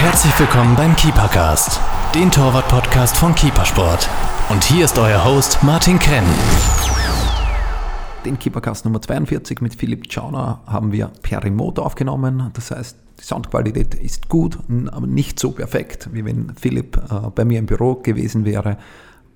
Herzlich 0.00 0.40
willkommen 0.40 0.76
beim 0.76 0.96
Keepercast, 0.96 1.78
den 2.14 2.30
Torwart-Podcast 2.30 3.18
von 3.18 3.34
Keepersport. 3.34 4.08
Und 4.48 4.64
hier 4.64 4.86
ist 4.86 4.98
euer 4.98 5.22
Host 5.26 5.62
Martin 5.62 5.98
Krenn. 5.98 6.24
Den 8.24 8.38
Keepercast 8.38 8.86
Nummer 8.86 9.02
42 9.02 9.60
mit 9.60 9.74
Philipp 9.74 10.10
Schauner 10.10 10.62
haben 10.66 10.92
wir 10.92 11.12
per 11.20 11.44
Remote 11.44 11.82
aufgenommen. 11.82 12.48
Das 12.54 12.70
heißt, 12.70 12.96
die 13.20 13.24
Soundqualität 13.24 13.94
ist 13.94 14.30
gut, 14.30 14.58
aber 14.90 15.06
nicht 15.06 15.38
so 15.38 15.50
perfekt, 15.50 16.08
wie 16.12 16.24
wenn 16.24 16.54
Philipp 16.58 16.96
äh, 16.96 17.28
bei 17.34 17.44
mir 17.44 17.58
im 17.58 17.66
Büro 17.66 17.96
gewesen 17.96 18.46
wäre. 18.46 18.78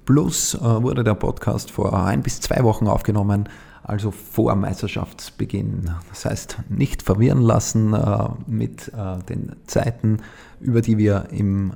Plus 0.07 0.55
äh, 0.55 0.61
wurde 0.63 1.05
der 1.05 1.15
Podcast 1.15 1.73
vor 1.73 1.93
ein 2.07 2.23
bis 2.23 2.41
zwei 2.41 2.65
Wochen 2.65 2.87
aufgenommen, 2.87 3.51
also 3.85 4.11
vor 4.11 4.55
Meisterschaftsbeginn. 4.55 5.91
Das 6.09 6.25
heißt, 6.25 6.59
nicht 6.69 7.03
verwirren 7.03 7.43
lassen 7.43 7.93
äh, 7.93 8.29
mit 8.47 8.89
äh, 8.89 9.23
den 9.29 9.57
Zeiten, 9.67 10.19
über 10.61 10.81
die 10.81 10.99
wir 10.99 11.27
im 11.31 11.75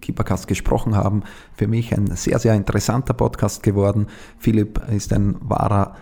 Keepercast 0.00 0.46
gesprochen 0.46 0.96
haben. 0.96 1.24
Für 1.54 1.66
mich 1.66 1.92
ein 1.96 2.14
sehr, 2.14 2.38
sehr 2.38 2.54
interessanter 2.54 3.12
Podcast 3.12 3.62
geworden. 3.64 4.06
Philipp 4.38 4.80
ist 4.88 5.12
ein 5.12 5.36
wahrer 5.40 5.96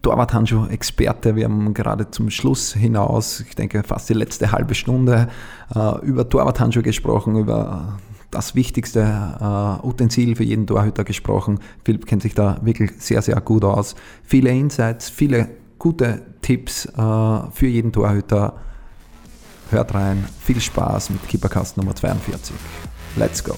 Torwarthandschuh-Experte. 0.00 1.36
Wir 1.36 1.44
haben 1.44 1.74
gerade 1.74 2.10
zum 2.10 2.30
Schluss 2.30 2.72
hinaus, 2.72 3.40
ich 3.40 3.54
denke 3.54 3.82
fast 3.82 4.08
die 4.08 4.14
letzte 4.14 4.50
halbe 4.50 4.74
Stunde, 4.74 5.28
äh, 5.74 6.00
über 6.00 6.28
Torwarthandschuh 6.28 6.82
gesprochen, 6.82 7.36
über 7.36 7.98
das 8.32 8.56
wichtigste 8.56 9.00
äh, 9.00 9.86
Utensil 9.86 10.34
für 10.34 10.42
jeden 10.42 10.66
Torhüter 10.66 11.04
gesprochen. 11.04 11.60
Philipp 11.84 12.06
kennt 12.06 12.22
sich 12.22 12.34
da 12.34 12.58
wirklich 12.62 12.90
sehr, 12.98 13.22
sehr 13.22 13.40
gut 13.40 13.62
aus. 13.62 13.94
Viele 14.24 14.50
Insights, 14.50 15.08
viele 15.08 15.50
gute 15.78 16.22
Tipps 16.40 16.86
äh, 16.86 16.90
für 16.96 17.66
jeden 17.66 17.92
Torhüter. 17.92 18.58
Hört 19.70 19.94
rein. 19.94 20.26
Viel 20.40 20.60
Spaß 20.60 21.10
mit 21.10 21.28
Keepercast 21.28 21.76
Nummer 21.76 21.94
42. 21.94 22.54
Let's 23.16 23.44
go. 23.44 23.54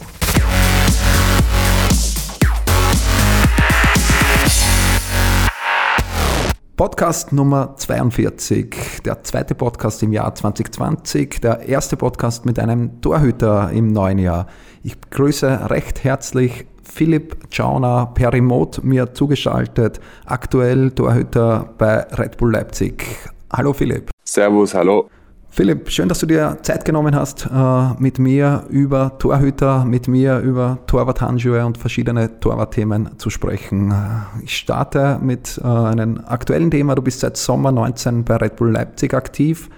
Podcast 6.76 7.32
Nummer 7.32 7.76
42, 7.76 9.02
der 9.04 9.22
zweite 9.22 9.54
Podcast 9.54 10.02
im 10.02 10.12
Jahr 10.12 10.34
2020, 10.34 11.40
der 11.40 11.60
erste 11.68 11.96
Podcast 11.96 12.46
mit 12.46 12.58
einem 12.58 13.00
Torhüter 13.00 13.70
im 13.70 13.92
neuen 13.92 14.18
Jahr. 14.18 14.48
Ich 14.82 14.98
begrüße 14.98 15.70
recht 15.70 16.02
herzlich 16.02 16.66
Philipp 16.82 17.36
Schauner 17.50 18.10
per 18.14 18.32
Remote 18.32 18.84
mir 18.84 19.14
zugeschaltet, 19.14 20.00
aktuell 20.26 20.90
Torhüter 20.90 21.72
bei 21.78 22.00
Red 22.18 22.38
Bull 22.38 22.50
Leipzig. 22.50 23.04
Hallo 23.52 23.72
Philipp. 23.72 24.10
Servus, 24.24 24.74
hallo. 24.74 25.08
Philipp, 25.54 25.88
schön, 25.88 26.08
dass 26.08 26.18
du 26.18 26.26
dir 26.26 26.58
Zeit 26.62 26.84
genommen 26.84 27.14
hast, 27.14 27.46
äh, 27.46 28.02
mit 28.02 28.18
mir 28.18 28.64
über 28.70 29.16
Torhüter, 29.20 29.84
mit 29.84 30.08
mir 30.08 30.40
über 30.40 30.78
Torwarthandschuhe 30.88 31.64
und 31.64 31.78
verschiedene 31.78 32.40
Torwartthemen 32.40 33.20
zu 33.20 33.30
sprechen. 33.30 33.94
Ich 34.42 34.56
starte 34.56 35.20
mit 35.22 35.60
äh, 35.62 35.64
einem 35.64 36.20
aktuellen 36.26 36.72
Thema. 36.72 36.96
Du 36.96 37.02
bist 37.02 37.20
seit 37.20 37.36
Sommer 37.36 37.70
19 37.70 38.24
bei 38.24 38.34
Red 38.34 38.56
Bull 38.56 38.72
Leipzig 38.72 39.14
aktiv. 39.14 39.70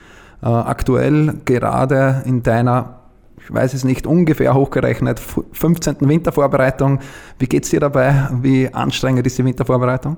Äh, 0.42 0.46
aktuell 0.46 1.34
gerade 1.44 2.22
in 2.24 2.42
deiner, 2.42 3.00
ich 3.36 3.52
weiß 3.52 3.74
es 3.74 3.84
nicht, 3.84 4.06
ungefähr 4.06 4.54
hochgerechnet, 4.54 5.20
15. 5.20 5.96
Wintervorbereitung. 6.00 7.00
Wie 7.38 7.48
geht 7.48 7.64
es 7.64 7.70
dir 7.70 7.80
dabei? 7.80 8.30
Wie 8.40 8.72
anstrengend 8.72 9.26
ist 9.26 9.36
die 9.36 9.44
Wintervorbereitung? 9.44 10.16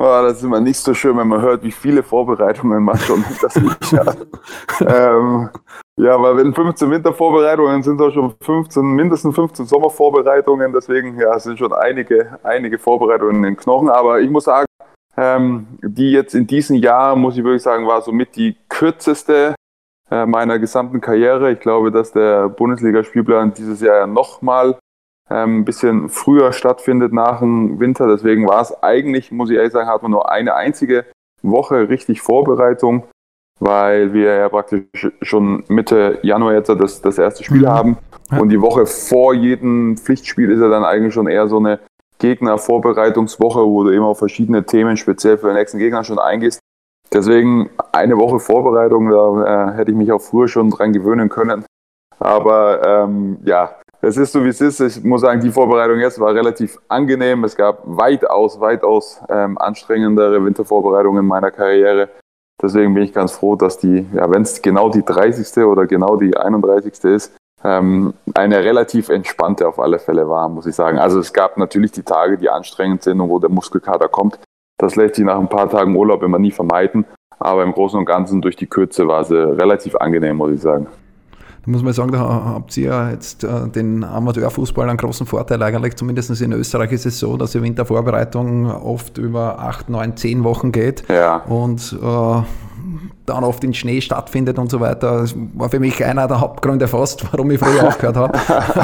Oh, 0.00 0.22
das 0.22 0.34
ist 0.36 0.44
immer 0.44 0.60
nicht 0.60 0.78
so 0.78 0.94
schön, 0.94 1.16
wenn 1.16 1.26
man 1.26 1.42
hört, 1.42 1.64
wie 1.64 1.72
viele 1.72 2.04
Vorbereitungen 2.04 2.84
man 2.84 2.96
schon 2.98 3.24
das 3.42 3.56
nicht 3.56 3.92
hat. 3.94 4.16
ähm, 4.80 5.50
ja, 5.96 6.22
weil 6.22 6.36
wenn 6.36 6.54
15 6.54 6.88
Wintervorbereitungen 6.88 7.82
sind, 7.82 8.00
auch 8.00 8.12
schon 8.12 8.32
15, 8.40 8.80
mindestens 8.80 9.34
15 9.34 9.66
Sommervorbereitungen. 9.66 10.72
Deswegen, 10.72 11.18
ja, 11.18 11.36
sind 11.40 11.58
schon 11.58 11.72
einige, 11.72 12.38
einige 12.44 12.78
Vorbereitungen 12.78 13.36
in 13.38 13.42
den 13.42 13.56
Knochen. 13.56 13.88
Aber 13.88 14.20
ich 14.20 14.30
muss 14.30 14.44
sagen, 14.44 14.66
ähm, 15.16 15.66
die 15.82 16.12
jetzt 16.12 16.36
in 16.36 16.46
diesem 16.46 16.76
Jahr, 16.76 17.16
muss 17.16 17.36
ich 17.36 17.42
wirklich 17.42 17.64
sagen, 17.64 17.84
war 17.88 18.00
somit 18.00 18.36
die 18.36 18.56
kürzeste 18.68 19.56
äh, 20.12 20.26
meiner 20.26 20.60
gesamten 20.60 21.00
Karriere. 21.00 21.50
Ich 21.50 21.58
glaube, 21.58 21.90
dass 21.90 22.12
der 22.12 22.48
Bundesligaspielplan 22.48 23.52
dieses 23.52 23.80
Jahr 23.80 23.96
ja 23.96 24.06
nochmal 24.06 24.78
ein 25.28 25.64
bisschen 25.64 26.08
früher 26.08 26.52
stattfindet 26.52 27.12
nach 27.12 27.40
dem 27.40 27.80
Winter. 27.80 28.06
Deswegen 28.06 28.46
war 28.48 28.60
es 28.60 28.82
eigentlich, 28.82 29.30
muss 29.30 29.50
ich 29.50 29.56
ehrlich 29.56 29.72
sagen, 29.72 29.88
hat 29.88 30.02
man 30.02 30.10
nur 30.10 30.30
eine 30.30 30.54
einzige 30.54 31.04
Woche 31.42 31.88
richtig 31.88 32.20
Vorbereitung, 32.22 33.04
weil 33.60 34.12
wir 34.12 34.34
ja 34.36 34.48
praktisch 34.48 35.10
schon 35.22 35.64
Mitte 35.68 36.18
Januar 36.22 36.54
jetzt 36.54 36.68
das, 36.68 37.02
das 37.02 37.18
erste 37.18 37.44
Spiel 37.44 37.62
mhm. 37.62 37.68
haben. 37.68 37.98
Und 38.38 38.50
die 38.50 38.60
Woche 38.60 38.84
vor 38.86 39.32
jedem 39.34 39.96
Pflichtspiel 39.96 40.50
ist 40.50 40.60
ja 40.60 40.68
dann 40.68 40.84
eigentlich 40.84 41.14
schon 41.14 41.28
eher 41.28 41.48
so 41.48 41.58
eine 41.58 41.80
Gegnervorbereitungswoche, 42.18 43.64
wo 43.64 43.84
du 43.84 43.90
immer 43.90 44.08
auf 44.08 44.18
verschiedene 44.18 44.64
Themen 44.64 44.96
speziell 44.96 45.38
für 45.38 45.46
den 45.46 45.56
nächsten 45.56 45.78
Gegner 45.78 46.04
schon 46.04 46.18
eingehst. 46.18 46.60
Deswegen 47.12 47.70
eine 47.92 48.18
Woche 48.18 48.38
Vorbereitung, 48.38 49.08
da 49.08 49.70
äh, 49.70 49.76
hätte 49.76 49.92
ich 49.92 49.96
mich 49.96 50.12
auch 50.12 50.20
früher 50.20 50.48
schon 50.48 50.68
dran 50.70 50.92
gewöhnen 50.92 51.30
können. 51.30 51.64
Aber 52.18 52.82
ähm, 52.86 53.38
ja, 53.44 53.76
es 54.00 54.16
ist 54.16 54.32
so, 54.32 54.44
wie 54.44 54.48
es 54.48 54.60
ist. 54.60 54.80
Ich 54.80 55.02
muss 55.02 55.22
sagen, 55.22 55.40
die 55.40 55.50
Vorbereitung 55.50 55.98
jetzt 55.98 56.20
war 56.20 56.34
relativ 56.34 56.78
angenehm. 56.88 57.44
Es 57.44 57.56
gab 57.56 57.80
weitaus, 57.84 58.60
weitaus 58.60 59.20
ähm, 59.28 59.58
anstrengendere 59.58 60.44
Wintervorbereitungen 60.44 61.22
in 61.22 61.28
meiner 61.28 61.50
Karriere. 61.50 62.08
Deswegen 62.60 62.94
bin 62.94 63.04
ich 63.04 63.12
ganz 63.12 63.32
froh, 63.32 63.56
dass 63.56 63.78
die, 63.78 64.06
ja, 64.12 64.30
wenn 64.30 64.42
es 64.42 64.62
genau 64.62 64.88
die 64.88 65.04
30. 65.04 65.64
oder 65.64 65.86
genau 65.86 66.16
die 66.16 66.36
31. 66.36 67.04
ist, 67.04 67.36
ähm, 67.64 68.14
eine 68.34 68.62
relativ 68.62 69.08
entspannte 69.08 69.66
auf 69.66 69.78
alle 69.78 69.98
Fälle 69.98 70.28
war, 70.28 70.48
muss 70.48 70.66
ich 70.66 70.74
sagen. 70.74 70.98
Also 70.98 71.18
es 71.18 71.32
gab 71.32 71.56
natürlich 71.56 71.92
die 71.92 72.02
Tage, 72.02 72.38
die 72.38 72.48
anstrengend 72.48 73.02
sind 73.02 73.20
und 73.20 73.28
wo 73.28 73.38
der 73.38 73.50
Muskelkater 73.50 74.08
kommt. 74.08 74.38
Das 74.78 74.94
lässt 74.94 75.16
sich 75.16 75.24
nach 75.24 75.38
ein 75.38 75.48
paar 75.48 75.68
Tagen 75.68 75.96
Urlaub 75.96 76.22
immer 76.22 76.38
nie 76.38 76.52
vermeiden. 76.52 77.04
Aber 77.40 77.62
im 77.62 77.72
Großen 77.72 77.98
und 77.98 78.04
Ganzen 78.04 78.40
durch 78.42 78.56
die 78.56 78.66
Kürze 78.66 79.06
war 79.06 79.24
sie 79.24 79.36
relativ 79.36 79.96
angenehm, 79.96 80.36
muss 80.36 80.52
ich 80.52 80.60
sagen. 80.60 80.86
Da 81.68 81.72
muss 81.72 81.82
man 81.82 81.92
sagen, 81.92 82.12
da 82.12 82.20
habt 82.20 82.74
ihr 82.78 82.86
ja 82.86 83.10
jetzt 83.10 83.44
äh, 83.44 83.68
den 83.68 84.02
Amateurfußball 84.02 84.88
einen 84.88 84.96
großen 84.96 85.26
Vorteil 85.26 85.62
eigentlich. 85.62 85.96
Zumindest 85.96 86.40
in 86.40 86.52
Österreich 86.52 86.92
ist 86.92 87.04
es 87.04 87.18
so, 87.18 87.36
dass 87.36 87.52
die 87.52 87.62
Wintervorbereitung 87.62 88.70
oft 88.70 89.18
über 89.18 89.58
acht, 89.58 89.90
neun, 89.90 90.16
zehn 90.16 90.44
Wochen 90.44 90.72
geht. 90.72 91.04
Ja. 91.10 91.42
Und 91.42 91.94
äh, 92.02 92.42
dann 93.26 93.44
oft 93.44 93.62
in 93.64 93.74
Schnee 93.74 94.00
stattfindet 94.00 94.58
und 94.58 94.70
so 94.70 94.80
weiter. 94.80 95.20
Das 95.20 95.34
war 95.52 95.68
für 95.68 95.78
mich 95.78 96.02
einer 96.02 96.26
der 96.26 96.40
Hauptgründe 96.40 96.88
fast, 96.88 97.30
warum 97.32 97.50
ich 97.50 97.58
früher 97.58 97.86
aufgehört 97.86 98.16
habe, 98.16 98.38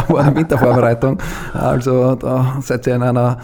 war 0.08 0.24
die 0.30 0.36
Wintervorbereitung. 0.36 1.22
Also 1.54 2.16
da 2.16 2.58
seid 2.60 2.86
ihr 2.86 2.96
in 2.96 3.02
einer 3.02 3.38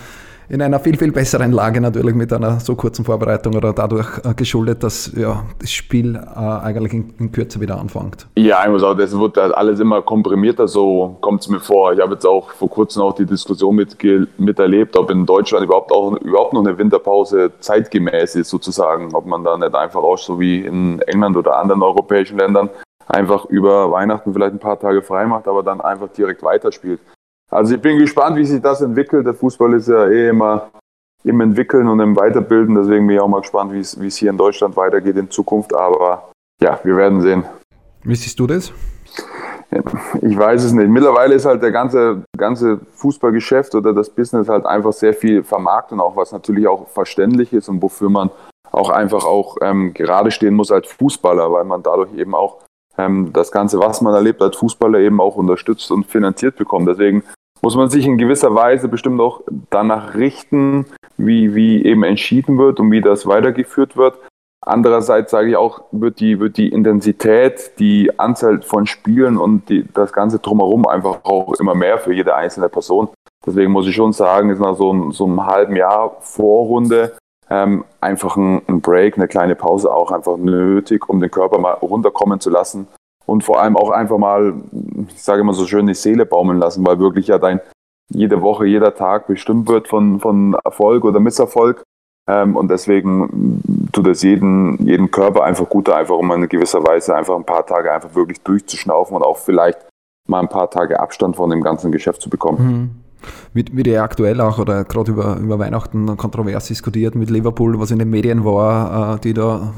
in 0.51 0.61
einer 0.61 0.81
viel, 0.81 0.97
viel 0.99 1.13
besseren 1.13 1.53
Lage 1.53 1.81
natürlich 1.81 2.15
mit 2.15 2.33
einer 2.33 2.59
so 2.59 2.75
kurzen 2.75 3.05
Vorbereitung 3.05 3.55
oder 3.55 3.73
dadurch 3.73 4.19
äh, 4.25 4.35
geschuldet, 4.35 4.83
dass 4.83 5.13
ja, 5.17 5.45
das 5.61 5.71
Spiel 5.71 6.17
äh, 6.17 6.39
eigentlich 6.39 6.93
in, 6.93 7.15
in, 7.19 7.33
Kürze 7.33 7.61
wieder 7.61 7.79
anfängt. 7.79 8.27
Ja, 8.37 8.65
ich 8.65 8.71
muss 8.71 8.83
auch, 8.83 8.95
das 8.95 9.17
wird 9.17 9.39
alles 9.39 9.79
immer 9.79 10.03
komprimierter, 10.03 10.67
so 10.67 11.17
kommt 11.21 11.43
es 11.43 11.49
mir 11.49 11.61
vor. 11.61 11.93
Ich 11.93 12.01
habe 12.01 12.15
jetzt 12.15 12.27
auch 12.27 12.51
vor 12.51 12.69
kurzem 12.69 13.03
auch 13.03 13.15
die 13.15 13.27
Diskussion 13.27 13.77
mit, 13.77 13.97
miterlebt, 14.39 14.97
ob 14.97 15.11
in 15.11 15.25
Deutschland 15.25 15.65
überhaupt 15.65 15.93
auch 15.93 16.17
überhaupt 16.17 16.53
noch 16.53 16.67
eine 16.67 16.77
Winterpause 16.77 17.53
zeitgemäß 17.61 18.35
ist 18.35 18.51
sozusagen, 18.51 19.15
ob 19.15 19.27
man 19.27 19.45
da 19.45 19.57
nicht 19.57 19.75
einfach 19.75 20.03
auch 20.03 20.19
so 20.19 20.41
wie 20.41 20.61
in 20.61 21.01
England 21.03 21.37
oder 21.37 21.59
anderen 21.59 21.83
europäischen 21.83 22.39
Ländern 22.39 22.69
einfach 23.07 23.45
über 23.47 23.91
Weihnachten 23.93 24.33
vielleicht 24.33 24.55
ein 24.55 24.59
paar 24.59 24.79
Tage 24.81 25.03
frei 25.03 25.27
macht, 25.27 25.47
aber 25.47 25.63
dann 25.63 25.81
einfach 25.81 26.09
direkt 26.09 26.43
weiterspielt. 26.43 27.01
Also 27.51 27.75
ich 27.75 27.81
bin 27.81 27.99
gespannt, 27.99 28.37
wie 28.37 28.45
sich 28.45 28.63
das 28.63 28.81
entwickelt. 28.81 29.27
Der 29.27 29.35
Fußball 29.35 29.75
ist 29.75 29.89
ja 29.89 30.07
eh 30.07 30.29
immer 30.29 30.71
im 31.25 31.41
Entwickeln 31.41 31.89
und 31.89 32.01
im 32.01 32.17
Weiterbilden. 32.17 32.77
Deswegen 32.77 33.07
bin 33.07 33.17
ich 33.17 33.23
auch 33.23 33.29
mal 33.29 33.41
gespannt, 33.41 33.73
wie 33.73 33.81
es, 33.81 34.17
hier 34.17 34.31
in 34.31 34.39
Deutschland 34.39 34.77
weitergeht 34.77 35.17
in 35.17 35.31
Zukunft. 35.31 35.75
Aber 35.75 36.31
ja, 36.63 36.79
wir 36.85 36.97
werden 36.97 37.21
sehen. 37.21 37.45
Wie 38.05 38.15
siehst 38.15 38.39
du 38.39 38.47
das? 38.47 38.73
Ich 40.23 40.37
weiß 40.37 40.65
es 40.65 40.73
nicht. 40.73 40.89
Mittlerweile 40.89 41.35
ist 41.35 41.45
halt 41.45 41.63
der 41.63 41.71
ganze, 41.71 42.23
ganze 42.37 42.81
Fußballgeschäft 42.95 43.75
oder 43.75 43.93
das 43.93 44.11
Business 44.11 44.49
halt 44.49 44.67
einfach 44.67 44.93
sehr 44.93 45.15
viel 45.15 45.45
Vermarktung, 45.45 46.01
auch 46.01 46.17
was 46.17 46.33
natürlich 46.33 46.67
auch 46.67 46.89
verständlich 46.89 47.53
ist 47.53 47.69
und 47.69 47.81
wofür 47.81 48.11
man 48.11 48.31
auch 48.73 48.91
einfach 48.91 49.25
auch 49.25 49.57
ähm, 49.63 49.95
gerade 49.95 50.31
stehen 50.31 50.55
muss 50.55 50.73
als 50.73 50.89
Fußballer, 50.89 51.53
weil 51.53 51.65
man 51.65 51.83
dadurch 51.83 52.13
eben 52.15 52.35
auch 52.35 52.59
ähm, 52.99 53.33
das 53.33 53.53
Ganze, 53.53 53.79
was 53.79 54.01
man 54.01 54.15
erlebt 54.15 54.43
als 54.43 54.57
Fußballer, 54.57 54.99
eben 54.99 55.21
auch 55.21 55.37
unterstützt 55.37 55.91
und 55.91 56.07
finanziert 56.07 56.57
bekommt. 56.57 56.89
Deswegen 56.89 57.23
muss 57.63 57.77
man 57.77 57.91
sich 57.91 58.07
in 58.07 58.19
gewisser 58.19 58.55
Weise 58.55 58.89
bestimmt 58.89 59.21
auch 59.21 59.43
danach 59.71 60.15
richten, 60.15 60.87
wie, 61.17 61.55
wie 61.55 61.85
eben 61.85 62.03
entschieden 62.05 62.59
wird 62.59 62.81
und 62.81 62.91
wie 62.91 63.01
das 63.01 63.27
weitergeführt 63.27 63.97
wird. 63.97 64.19
Andererseits 64.63 65.31
sage 65.31 65.51
ich 65.51 65.57
auch, 65.57 65.83
wird 65.91 66.21
die, 66.21 66.39
wird 66.39 66.59
die 66.59 66.69
Intensität, 66.69 67.79
die 67.79 68.19
Anzahl 68.19 68.61
von 68.63 68.87
Spielen 68.87 69.39
und 69.39 69.69
die, 69.71 69.87
das 69.95 70.13
Ganze 70.13 70.39
drumherum 70.39 70.87
einfach 70.87 71.21
auch 71.25 71.55
immer 71.55 71.75
mehr 71.75 71.99
für 71.99 72.13
jede 72.13 72.35
einzelne 72.35 72.69
Person. 72.69 73.09
Deswegen 73.47 73.73
muss 73.73 73.87
ich 73.87 73.95
schon 73.95 74.13
sagen, 74.13 74.51
ist 74.51 74.61
nach 74.61 74.77
so, 74.77 75.11
so 75.13 75.25
einem 75.25 75.47
halben 75.47 75.77
Jahr 75.77 76.17
Vorrunde 76.21 77.17
ähm, 77.49 77.85
einfach 78.03 78.37
ein, 78.37 78.61
ein 78.69 78.83
Break, 78.83 79.17
eine 79.17 79.29
kleine 79.29 79.55
Pause 79.55 79.93
auch 79.93 80.11
einfach 80.11 80.37
nötig, 80.37 81.09
um 81.09 81.21
den 81.21 81.31
Körper 81.31 81.59
mal 81.59 81.73
runterkommen 81.73 82.39
zu 82.39 82.51
lassen 82.51 82.87
und 83.31 83.45
vor 83.45 83.61
allem 83.61 83.77
auch 83.77 83.91
einfach 83.91 84.19
mal 84.19 84.55
ich 85.09 85.23
sage 85.23 85.43
immer 85.43 85.55
so 85.55 85.67
schön, 85.67 85.87
die 85.87 85.95
Seele 85.95 86.27
baumeln 86.27 86.59
lassen, 86.59 86.85
weil 86.85 86.99
wirklich 86.99 87.29
ja 87.29 87.39
dein 87.39 87.61
jede 88.13 88.43
Woche, 88.43 88.67
jeder 88.67 88.95
Tag 88.95 89.29
bestimmt 89.29 89.69
wird 89.69 89.87
von, 89.87 90.19
von 90.19 90.57
Erfolg 90.65 91.05
oder 91.05 91.21
Misserfolg. 91.21 91.85
Ähm, 92.29 92.57
und 92.57 92.69
deswegen 92.69 93.63
tut 93.93 94.09
es 94.09 94.23
jeden, 94.23 94.85
jeden 94.85 95.13
Körper 95.13 95.45
einfach 95.45 95.69
gut, 95.69 95.89
einfach 95.89 96.17
um 96.17 96.31
in 96.33 96.49
gewisser 96.49 96.85
Weise 96.85 97.15
einfach 97.15 97.37
ein 97.37 97.45
paar 97.45 97.65
Tage 97.65 97.93
einfach 97.93 98.15
wirklich 98.17 98.41
durchzuschnaufen 98.41 99.17
und 99.17 99.23
auch 99.23 99.39
vielleicht 99.39 99.79
mal 100.29 100.41
ein 100.41 100.49
paar 100.49 100.69
Tage 100.69 100.99
Abstand 100.99 101.37
von 101.37 101.51
dem 101.51 101.63
ganzen 101.63 101.93
Geschäft 101.93 102.21
zu 102.21 102.31
bekommen. 102.31 102.67
Mhm 102.67 103.10
wird, 103.53 103.77
wird 103.77 103.87
ja 103.87 104.03
aktuell 104.03 104.41
auch 104.41 104.59
oder 104.59 104.85
gerade 104.85 105.13
über, 105.13 105.37
über 105.37 105.59
Weihnachten 105.59 106.17
kontrovers 106.17 106.67
diskutiert 106.67 107.15
mit 107.15 107.31
Liverpool, 107.31 107.79
was 107.79 107.91
in 107.91 107.99
den 107.99 108.11
Medien 108.11 108.45
war, 108.45 109.17
äh, 109.17 109.21
die 109.21 109.35
da, 109.35 109.73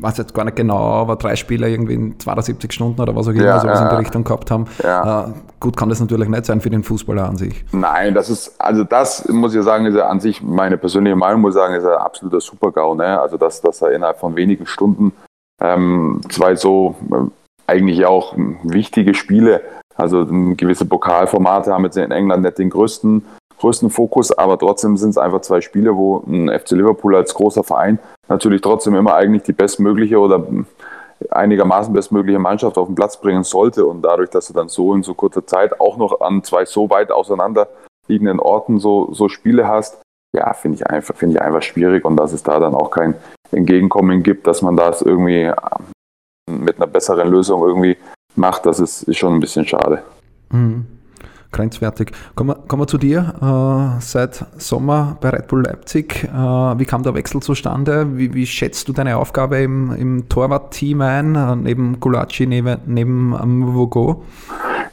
weiß 0.00 0.18
jetzt 0.18 0.34
gar 0.34 0.44
nicht 0.44 0.56
genau, 0.56 0.78
aber 0.78 1.16
drei 1.16 1.36
Spieler 1.36 1.68
irgendwie 1.68 1.94
in 1.94 2.18
72 2.18 2.72
Stunden 2.72 3.00
oder 3.00 3.14
was 3.14 3.26
auch 3.28 3.32
immer 3.32 3.44
ja, 3.44 3.60
sowas 3.60 3.78
ja, 3.78 3.84
in 3.84 3.90
der 3.90 3.98
Richtung 3.98 4.24
gehabt 4.24 4.50
haben. 4.50 4.66
Ja. 4.82 5.28
Äh, 5.28 5.32
gut 5.60 5.76
kann 5.76 5.88
das 5.88 6.00
natürlich 6.00 6.28
nicht 6.28 6.46
sein 6.46 6.60
für 6.60 6.70
den 6.70 6.82
Fußballer 6.82 7.28
an 7.28 7.36
sich. 7.36 7.64
Nein, 7.72 8.14
das 8.14 8.30
ist, 8.30 8.54
also 8.58 8.84
das 8.84 9.26
muss 9.28 9.54
ich 9.54 9.62
sagen, 9.62 9.86
ist 9.86 9.96
ja 9.96 10.08
an 10.08 10.20
sich, 10.20 10.42
meine 10.42 10.78
persönliche 10.78 11.16
Meinung 11.16 11.40
muss 11.40 11.54
ich 11.54 11.60
sagen, 11.60 11.74
ist 11.74 11.84
ein 11.84 11.94
absoluter 11.94 12.40
Super-GAU. 12.40 12.94
Ne? 12.94 13.20
Also 13.20 13.36
dass, 13.36 13.60
dass 13.60 13.82
er 13.82 13.92
innerhalb 13.92 14.18
von 14.18 14.36
wenigen 14.36 14.66
Stunden 14.66 15.12
ähm, 15.60 16.20
zwei 16.28 16.54
so 16.56 16.96
äh, 17.10 17.28
eigentlich 17.66 18.06
auch 18.06 18.34
wichtige 18.62 19.14
Spiele 19.14 19.62
also 19.96 20.26
gewisse 20.56 20.84
Pokalformate 20.84 21.72
haben 21.72 21.84
jetzt 21.84 21.96
in 21.96 22.10
England 22.10 22.42
nicht 22.42 22.58
den 22.58 22.70
größten, 22.70 23.24
größten 23.58 23.90
Fokus, 23.90 24.36
aber 24.36 24.58
trotzdem 24.58 24.96
sind 24.96 25.10
es 25.10 25.18
einfach 25.18 25.40
zwei 25.40 25.60
Spiele, 25.60 25.96
wo 25.96 26.22
ein 26.26 26.48
FC 26.48 26.72
Liverpool 26.72 27.16
als 27.16 27.34
großer 27.34 27.64
Verein 27.64 27.98
natürlich 28.28 28.60
trotzdem 28.60 28.94
immer 28.94 29.14
eigentlich 29.14 29.42
die 29.44 29.52
bestmögliche 29.52 30.18
oder 30.18 30.44
einigermaßen 31.30 31.92
bestmögliche 31.92 32.38
Mannschaft 32.38 32.76
auf 32.76 32.88
den 32.88 32.94
Platz 32.94 33.18
bringen 33.18 33.44
sollte. 33.44 33.86
Und 33.86 34.02
dadurch, 34.02 34.30
dass 34.30 34.48
du 34.48 34.52
dann 34.52 34.68
so 34.68 34.94
in 34.94 35.02
so 35.02 35.14
kurzer 35.14 35.46
Zeit 35.46 35.80
auch 35.80 35.96
noch 35.96 36.20
an 36.20 36.42
zwei 36.42 36.64
so 36.64 36.90
weit 36.90 37.10
auseinander 37.10 37.68
liegenden 38.08 38.40
Orten 38.40 38.78
so, 38.78 39.12
so 39.12 39.28
Spiele 39.28 39.66
hast, 39.66 40.00
ja, 40.34 40.52
finde 40.52 40.76
ich 40.76 40.86
einfach, 40.86 41.14
finde 41.14 41.36
ich 41.36 41.42
einfach 41.42 41.62
schwierig 41.62 42.04
und 42.04 42.16
dass 42.16 42.32
es 42.32 42.42
da 42.42 42.60
dann 42.60 42.74
auch 42.74 42.90
kein 42.90 43.14
Entgegenkommen 43.52 44.22
gibt, 44.22 44.46
dass 44.46 44.60
man 44.60 44.76
das 44.76 45.02
irgendwie 45.02 45.44
ähm, 45.44 46.64
mit 46.64 46.76
einer 46.76 46.86
besseren 46.86 47.28
Lösung 47.28 47.62
irgendwie 47.62 47.96
macht, 48.36 48.66
das 48.66 48.80
ist, 48.80 49.14
schon 49.16 49.34
ein 49.34 49.40
bisschen 49.40 49.66
schade. 49.66 50.02
Mhm. 50.50 50.86
Grenzwertig. 51.52 52.12
Kommen 52.34 52.50
wir, 52.50 52.54
kommen 52.68 52.82
wir 52.82 52.86
zu 52.86 52.98
dir. 52.98 53.34
Äh, 53.40 54.00
seit 54.02 54.44
Sommer 54.58 55.16
bei 55.20 55.30
Red 55.30 55.48
Bull 55.48 55.62
Leipzig. 55.62 56.24
Äh, 56.24 56.28
wie 56.28 56.84
kam 56.84 57.02
der 57.02 57.14
Wechsel 57.14 57.40
zustande? 57.40 58.18
Wie, 58.18 58.34
wie 58.34 58.46
schätzt 58.46 58.88
du 58.88 58.92
deine 58.92 59.16
Aufgabe 59.16 59.58
im, 59.58 59.94
im 59.94 60.28
Torwart-Team 60.28 61.00
ein, 61.00 61.34
äh, 61.34 61.56
neben 61.56 61.98
Gulacsi, 61.98 62.46
neben, 62.46 62.78
neben 62.84 63.30
Mvogo? 63.30 64.22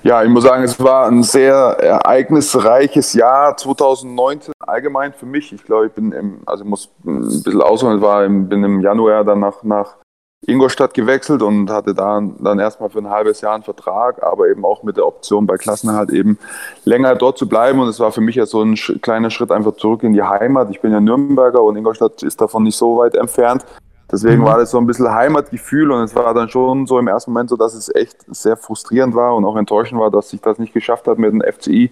Ja, 0.03 0.21
ich 0.21 0.29
muss 0.29 0.43
sagen, 0.43 0.63
es 0.63 0.79
war 0.81 1.07
ein 1.07 1.23
sehr 1.23 1.53
ereignisreiches 1.53 3.13
Jahr 3.13 3.55
2019 3.55 4.53
allgemein 4.59 5.13
für 5.13 5.25
mich. 5.25 5.53
Ich 5.53 5.63
glaube, 5.63 5.87
ich 5.87 5.93
bin 5.93 6.11
im, 6.11 6.41
also 6.45 6.63
ich 6.63 6.69
muss 6.69 6.89
ein 7.05 7.21
bisschen 7.21 7.61
ausholen, 7.61 7.97
ich 7.97 8.01
war 8.01 8.25
im, 8.25 8.49
bin 8.49 8.63
im 8.63 8.81
Januar 8.81 9.23
dann 9.23 9.39
nach, 9.39 9.63
nach 9.63 9.95
Ingolstadt 10.45 10.93
gewechselt 10.93 11.41
und 11.41 11.69
hatte 11.69 11.93
da 11.93 12.21
dann 12.39 12.59
erstmal 12.59 12.89
für 12.89 12.99
ein 12.99 13.09
halbes 13.09 13.41
Jahr 13.41 13.53
einen 13.53 13.63
Vertrag, 13.63 14.21
aber 14.21 14.49
eben 14.49 14.65
auch 14.65 14.83
mit 14.83 14.97
der 14.97 15.07
Option 15.07 15.47
bei 15.47 15.57
Klassenerhalt 15.57 16.09
eben 16.09 16.37
länger 16.83 17.15
dort 17.15 17.37
zu 17.37 17.47
bleiben. 17.47 17.79
Und 17.79 17.87
es 17.87 17.99
war 17.99 18.11
für 18.11 18.21
mich 18.21 18.35
ja 18.35 18.45
so 18.45 18.61
ein 18.61 18.75
kleiner 18.75 19.29
Schritt 19.29 19.51
einfach 19.51 19.75
zurück 19.75 20.03
in 20.03 20.13
die 20.13 20.23
Heimat. 20.23 20.69
Ich 20.69 20.81
bin 20.81 20.91
ja 20.91 20.99
Nürnberger 20.99 21.63
und 21.63 21.77
Ingolstadt 21.77 22.23
ist 22.23 22.41
davon 22.41 22.63
nicht 22.63 22.75
so 22.75 22.97
weit 22.97 23.15
entfernt. 23.15 23.65
Deswegen 24.11 24.41
mhm. 24.41 24.45
war 24.45 24.57
das 24.57 24.71
so 24.71 24.77
ein 24.77 24.85
bisschen 24.85 25.09
Heimatgefühl 25.09 25.91
und 25.91 26.03
es 26.03 26.15
war 26.15 26.33
dann 26.33 26.49
schon 26.49 26.85
so 26.87 26.99
im 26.99 27.07
ersten 27.07 27.31
Moment 27.31 27.49
so, 27.49 27.55
dass 27.55 27.73
es 27.73 27.93
echt 27.95 28.17
sehr 28.27 28.57
frustrierend 28.57 29.15
war 29.15 29.35
und 29.35 29.45
auch 29.45 29.55
enttäuschend 29.55 29.99
war, 29.99 30.11
dass 30.11 30.33
ich 30.33 30.41
das 30.41 30.59
nicht 30.59 30.73
geschafft 30.73 31.07
habe, 31.07 31.21
mit 31.21 31.31
dem 31.31 31.41
FCI 31.41 31.89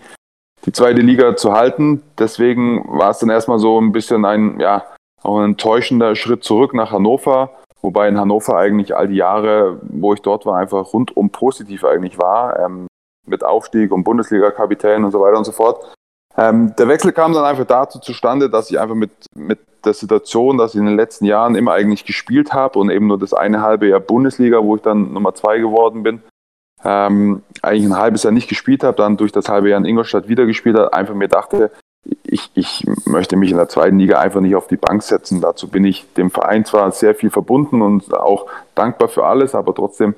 die 0.66 0.72
zweite 0.72 1.02
Liga 1.02 1.36
zu 1.38 1.54
halten. 1.54 2.04
Deswegen 2.20 2.86
war 2.88 3.12
es 3.12 3.20
dann 3.20 3.30
erstmal 3.30 3.60
so 3.60 3.80
ein 3.80 3.94
bisschen 3.94 4.26
ein, 4.26 4.60
ja, 4.60 4.84
auch 5.24 5.40
ein 5.40 5.52
enttäuschender 5.52 6.16
Schritt 6.16 6.44
zurück 6.44 6.74
nach 6.74 6.92
Hannover 6.92 7.52
Wobei 7.82 8.08
in 8.08 8.20
Hannover 8.20 8.58
eigentlich 8.58 8.96
all 8.96 9.08
die 9.08 9.16
Jahre, 9.16 9.80
wo 9.84 10.14
ich 10.14 10.22
dort 10.22 10.46
war, 10.46 10.58
einfach 10.58 10.94
rundum 10.94 11.30
positiv 11.32 11.84
eigentlich 11.84 12.18
war. 12.20 12.60
Ähm, 12.60 12.88
mit 13.28 13.44
Aufstieg 13.44 13.92
und 13.92 14.04
Bundesliga-Kapitän 14.04 15.04
und 15.04 15.12
so 15.12 15.22
weiter 15.22 15.38
und 15.38 15.46
so 15.46 15.52
fort. 15.52 15.94
Ähm, 16.38 16.74
der 16.78 16.88
Wechsel 16.88 17.12
kam 17.12 17.34
dann 17.34 17.44
einfach 17.44 17.66
dazu 17.66 18.00
zustande, 18.00 18.50
dass 18.50 18.72
ich 18.72 18.80
einfach 18.80 18.96
mit, 18.96 19.12
mit 19.36 19.60
der 19.84 19.94
Situation, 19.94 20.58
dass 20.58 20.74
ich 20.74 20.80
in 20.80 20.86
den 20.86 20.96
letzten 20.96 21.26
Jahren 21.26 21.56
immer 21.56 21.74
eigentlich 21.74 22.06
gespielt 22.06 22.54
habe 22.54 22.80
und 22.80 22.90
eben 22.90 23.08
nur 23.08 23.20
das 23.20 23.34
eine 23.34 23.62
halbe 23.62 23.88
Jahr 23.88 24.00
Bundesliga, 24.00 24.64
wo 24.64 24.76
ich 24.76 24.82
dann 24.82 25.14
Nummer 25.14 25.34
zwei 25.34 25.58
geworden 25.58 26.04
bin, 26.04 26.22
ähm, 26.84 27.44
eigentlich 27.62 27.86
ein 27.86 27.98
halbes 27.98 28.24
Jahr 28.24 28.32
nicht 28.32 28.48
gespielt 28.48 28.84
habe, 28.84 28.98
dann 28.98 29.18
durch 29.18 29.32
das 29.32 29.50
halbe 29.50 29.70
Jahr 29.70 29.80
in 29.80 29.86
Ingolstadt 29.86 30.28
wieder 30.28 30.46
gespielt 30.46 30.78
habe, 30.78 30.94
einfach 30.94 31.16
mir 31.16 31.28
dachte, 31.28 31.72
ich, 32.24 32.50
ich 32.56 32.86
möchte 33.06 33.36
mich 33.36 33.52
in 33.52 33.58
der 33.58 33.70
zweiten 33.70 34.00
Liga 34.00 34.20
einfach 34.20 34.42
nicht 34.42 34.56
auf 34.56 34.68
die 34.68 34.78
Bank 34.78 35.04
setzen. 35.04 35.42
Dazu 35.42 35.68
bin 35.68 35.84
ich 35.84 36.12
dem 36.14 36.32
Verein 36.32 36.66
zwar 36.66 36.92
sehr 36.92 37.16
viel 37.16 37.30
verbunden 37.30 37.82
und 37.82 38.14
auch 38.14 38.48
dankbar 38.76 39.10
für 39.10 39.26
alles, 39.26 39.54
aber 39.54 39.76
trotzdem 39.76 40.16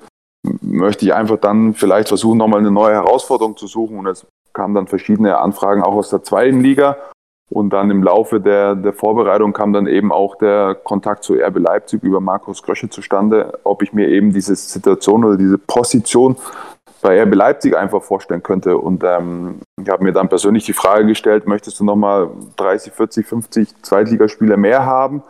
möchte 0.62 1.06
ich 1.06 1.14
einfach 1.14 1.38
dann 1.38 1.74
vielleicht 1.74 2.10
versuchen, 2.10 2.38
nochmal 2.38 2.60
eine 2.60 2.72
neue 2.72 2.94
Herausforderung 2.94 3.58
zu 3.58 3.68
suchen. 3.68 3.98
Und 4.00 4.08
es 4.08 4.26
kamen 4.54 4.76
dann 4.76 4.88
verschiedene 4.88 5.38
Anfragen 5.38 5.84
auch 5.84 5.94
aus 5.94 6.10
der 6.10 6.24
zweiten 6.24 6.62
Liga. 6.62 6.98
Und 7.50 7.72
dann 7.72 7.92
im 7.92 8.02
Laufe 8.02 8.40
der, 8.40 8.74
der 8.76 8.94
Vorbereitung 8.94 9.54
kam 9.54 9.74
dann 9.74 9.86
eben 9.86 10.12
auch 10.12 10.36
der 10.36 10.76
Kontakt 10.76 11.24
zu 11.24 11.34
RB 11.34 11.60
Leipzig 11.60 12.02
über 12.02 12.20
Markus 12.20 12.64
Krösche 12.64 12.90
zustande, 12.90 13.60
ob 13.64 13.84
ich 13.84 13.94
mir 13.94 14.08
eben 14.08 14.34
diese 14.34 14.56
Situation 14.56 15.24
oder 15.24 15.38
diese 15.38 15.58
Position 15.58 16.36
bei 17.04 17.22
RB 17.22 17.36
Leipzig 17.36 17.78
einfach 17.78 18.02
vorstellen 18.02 18.42
könnte. 18.42 18.78
Und 18.78 19.04
ähm, 19.04 19.60
ich 19.80 19.90
habe 19.90 20.04
mir 20.04 20.14
dann 20.14 20.30
persönlich 20.30 20.66
die 20.66 20.74
Frage 20.74 21.06
gestellt, 21.06 21.46
möchtest 21.46 21.80
du 21.80 21.84
nochmal 21.84 22.30
30, 22.56 22.94
40, 22.94 23.28
50 23.28 23.84
Zweitligaspieler 23.84 24.58
mehr 24.58 24.86
haben? 24.86 25.22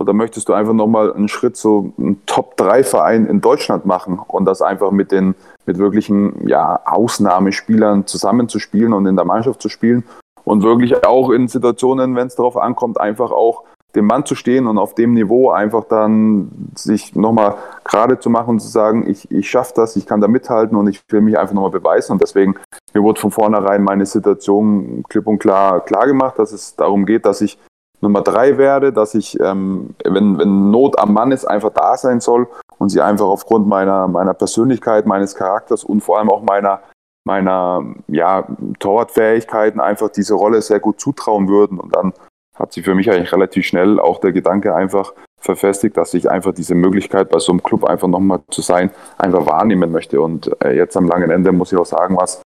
Oder 0.00 0.12
möchtest 0.12 0.48
du 0.48 0.52
einfach 0.52 0.74
nochmal 0.74 1.12
einen 1.12 1.28
Schritt 1.28 1.56
zu 1.56 1.92
einem 1.98 2.24
Top-3-Verein 2.26 3.26
in 3.26 3.40
Deutschland 3.40 3.84
machen 3.84 4.20
und 4.26 4.44
das 4.44 4.62
einfach 4.62 4.90
mit 4.90 5.12
den 5.12 5.34
mit 5.66 5.78
wirklichen 5.78 6.48
ja, 6.48 6.80
Ausnahmespielern 6.86 8.06
zusammenzuspielen 8.06 8.92
und 8.92 9.06
in 9.06 9.16
der 9.16 9.26
Mannschaft 9.26 9.60
zu 9.60 9.68
spielen 9.68 10.04
und 10.44 10.62
wirklich 10.62 11.04
auch 11.04 11.30
in 11.30 11.46
Situationen, 11.46 12.16
wenn 12.16 12.28
es 12.28 12.36
darauf 12.36 12.56
ankommt, 12.56 12.98
einfach 12.98 13.32
auch 13.32 13.64
dem 13.94 14.06
Mann 14.06 14.26
zu 14.26 14.34
stehen 14.34 14.66
und 14.66 14.76
auf 14.76 14.94
dem 14.94 15.14
Niveau 15.14 15.50
einfach 15.50 15.84
dann 15.84 16.70
sich 16.74 17.14
nochmal 17.14 17.56
gerade 17.84 18.18
zu 18.18 18.28
machen 18.28 18.50
und 18.50 18.60
zu 18.60 18.68
sagen, 18.68 19.08
ich, 19.08 19.30
ich 19.30 19.48
schaffe 19.48 19.72
das, 19.74 19.96
ich 19.96 20.06
kann 20.06 20.20
da 20.20 20.28
mithalten 20.28 20.76
und 20.76 20.88
ich 20.88 21.00
will 21.08 21.22
mich 21.22 21.38
einfach 21.38 21.54
nochmal 21.54 21.70
beweisen. 21.70 22.12
Und 22.12 22.22
deswegen, 22.22 22.56
mir 22.92 23.02
wurde 23.02 23.20
von 23.20 23.30
vornherein 23.30 23.82
meine 23.82 24.04
Situation 24.04 25.02
klipp 25.08 25.26
und 25.26 25.38
klar 25.38 25.80
klar 25.80 26.06
gemacht, 26.06 26.38
dass 26.38 26.52
es 26.52 26.76
darum 26.76 27.06
geht, 27.06 27.24
dass 27.24 27.40
ich 27.40 27.58
Nummer 28.00 28.22
drei 28.22 28.58
werde, 28.58 28.92
dass 28.92 29.14
ich, 29.14 29.40
ähm, 29.40 29.94
wenn, 30.04 30.38
wenn 30.38 30.70
Not 30.70 30.98
am 30.98 31.12
Mann 31.12 31.32
ist, 31.32 31.46
einfach 31.46 31.70
da 31.70 31.96
sein 31.96 32.20
soll 32.20 32.46
und 32.78 32.90
sie 32.90 33.00
einfach 33.00 33.26
aufgrund 33.26 33.66
meiner, 33.66 34.06
meiner 34.06 34.34
Persönlichkeit, 34.34 35.06
meines 35.06 35.34
Charakters 35.34 35.82
und 35.82 36.02
vor 36.02 36.18
allem 36.18 36.30
auch 36.30 36.42
meiner, 36.42 36.82
meiner 37.26 37.82
ja, 38.06 38.46
Torwartfähigkeiten 38.78 39.80
einfach 39.80 40.10
diese 40.10 40.34
Rolle 40.34 40.62
sehr 40.62 40.78
gut 40.78 41.00
zutrauen 41.00 41.48
würden. 41.48 41.80
Und 41.80 41.96
dann 41.96 42.12
hat 42.58 42.72
sich 42.72 42.84
für 42.84 42.94
mich 42.94 43.10
eigentlich 43.10 43.32
relativ 43.32 43.66
schnell 43.66 44.00
auch 44.00 44.20
der 44.20 44.32
Gedanke 44.32 44.74
einfach 44.74 45.12
verfestigt, 45.40 45.96
dass 45.96 46.14
ich 46.14 46.30
einfach 46.30 46.52
diese 46.52 46.74
Möglichkeit 46.74 47.30
bei 47.30 47.38
so 47.38 47.52
einem 47.52 47.62
Club 47.62 47.84
einfach 47.84 48.08
nochmal 48.08 48.40
zu 48.50 48.60
sein, 48.60 48.90
einfach 49.16 49.46
wahrnehmen 49.46 49.92
möchte. 49.92 50.20
Und 50.20 50.50
äh, 50.62 50.76
jetzt 50.76 50.96
am 50.96 51.06
langen 51.06 51.30
Ende 51.30 51.52
muss 51.52 51.72
ich 51.72 51.78
auch 51.78 51.86
sagen, 51.86 52.16
was 52.16 52.42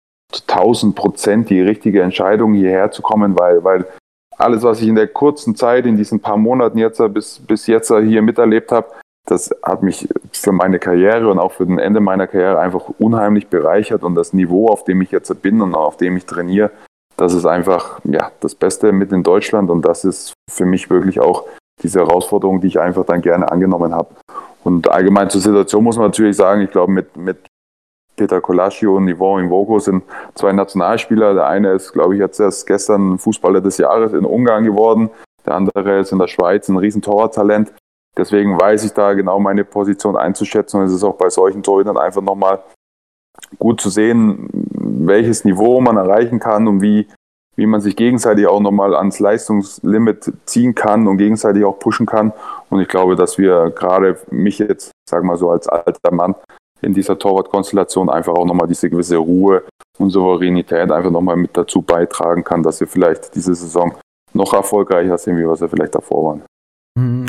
1000 0.49 0.95
Prozent 0.95 1.51
die 1.51 1.61
richtige 1.61 2.03
Entscheidung, 2.03 2.55
hierher 2.55 2.91
zu 2.91 3.03
kommen, 3.03 3.39
weil, 3.39 3.65
weil 3.65 3.87
alles, 4.39 4.63
was 4.63 4.81
ich 4.81 4.89
in 4.89 4.95
der 4.95 5.09
kurzen 5.09 5.57
Zeit, 5.57 5.87
in 5.87 5.97
diesen 5.97 6.21
paar 6.21 6.37
Monaten 6.37 6.79
jetzt 6.79 7.03
bis, 7.13 7.39
bis 7.39 7.67
jetzt 7.67 7.89
hier 7.89 8.23
miterlebt 8.23 8.73
habe, 8.73 8.89
das 9.27 9.51
hat 9.63 9.83
mich 9.83 10.09
für 10.33 10.53
meine 10.53 10.79
Karriere 10.79 11.31
und 11.31 11.39
auch 11.39 11.53
für 11.53 11.67
den 11.67 11.79
Ende 11.79 12.01
meiner 12.01 12.27
Karriere 12.27 12.59
einfach 12.59 12.89
unheimlich 12.99 13.49
bereichert 13.49 14.03
und 14.03 14.15
das 14.15 14.33
Niveau, 14.33 14.69
auf 14.69 14.85
dem 14.85 15.01
ich 15.01 15.13
jetzt 15.13 15.43
bin 15.43 15.61
und 15.61 15.75
auf 15.75 15.97
dem 15.97 16.17
ich 16.17 16.27
trainiere, 16.27 16.73
das 17.17 17.35
ist 17.35 17.47
einfach 17.47 18.01
ja, 18.05 18.31
das 18.41 18.55
Beste 18.55 18.93
mit 18.93 19.13
in 19.13 19.23
Deutschland 19.23 19.71
und 19.71 19.83
das 19.83 20.05
ist 20.05 20.35
für 20.51 20.65
mich 20.65 20.91
wirklich 20.91 21.21
auch 21.21 21.45
diese 21.83 22.01
Herausforderung, 22.01 22.61
die 22.61 22.69
ich 22.69 22.81
einfach 22.81 23.05
dann 23.05 23.23
gerne 23.23 23.51
angenommen 23.51 23.95
habe. 23.95 24.15
Und 24.65 24.89
allgemein 24.91 25.31
zur 25.31 25.41
Situation 25.41 25.83
muss 25.83 25.97
man 25.97 26.07
natürlich 26.07 26.37
sagen, 26.37 26.63
ich 26.63 26.71
glaube, 26.71 26.93
mit, 26.93 27.17
mit 27.17 27.39
Peter 28.17 28.41
Colascio 28.41 28.97
und 28.97 29.13
Yvonne 29.13 29.45
Invoco 29.45 29.79
sind 29.79 30.05
zwei 30.35 30.53
Nationalspieler. 30.53 31.35
Der 31.35 31.47
eine 31.47 31.73
ist, 31.73 31.93
glaube 31.93 32.15
ich, 32.15 32.21
jetzt 32.21 32.39
erst 32.39 32.67
gestern 32.67 33.19
Fußballer 33.19 33.61
des 33.61 33.79
Jahres 33.79 34.13
in 34.13 34.25
Ungarn 34.25 34.65
geworden. 34.65 35.11
Der 35.47 35.55
andere 35.55 35.99
ist 35.99 36.13
in 36.13 36.19
der 36.19 36.29
Schweiz 36.29 36.69
ein 36.69 36.77
riesen 36.77 37.03
Torwarttalent. 37.03 37.73
Deswegen 38.17 38.61
weiß 38.61 38.85
ich 38.85 38.93
da 38.93 39.15
genau 39.15 39.41
meine 39.41 39.65
Position 39.65 40.17
einzuschätzen. 40.17 40.81
Und 40.81 40.87
es 40.87 40.93
ist 40.93 41.03
auch 41.03 41.17
bei 41.17 41.31
solchen 41.31 41.63
Torhütern 41.63 41.97
einfach 41.97 42.23
nochmal 42.23 42.61
gut 43.59 43.81
zu 43.81 43.89
sehen, 43.89 44.49
welches 44.99 45.45
Niveau 45.45 45.81
man 45.81 45.97
erreichen 45.97 46.39
kann 46.39 46.69
und 46.69 46.83
wie, 46.83 47.09
wie 47.57 47.67
man 47.67 47.81
sich 47.81 47.97
gegenseitig 47.97 48.47
auch 48.47 48.61
nochmal 48.61 48.95
ans 48.95 49.19
Leistungslimit 49.19 50.33
ziehen 50.47 50.75
kann 50.75 51.07
und 51.07 51.19
gegenseitig 51.19 51.65
auch 51.65 51.79
pushen 51.79 52.07
kann. 52.07 52.33
Und 52.71 52.81
ich 52.81 52.89
glaube, 52.89 53.17
dass 53.17 53.39
wir 53.39 53.71
gerade 53.71 54.19
mich 54.31 54.59
jetzt, 54.59 54.93
sagen 55.09 55.25
wir 55.25 55.33
mal 55.33 55.39
so 55.39 55.51
als 55.51 55.69
alter 55.69 56.13
Mann, 56.13 56.35
in 56.81 56.95
dieser 56.95 57.19
Torwartkonstellation 57.19 58.11
einfach 58.11 58.35
auch 58.35 58.45
nochmal 58.45 58.67
diese 58.67 58.91
gewisse 58.91 59.17
Ruhe 59.17 59.63
und 59.99 60.11
Souveränität 60.11 60.91
einfach 60.91 61.11
nochmal 61.11 61.37
mit 61.37 61.57
dazu 61.57 61.81
beitragen 61.81 62.43
kann, 62.43 62.63
dass 62.63 62.81
wir 62.81 62.89
vielleicht 62.89 63.35
diese 63.35 63.55
Saison 63.55 63.95
noch 64.35 64.53
erfolgreicher 64.53 65.17
sind, 65.19 65.37
wie 65.37 65.47
wir 65.47 65.57
sie 65.57 65.69
vielleicht 65.69 65.95
davor 65.95 66.25
waren. 66.25 66.43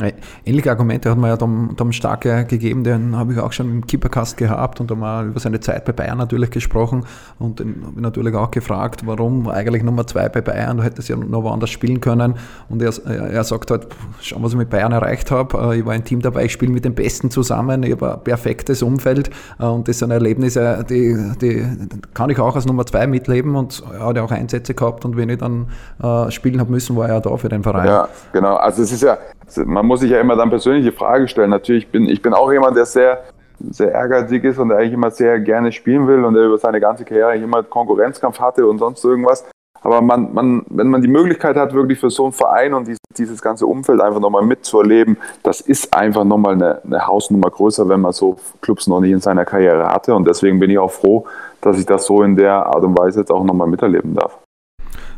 Mhm, 0.04 0.12
ähnliche 0.46 0.70
Argumente 0.72 1.10
hat 1.10 1.18
man 1.18 1.30
ja 1.30 1.38
Tom, 1.38 1.74
Tom 1.78 1.92
Starke 1.92 2.46
gegeben, 2.46 2.84
den 2.84 3.16
habe 3.16 3.34
ich 3.34 3.40
auch 3.40 3.52
schon 3.52 3.70
im 3.70 3.88
Keepercast 3.88 4.38
gehabt 4.38 4.80
und 4.80 4.90
da 4.92 4.96
mal 4.96 5.28
über 5.28 5.40
seine 5.40 5.60
Zeit 5.60 5.86
bei 5.86 5.94
Bayern 5.94 6.18
natürlich 6.18 6.52
gesprochen 6.52 7.06
und 7.40 7.60
habe 7.60 8.02
natürlich 8.02 8.36
auch 8.36 8.52
gefragt, 8.52 9.06
warum 9.06 9.48
eigentlich 9.48 9.84
Nummer 9.84 10.06
zwei 10.08 10.30
bei 10.30 10.42
Bayern, 10.42 10.78
da 10.78 10.84
hätte 10.84 11.02
es 11.02 11.08
ja 11.08 11.16
noch 11.16 11.44
woanders 11.44 11.70
spielen 11.70 12.02
können 12.02 12.36
und 12.70 12.82
er, 12.82 12.94
er 13.06 13.44
sagt 13.44 13.72
halt, 13.72 13.88
schau, 14.22 14.42
was 14.42 14.52
ich 14.52 14.58
mit 14.58 14.70
Bayern 14.70 14.92
erreicht 14.92 15.32
habe, 15.32 15.74
äh, 15.74 15.80
ich 15.80 15.86
war 15.86 15.94
ein 15.94 16.04
Team 16.04 16.22
dabei, 16.22 16.46
ich 16.46 16.52
spiele 16.52 16.72
mit 16.72 16.86
den 16.86 16.96
Besten 16.96 17.32
zusammen, 17.32 17.84
ich 17.84 17.92
habe 17.92 18.16
ein 18.16 18.24
perfektes 18.24 18.82
Umfeld 18.82 19.30
äh, 19.60 19.66
und 19.66 19.88
das 19.88 20.00
sind 20.00 20.12
Erlebnisse, 20.12 20.86
die, 20.90 21.18
die 21.42 21.66
kann 22.14 22.30
ich 22.30 22.40
auch 22.40 22.56
als 22.56 22.66
Nummer 22.66 22.86
zwei 22.86 23.08
mitleben 23.08 23.56
und 23.56 23.84
er 23.94 24.08
hat 24.08 24.18
ja 24.18 24.24
auch 24.24 24.32
Einsätze 24.32 24.74
gehabt 24.74 25.06
und 25.06 25.18
wenn 25.18 25.30
ich 25.30 25.38
dann 25.38 25.68
äh, 26.02 26.32
spielen 26.32 26.60
habe 26.60 26.72
müssen, 26.72 26.96
war 26.96 27.10
er 27.10 27.22
da 27.22 27.36
für 27.38 27.50
den 27.50 27.64
Verein. 27.64 27.88
Ja, 27.88 28.08
genau, 28.32 28.56
also 28.56 28.84
es 28.84 28.92
ist 28.92 29.02
ja 29.02 29.18
man 29.66 29.86
muss 29.86 30.02
sich 30.02 30.12
ja 30.12 30.20
immer 30.20 30.36
dann 30.36 30.50
persönliche 30.50 30.92
Frage 30.92 31.28
stellen. 31.28 31.50
Natürlich 31.50 31.90
bin 31.90 32.08
ich 32.08 32.22
bin 32.22 32.34
auch 32.34 32.52
jemand, 32.52 32.76
der 32.76 32.86
sehr 32.86 33.24
sehr 33.60 33.92
ehrgeizig 33.92 34.44
ist 34.44 34.58
und 34.58 34.70
der 34.70 34.80
eigentlich 34.80 34.94
immer 34.94 35.12
sehr 35.12 35.40
gerne 35.40 35.72
spielen 35.72 36.08
will 36.08 36.24
und 36.26 36.34
der 36.34 36.44
über 36.44 36.58
seine 36.58 36.80
ganze 36.80 37.06
Karriere 37.06 37.38
immer 37.38 37.64
Konkurrenzkampf 37.64 38.40
hatte 38.40 38.68
und 38.68 38.80
sonst 38.80 39.04
irgendwas. 39.04 39.46
Aber 39.84 40.02
man, 40.02 40.34
man, 40.34 40.64
wenn 40.70 40.88
man 40.88 41.02
die 41.02 41.10
Möglichkeit 41.10 41.58
hat, 41.58 41.74
wirklich 41.74 42.00
für 42.00 42.10
so 42.10 42.24
einen 42.24 42.32
Verein 42.32 42.74
und 42.74 42.88
dieses, 42.88 43.02
dieses 43.18 43.42
ganze 43.42 43.68
Umfeld 43.68 44.00
einfach 44.00 44.22
nochmal 44.22 44.44
mitzuerleben, 44.44 45.18
das 45.44 45.60
ist 45.60 45.94
einfach 45.94 46.24
nochmal 46.24 46.54
eine, 46.54 46.82
eine 46.86 47.06
Hausnummer 47.06 47.50
größer, 47.50 47.88
wenn 47.90 48.00
man 48.00 48.14
so 48.14 48.38
Clubs 48.62 48.88
noch 48.88 49.02
nicht 49.02 49.12
in 49.12 49.20
seiner 49.20 49.44
Karriere 49.44 49.88
hatte. 49.88 50.16
Und 50.16 50.26
deswegen 50.26 50.60
bin 50.60 50.70
ich 50.70 50.80
auch 50.80 50.92
froh, 50.92 51.26
dass 51.60 51.78
ich 51.78 51.86
das 51.86 52.06
so 52.06 52.24
in 52.24 52.38
der 52.38 52.66
Art 52.66 52.84
und 52.84 52.98
Weise 52.98 53.20
jetzt 53.20 53.32
auch 53.32 53.44
nochmal 53.44 53.68
miterleben 53.68 54.16
darf. 54.16 54.38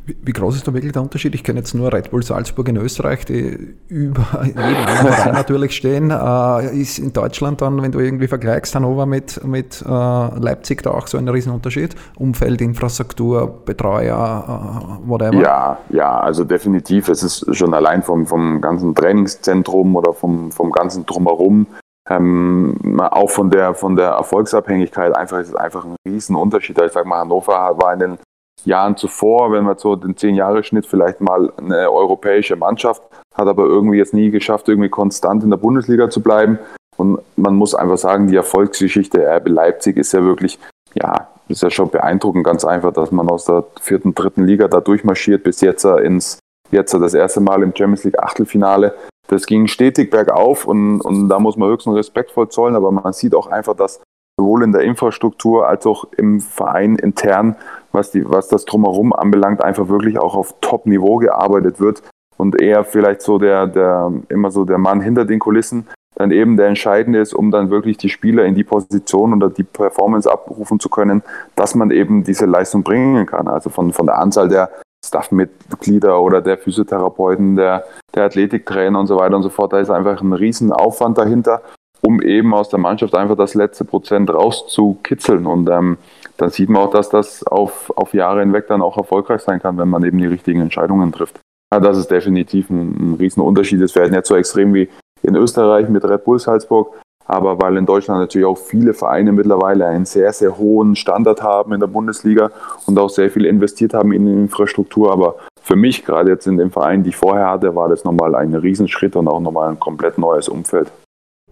Wie, 0.05 0.31
groß 0.33 0.55
ist 0.55 0.67
da 0.67 0.73
wirklich 0.73 0.91
der 0.91 1.01
Unterschied? 1.01 1.33
Ich 1.33 1.43
kenne 1.43 1.59
jetzt 1.59 1.73
nur 1.73 1.91
Red 1.91 2.11
Bull 2.11 2.21
Salzburg 2.21 2.67
in 2.69 2.77
Österreich, 2.77 3.25
die 3.25 3.75
über 3.87 4.25
jedem 4.43 4.65
anderen 4.65 5.33
natürlich 5.33 5.75
stehen. 5.75 6.11
Äh, 6.11 6.79
ist 6.79 6.99
in 6.99 7.11
Deutschland 7.11 7.61
dann, 7.61 7.81
wenn 7.81 7.91
du 7.91 7.99
irgendwie 7.99 8.27
vergleichst, 8.27 8.75
Hannover 8.75 9.05
mit, 9.05 9.43
mit 9.43 9.81
äh, 9.81 9.89
Leipzig, 9.89 10.83
da 10.83 10.91
auch 10.91 11.07
so 11.07 11.17
ein 11.17 11.27
Riesenunterschied? 11.27 11.95
Umfeld, 12.17 12.61
Infrastruktur, 12.61 13.63
Betreuer, 13.65 14.99
äh, 15.03 15.09
whatever? 15.09 15.41
Ja, 15.41 15.77
ja, 15.89 16.19
also 16.19 16.43
definitiv. 16.43 17.09
Es 17.09 17.23
ist 17.23 17.55
schon 17.55 17.73
allein 17.73 18.03
vom, 18.03 18.27
vom 18.27 18.61
ganzen 18.61 18.93
Trainingszentrum 18.93 19.95
oder 19.95 20.13
vom, 20.13 20.51
vom 20.51 20.71
ganzen 20.71 21.05
Drumherum 21.05 21.67
ähm, 22.07 22.99
auch 22.99 23.31
von 23.31 23.49
der, 23.49 23.73
von 23.73 23.95
der 23.95 24.09
Erfolgsabhängigkeit 24.09 25.15
einfach 25.15 25.39
ist 25.39 25.49
es 25.49 25.55
einfach 25.55 25.85
ein 25.85 25.95
Riesenunterschied. 26.07 26.79
Ich 26.79 26.91
sage 26.91 27.07
mal, 27.07 27.21
Hannover 27.21 27.77
war 27.79 27.93
in 27.93 27.99
den 27.99 28.17
Jahren 28.63 28.97
zuvor, 28.97 29.51
wenn 29.51 29.63
man 29.63 29.77
so 29.77 29.95
den 29.95 30.17
Zehn-Jahre-Schnitt 30.17 30.85
vielleicht 30.85 31.21
mal 31.21 31.51
eine 31.57 31.91
europäische 31.91 32.55
Mannschaft, 32.55 33.03
hat 33.33 33.47
aber 33.47 33.65
irgendwie 33.65 33.97
jetzt 33.97 34.13
nie 34.13 34.31
geschafft, 34.31 34.69
irgendwie 34.69 34.89
konstant 34.89 35.43
in 35.43 35.49
der 35.49 35.57
Bundesliga 35.57 36.09
zu 36.09 36.21
bleiben. 36.21 36.57
Und 36.97 37.19
man 37.35 37.55
muss 37.55 37.75
einfach 37.75 37.97
sagen, 37.97 38.27
die 38.27 38.35
Erfolgsgeschichte 38.35 39.19
RB 39.19 39.49
Leipzig 39.49 39.97
ist 39.97 40.13
ja 40.13 40.23
wirklich, 40.23 40.57
ja, 40.93 41.27
ist 41.49 41.61
ja 41.61 41.69
schon 41.69 41.89
beeindruckend, 41.89 42.45
ganz 42.45 42.65
einfach, 42.65 42.93
dass 42.93 43.11
man 43.11 43.29
aus 43.29 43.45
der 43.45 43.65
vierten, 43.81 44.15
dritten 44.15 44.45
Liga 44.45 44.67
da 44.67 44.81
durchmarschiert 44.81 45.43
bis 45.43 45.61
jetzt 45.61 45.83
ins, 45.85 46.39
jetzt 46.71 46.93
das 46.93 47.13
erste 47.13 47.41
Mal 47.41 47.61
im 47.63 47.75
Champions 47.75 48.05
League 48.05 48.19
Achtelfinale. 48.19 48.95
Das 49.27 49.45
ging 49.45 49.67
stetig 49.67 50.11
bergauf 50.11 50.65
und, 50.65 51.01
und 51.01 51.29
da 51.29 51.39
muss 51.39 51.57
man 51.57 51.69
höchsten 51.69 51.91
Respekt 51.91 52.31
voll 52.31 52.49
zollen, 52.49 52.75
aber 52.75 52.91
man 52.91 53.11
sieht 53.11 53.35
auch 53.35 53.47
einfach, 53.47 53.75
dass 53.75 53.99
sowohl 54.37 54.63
in 54.63 54.71
der 54.71 54.81
Infrastruktur 54.81 55.67
als 55.67 55.85
auch 55.85 56.05
im 56.17 56.41
Verein 56.41 56.95
intern, 56.97 57.55
was, 57.91 58.11
die, 58.11 58.29
was 58.29 58.47
das 58.47 58.65
drumherum 58.65 59.13
anbelangt, 59.13 59.63
einfach 59.63 59.87
wirklich 59.87 60.19
auch 60.19 60.35
auf 60.35 60.55
Top-Niveau 60.61 61.17
gearbeitet 61.17 61.79
wird 61.79 62.03
und 62.37 62.61
eher 62.61 62.83
vielleicht 62.83 63.21
so 63.21 63.37
der, 63.37 63.67
der, 63.67 64.11
immer 64.29 64.51
so 64.51 64.65
der 64.65 64.77
Mann 64.77 65.01
hinter 65.01 65.25
den 65.25 65.39
Kulissen 65.39 65.87
dann 66.17 66.31
eben 66.31 66.55
der 66.55 66.67
Entscheidende 66.67 67.19
ist, 67.19 67.33
um 67.33 67.51
dann 67.51 67.69
wirklich 67.69 67.97
die 67.97 68.07
Spieler 68.07 68.45
in 68.45 68.55
die 68.55 68.63
Position 68.63 69.33
oder 69.33 69.49
die 69.49 69.63
Performance 69.63 70.31
abrufen 70.31 70.79
zu 70.79 70.87
können, 70.87 71.23
dass 71.55 71.75
man 71.75 71.91
eben 71.91 72.23
diese 72.23 72.45
Leistung 72.45 72.83
bringen 72.83 73.25
kann. 73.25 73.49
Also 73.49 73.69
von, 73.69 73.91
von 73.91 74.05
der 74.05 74.17
Anzahl 74.19 74.47
der 74.47 74.69
Staff-Mitglieder 75.05 76.21
oder 76.21 76.41
der 76.41 76.57
Physiotherapeuten, 76.57 77.57
der, 77.57 77.83
der 78.15 78.23
Athletiktrainer 78.23 78.97
und 78.97 79.07
so 79.07 79.17
weiter 79.17 79.35
und 79.35 79.43
so 79.43 79.49
fort. 79.49 79.73
Da 79.73 79.79
ist 79.79 79.89
einfach 79.89 80.21
ein 80.21 80.31
Riesenaufwand 80.31 81.17
dahinter 81.17 81.61
um 82.05 82.21
eben 82.21 82.53
aus 82.53 82.69
der 82.69 82.79
Mannschaft 82.79 83.15
einfach 83.15 83.35
das 83.35 83.55
letzte 83.55 83.83
Prozent 83.83 84.31
rauszukitzeln. 84.31 85.47
Und 85.47 85.69
ähm, 85.69 85.97
dann 86.37 86.51
sieht 86.51 86.69
man 86.69 86.83
auch, 86.83 86.91
dass 86.91 87.09
das 87.09 87.45
auf, 87.47 87.91
auf 87.95 88.13
Jahre 88.13 88.41
hinweg 88.41 88.67
dann 88.67 88.81
auch 88.81 88.97
erfolgreich 88.97 89.41
sein 89.41 89.59
kann, 89.59 89.77
wenn 89.77 89.89
man 89.89 90.03
eben 90.03 90.19
die 90.19 90.27
richtigen 90.27 90.61
Entscheidungen 90.61 91.11
trifft. 91.11 91.39
Ja, 91.73 91.79
das 91.79 91.97
ist 91.97 92.11
definitiv 92.11 92.69
ein, 92.69 93.13
ein 93.13 93.13
Riesenunterschied. 93.15 93.81
Es 93.81 93.95
wäre 93.95 94.09
nicht 94.09 94.25
so 94.27 94.35
extrem 94.35 94.73
wie 94.75 94.87
in 95.23 95.35
Österreich 95.35 95.89
mit 95.89 96.05
Red 96.05 96.23
Bull 96.23 96.37
Salzburg, 96.37 96.93
aber 97.25 97.59
weil 97.59 97.77
in 97.77 97.87
Deutschland 97.87 98.19
natürlich 98.19 98.45
auch 98.45 98.57
viele 98.57 98.93
Vereine 98.93 99.31
mittlerweile 99.31 99.87
einen 99.87 100.05
sehr, 100.05 100.31
sehr 100.31 100.55
hohen 100.59 100.95
Standard 100.95 101.41
haben 101.41 101.73
in 101.73 101.79
der 101.79 101.87
Bundesliga 101.87 102.51
und 102.85 102.99
auch 102.99 103.09
sehr 103.09 103.31
viel 103.31 103.45
investiert 103.45 103.95
haben 103.95 104.11
in 104.11 104.27
die 104.27 104.31
Infrastruktur. 104.31 105.11
Aber 105.11 105.37
für 105.63 105.75
mich, 105.75 106.05
gerade 106.05 106.29
jetzt 106.29 106.45
in 106.45 106.57
dem 106.57 106.69
Verein, 106.69 107.01
die 107.01 107.09
ich 107.09 107.15
vorher 107.15 107.49
hatte, 107.49 107.73
war 107.75 107.89
das 107.89 108.03
nochmal 108.03 108.35
ein 108.35 108.53
Riesenschritt 108.53 109.15
und 109.15 109.27
auch 109.27 109.39
nochmal 109.39 109.69
ein 109.69 109.79
komplett 109.79 110.19
neues 110.19 110.47
Umfeld. 110.47 110.91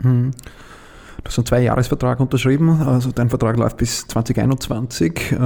Mhm. 0.02 0.32
Du 1.24 1.30
hast 1.30 1.40
einen 1.40 1.46
Zwei-Jahres-Vertrag 1.46 2.20
unterschrieben, 2.20 2.82
also 2.86 3.12
dein 3.16 3.30
Vertrag 3.30 3.56
läuft 3.56 3.78
bis 3.78 4.06
2021. 4.08 5.32
Äh, 5.32 5.38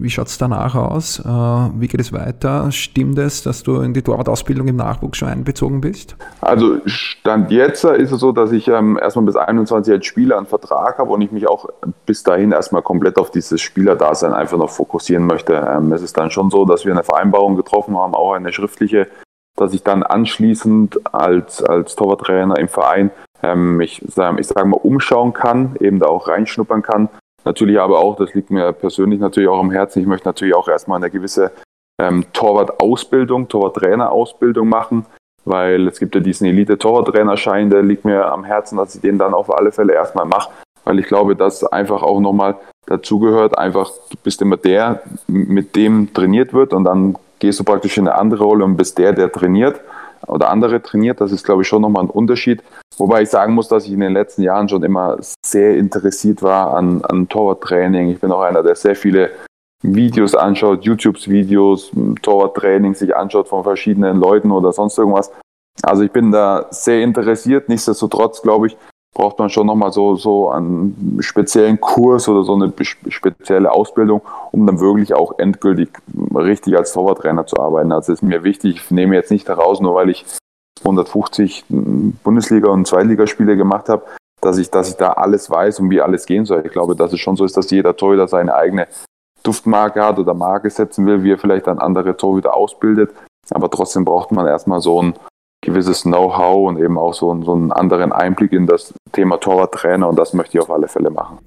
wie 0.00 0.10
schaut 0.10 0.26
es 0.26 0.36
danach 0.36 0.74
aus? 0.74 1.20
Äh, 1.20 1.28
wie 1.28 1.86
geht 1.86 2.00
es 2.00 2.12
weiter? 2.12 2.72
Stimmt 2.72 3.20
es, 3.20 3.44
dass 3.44 3.62
du 3.62 3.82
in 3.82 3.94
die 3.94 4.02
Torwart-Ausbildung 4.02 4.66
im 4.66 4.74
Nachwuchs 4.74 5.18
schon 5.18 5.28
einbezogen 5.28 5.80
bist? 5.80 6.16
Also 6.40 6.80
Stand 6.86 7.52
jetzt 7.52 7.84
ist 7.84 8.10
es 8.10 8.18
so, 8.18 8.32
dass 8.32 8.50
ich 8.50 8.66
ähm, 8.66 8.98
erstmal 9.00 9.26
bis 9.26 9.36
21 9.36 9.94
als 9.94 10.06
Spieler 10.06 10.38
einen 10.38 10.46
Vertrag 10.46 10.98
habe 10.98 11.10
und 11.10 11.20
ich 11.20 11.30
mich 11.30 11.48
auch 11.48 11.68
bis 12.04 12.24
dahin 12.24 12.50
erstmal 12.50 12.82
komplett 12.82 13.16
auf 13.16 13.30
dieses 13.30 13.60
Spielerdasein 13.60 14.32
einfach 14.32 14.58
noch 14.58 14.70
fokussieren 14.70 15.24
möchte. 15.24 15.54
Ähm, 15.54 15.92
es 15.92 16.02
ist 16.02 16.16
dann 16.16 16.32
schon 16.32 16.50
so, 16.50 16.64
dass 16.64 16.84
wir 16.84 16.92
eine 16.92 17.04
Vereinbarung 17.04 17.54
getroffen 17.54 17.96
haben, 17.96 18.16
auch 18.16 18.32
eine 18.32 18.52
schriftliche, 18.52 19.06
dass 19.54 19.72
ich 19.72 19.84
dann 19.84 20.02
anschließend 20.02 21.14
als, 21.14 21.62
als 21.62 21.94
Torwarttrainer 21.94 22.58
im 22.58 22.68
Verein 22.68 23.12
ähm, 23.42 23.80
ich, 23.80 24.02
ich 24.02 24.14
sage 24.14 24.64
mal, 24.64 24.76
umschauen 24.76 25.32
kann, 25.32 25.76
eben 25.80 25.98
da 25.98 26.06
auch 26.06 26.28
reinschnuppern 26.28 26.82
kann. 26.82 27.08
Natürlich 27.44 27.80
aber 27.80 27.98
auch, 27.98 28.16
das 28.16 28.34
liegt 28.34 28.50
mir 28.50 28.72
persönlich 28.72 29.20
natürlich 29.20 29.48
auch 29.48 29.58
am 29.58 29.70
Herzen, 29.72 30.00
ich 30.00 30.06
möchte 30.06 30.28
natürlich 30.28 30.54
auch 30.54 30.68
erstmal 30.68 30.98
eine 30.98 31.10
gewisse 31.10 31.50
ähm, 32.00 32.24
Torwart-Ausbildung, 32.32 33.48
Torwart-Trainer-Ausbildung 33.48 34.68
machen, 34.68 35.06
weil 35.44 35.88
es 35.88 35.98
gibt 35.98 36.14
ja 36.14 36.20
diesen 36.20 36.46
Elite-Torwart-Trainerschein, 36.46 37.68
der 37.68 37.82
liegt 37.82 38.04
mir 38.04 38.30
am 38.30 38.44
Herzen, 38.44 38.76
dass 38.76 38.94
ich 38.94 39.00
den 39.00 39.18
dann 39.18 39.34
auf 39.34 39.52
alle 39.52 39.72
Fälle 39.72 39.92
erstmal 39.92 40.24
mache, 40.24 40.50
weil 40.84 41.00
ich 41.00 41.06
glaube, 41.06 41.34
dass 41.34 41.64
einfach 41.64 42.02
auch 42.02 42.20
nochmal 42.20 42.56
dazugehört, 42.86 43.58
einfach 43.58 43.90
du 44.10 44.16
bist 44.22 44.40
immer 44.40 44.56
der, 44.56 45.02
mit 45.26 45.74
dem 45.74 46.12
trainiert 46.14 46.52
wird 46.52 46.72
und 46.72 46.84
dann 46.84 47.16
gehst 47.40 47.58
du 47.58 47.64
praktisch 47.64 47.98
in 47.98 48.06
eine 48.06 48.16
andere 48.16 48.44
Rolle 48.44 48.64
und 48.64 48.76
bist 48.76 48.98
der, 48.98 49.12
der 49.12 49.30
trainiert 49.30 49.80
oder 50.26 50.50
andere 50.50 50.82
trainiert. 50.82 51.20
Das 51.20 51.32
ist, 51.32 51.44
glaube 51.44 51.62
ich, 51.62 51.68
schon 51.68 51.82
nochmal 51.82 52.04
ein 52.04 52.10
Unterschied. 52.10 52.62
Wobei 52.96 53.22
ich 53.22 53.30
sagen 53.30 53.54
muss, 53.54 53.68
dass 53.68 53.86
ich 53.86 53.92
in 53.92 54.00
den 54.00 54.12
letzten 54.12 54.42
Jahren 54.42 54.68
schon 54.68 54.82
immer 54.82 55.18
sehr 55.44 55.76
interessiert 55.76 56.42
war 56.42 56.74
an, 56.74 57.02
an 57.04 57.28
Torwarttraining. 57.28 58.10
Ich 58.10 58.20
bin 58.20 58.32
auch 58.32 58.42
einer, 58.42 58.62
der 58.62 58.74
sehr 58.74 58.96
viele 58.96 59.30
Videos 59.82 60.34
anschaut, 60.34 60.84
YouTube-Videos, 60.84 61.90
Torwarttraining 62.22 62.94
sich 62.94 63.14
anschaut 63.16 63.48
von 63.48 63.64
verschiedenen 63.64 64.18
Leuten 64.18 64.50
oder 64.50 64.72
sonst 64.72 64.96
irgendwas. 64.98 65.32
Also 65.82 66.02
ich 66.02 66.12
bin 66.12 66.30
da 66.30 66.66
sehr 66.70 67.02
interessiert. 67.02 67.68
Nichtsdestotrotz, 67.68 68.42
glaube 68.42 68.68
ich, 68.68 68.76
braucht 69.14 69.38
man 69.38 69.50
schon 69.50 69.66
nochmal 69.66 69.92
so, 69.92 70.16
so 70.16 70.50
einen 70.50 71.18
speziellen 71.20 71.80
Kurs 71.80 72.28
oder 72.28 72.44
so 72.44 72.54
eine 72.54 72.72
spezielle 73.08 73.70
Ausbildung, 73.70 74.22
um 74.52 74.66
dann 74.66 74.80
wirklich 74.80 75.14
auch 75.14 75.38
endgültig 75.38 75.90
richtig 76.34 76.76
als 76.76 76.92
Torwarttrainer 76.92 77.46
zu 77.46 77.58
arbeiten. 77.58 77.92
Also 77.92 78.12
ist 78.12 78.22
mir 78.22 78.42
wichtig, 78.42 78.76
ich 78.76 78.90
nehme 78.90 79.14
jetzt 79.14 79.30
nicht 79.30 79.48
heraus, 79.48 79.80
nur 79.80 79.94
weil 79.94 80.08
ich 80.08 80.24
150 80.80 81.64
Bundesliga- 82.24 82.70
und 82.70 82.86
Zweitligaspiele 82.86 83.56
gemacht 83.56 83.88
habe, 83.88 84.04
dass 84.40 84.58
ich, 84.58 84.70
dass 84.70 84.88
ich 84.88 84.96
da 84.96 85.12
alles 85.12 85.50
weiß 85.50 85.80
und 85.80 85.90
wie 85.90 86.00
alles 86.00 86.26
gehen 86.26 86.46
soll. 86.46 86.62
Ich 86.64 86.72
glaube, 86.72 86.96
dass 86.96 87.12
es 87.12 87.20
schon 87.20 87.36
so 87.36 87.44
ist, 87.44 87.56
dass 87.56 87.70
jeder 87.70 87.96
Torhüter 87.96 88.28
seine 88.28 88.54
eigene 88.54 88.88
Duftmarke 89.42 90.02
hat 90.04 90.18
oder 90.18 90.34
Marke 90.34 90.70
setzen 90.70 91.06
will, 91.06 91.22
wie 91.22 91.32
er 91.32 91.38
vielleicht 91.38 91.66
dann 91.66 91.78
andere 91.78 92.16
Torhüter 92.16 92.54
ausbildet. 92.54 93.10
Aber 93.50 93.70
trotzdem 93.70 94.04
braucht 94.04 94.32
man 94.32 94.46
erstmal 94.46 94.80
so 94.80 95.02
ein 95.02 95.14
gewisses 95.62 96.02
Know-how 96.02 96.68
und 96.68 96.78
eben 96.78 96.98
auch 96.98 97.14
so, 97.14 97.42
so 97.42 97.52
einen 97.52 97.72
anderen 97.72 98.12
Einblick 98.12 98.52
in 98.52 98.66
das 98.66 98.92
Thema 99.12 99.38
Torwarttrainer 99.38 100.08
und 100.08 100.18
das 100.18 100.34
möchte 100.34 100.58
ich 100.58 100.62
auf 100.62 100.70
alle 100.70 100.88
Fälle 100.88 101.10
machen. 101.10 101.38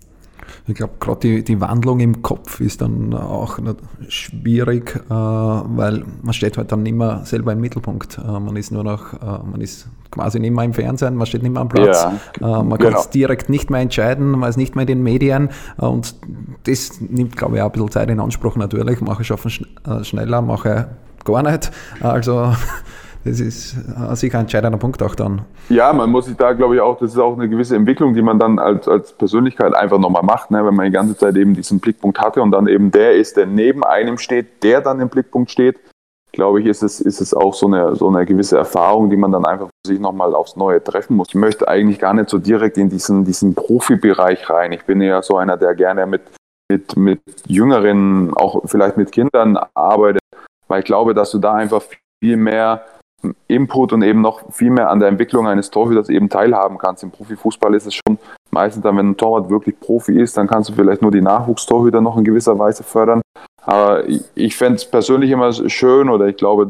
Ich 0.68 0.74
glaube, 0.74 0.94
gerade 1.00 1.20
die, 1.20 1.44
die 1.44 1.62
Wandlung 1.62 2.00
im 2.00 2.24
Kopf 2.24 2.60
ist 2.60 2.82
dann 2.82 3.14
auch 3.14 3.60
schwierig, 4.08 4.96
äh, 4.96 5.14
weil 5.14 6.04
man 6.24 6.34
steht 6.34 6.58
halt 6.58 6.72
dann 6.72 6.82
nicht 6.82 6.96
mehr 6.96 7.22
selber 7.24 7.54
im 7.54 7.60
Mittelpunkt. 7.62 8.18
Äh, 8.18 8.40
man 8.40 8.56
ist 8.56 8.72
nur 8.72 8.84
noch, 8.84 9.14
äh, 9.14 9.18
man 9.46 9.62
ist 9.62 9.88
quasi 10.10 10.40
nicht 10.40 10.56
mehr 10.56 10.64
im 10.64 10.74
Fernsehen, 10.74 11.18
man 11.18 11.28
steht 11.28 11.44
nicht 11.44 11.52
mehr 11.52 11.62
am 11.62 11.70
Platz. 11.70 12.08
Ja, 12.40 12.64
man 12.64 12.80
kann 12.80 12.94
es 12.94 13.02
genau. 13.02 13.12
direkt 13.14 13.50
nicht 13.50 13.70
mehr 13.70 13.82
entscheiden, 13.82 14.32
man 14.32 14.50
ist 14.50 14.58
nicht 14.58 14.76
mehr 14.76 14.84
in 14.84 14.88
den 14.88 15.04
Medien 15.04 15.50
und 15.78 16.16
das 16.64 17.00
nimmt, 17.00 17.38
glaube 17.38 17.58
ich, 17.58 17.62
auch 17.62 17.68
ein 17.68 17.72
bisschen 17.74 17.92
Zeit 17.92 18.10
in 18.10 18.20
Anspruch 18.20 18.56
natürlich. 18.56 19.02
Mache 19.02 19.22
ich 19.22 19.28
schaffen 19.28 19.52
schneller, 20.04 20.42
mache 20.42 20.88
gar 21.26 21.44
nicht. 21.44 21.72
Also 22.02 22.54
das 23.26 23.40
ist 23.40 23.76
sicher 24.14 24.38
ein 24.38 24.44
entscheidender 24.44 24.78
Punkt 24.78 25.02
auch 25.02 25.16
dann. 25.16 25.42
Ja, 25.70 25.92
man 25.94 26.12
muss 26.12 26.26
sich 26.26 26.38
da, 26.38 26.54
glaube 26.54 26.76
ich, 26.76 26.82
auch, 26.82 27.00
das 27.00 27.14
ist 27.14 27.18
auch 27.18 27.34
eine 27.34 27.50
gewisse 27.50 27.76
Entwicklung, 27.76 28.14
die 28.14 28.22
man 28.22 28.38
dann 28.38 28.60
als, 28.60 28.88
als 28.88 29.14
Persönlichkeit 29.14 29.76
einfach 29.76 29.98
nochmal 29.98 30.22
macht, 30.22 30.52
ne? 30.52 30.64
wenn 30.64 30.76
man 30.76 30.86
die 30.86 30.92
ganze 30.92 31.18
Zeit 31.18 31.36
eben 31.36 31.56
diesen 31.56 31.80
Blickpunkt 31.80 32.20
hatte 32.20 32.44
und 32.44 32.52
dann 32.52 32.68
eben 32.68 32.92
der 32.92 33.16
ist, 33.16 33.36
der 33.36 33.48
neben 33.48 33.84
einem 33.84 34.20
steht, 34.20 34.64
der 34.64 34.82
dann 34.82 35.00
im 35.00 35.10
Blickpunkt 35.10 35.50
steht, 35.50 35.80
glaube 36.34 36.62
ich, 36.62 36.68
ist 36.68 36.84
es, 36.84 37.02
ist 37.02 37.20
es 37.20 37.34
auch 37.34 37.56
so 37.56 37.66
eine, 37.66 37.96
so 37.96 38.08
eine 38.10 38.28
gewisse 38.28 38.58
Erfahrung, 38.58 39.10
die 39.10 39.18
man 39.18 39.32
dann 39.32 39.46
einfach 39.46 39.68
für 39.68 39.94
sich 39.94 40.00
nochmal 40.00 40.36
aufs 40.36 40.56
Neue 40.56 40.84
treffen 40.84 41.16
muss. 41.16 41.30
Ich 41.30 41.36
möchte 41.36 41.68
eigentlich 41.68 41.98
gar 41.98 42.14
nicht 42.14 42.30
so 42.30 42.38
direkt 42.38 42.78
in 42.78 42.90
diesen, 42.90 43.26
diesen 43.26 43.56
Profibereich 43.56 44.48
rein. 44.52 44.72
Ich 44.72 44.86
bin 44.86 45.02
ja 45.02 45.24
so 45.24 45.38
einer, 45.38 45.58
der 45.58 45.74
gerne 45.74 46.06
mit, 46.06 46.22
mit, 46.70 46.96
mit 46.96 47.22
Jüngeren, 47.48 48.36
auch 48.36 48.62
vielleicht 48.66 48.98
mit 48.98 49.12
Kindern 49.12 49.58
arbeitet, 49.74 50.22
weil 50.68 50.80
ich 50.80 50.86
glaube, 50.86 51.16
dass 51.16 51.32
du 51.32 51.40
da 51.40 51.54
einfach 51.56 51.82
viel 52.22 52.38
mehr 52.38 52.86
Input 53.48 53.94
und 53.94 54.02
eben 54.04 54.22
noch 54.22 54.42
viel 54.52 54.70
mehr 54.70 54.90
an 54.90 55.00
der 55.00 55.10
Entwicklung 55.10 55.48
eines 55.48 55.72
Torhüters 55.72 56.10
eben 56.10 56.30
teilhaben 56.30 56.78
kannst. 56.78 57.04
Im 57.04 57.12
Profifußball 57.12 57.74
ist 57.74 57.88
es 57.88 57.96
schon 57.96 58.20
meistens 58.52 58.84
dann, 58.84 58.98
wenn 58.98 59.12
ein 59.12 59.18
Torwart 59.18 59.50
wirklich 59.50 59.80
Profi 59.80 60.20
ist, 60.20 60.38
dann 60.38 60.48
kannst 60.48 60.70
du 60.70 60.74
vielleicht 60.74 61.02
nur 61.02 61.12
die 61.12 61.22
Nachwuchstorhüter 61.22 62.02
noch 62.02 62.18
in 62.18 62.24
gewisser 62.24 62.58
Weise 62.58 62.84
fördern. 62.84 63.22
Aber 63.66 64.04
ich 64.36 64.56
fände 64.56 64.76
es 64.76 64.86
persönlich 64.86 65.32
immer 65.32 65.52
schön 65.52 66.10
oder 66.10 66.28
ich 66.28 66.38
glaube, 66.38 66.70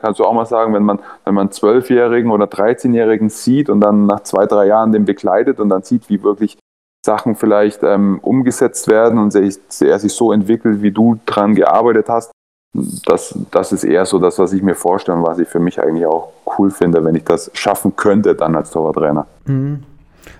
kannst 0.00 0.20
du 0.20 0.24
auch 0.24 0.32
mal 0.32 0.46
sagen, 0.46 0.72
wenn 0.72 0.84
man, 0.84 1.00
wenn 1.24 1.34
man 1.34 1.48
12-Jährigen 1.48 2.30
oder 2.30 2.46
13-Jährigen 2.46 3.30
sieht 3.30 3.68
und 3.68 3.80
dann 3.80 4.06
nach 4.06 4.20
zwei, 4.20 4.46
drei 4.46 4.66
Jahren 4.66 4.92
den 4.92 5.04
begleitet 5.04 5.58
und 5.58 5.70
dann 5.70 5.82
sieht, 5.82 6.08
wie 6.08 6.22
wirklich 6.22 6.56
Sachen 7.04 7.34
vielleicht 7.34 7.82
ähm, 7.82 8.20
umgesetzt 8.22 8.88
werden 8.88 9.18
und 9.18 9.34
er 9.34 9.98
sich 9.98 10.12
so 10.12 10.32
entwickelt, 10.32 10.82
wie 10.82 10.92
du 10.92 11.18
dran 11.26 11.54
gearbeitet 11.54 12.08
hast, 12.08 12.30
das, 12.72 13.36
das 13.50 13.72
ist 13.72 13.84
eher 13.84 14.06
so 14.06 14.18
das, 14.18 14.38
was 14.38 14.52
ich 14.52 14.62
mir 14.62 14.74
vorstelle 14.74 15.18
und 15.18 15.26
was 15.26 15.38
ich 15.38 15.48
für 15.48 15.58
mich 15.58 15.80
eigentlich 15.82 16.06
auch 16.06 16.32
cool 16.58 16.70
finde, 16.70 17.04
wenn 17.04 17.14
ich 17.14 17.24
das 17.24 17.50
schaffen 17.54 17.96
könnte 17.96 18.34
dann 18.34 18.54
als 18.54 18.70
Torwarttrainer. 18.70 19.26
Mhm. 19.46 19.82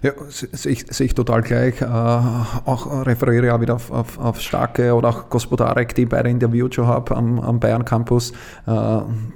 Ja, 0.02 0.12
sehe 0.28 0.72
ich, 0.72 0.86
sehe 0.88 1.06
ich 1.06 1.14
total 1.14 1.42
gleich. 1.42 1.80
Äh, 1.80 1.84
auch 1.86 3.06
referiere 3.06 3.46
ja 3.46 3.60
wieder 3.60 3.74
auf, 3.74 3.90
auf, 3.90 4.18
auf 4.18 4.40
Starke 4.40 4.94
oder 4.94 5.08
auch 5.10 5.28
Gospodarek, 5.28 5.94
die 5.94 6.06
beide 6.06 6.30
interviewt 6.30 6.74
schon 6.74 6.86
habe 6.86 7.16
am, 7.16 7.38
am 7.38 7.60
Bayern 7.60 7.84
Campus, 7.84 8.32
äh, 8.66 8.72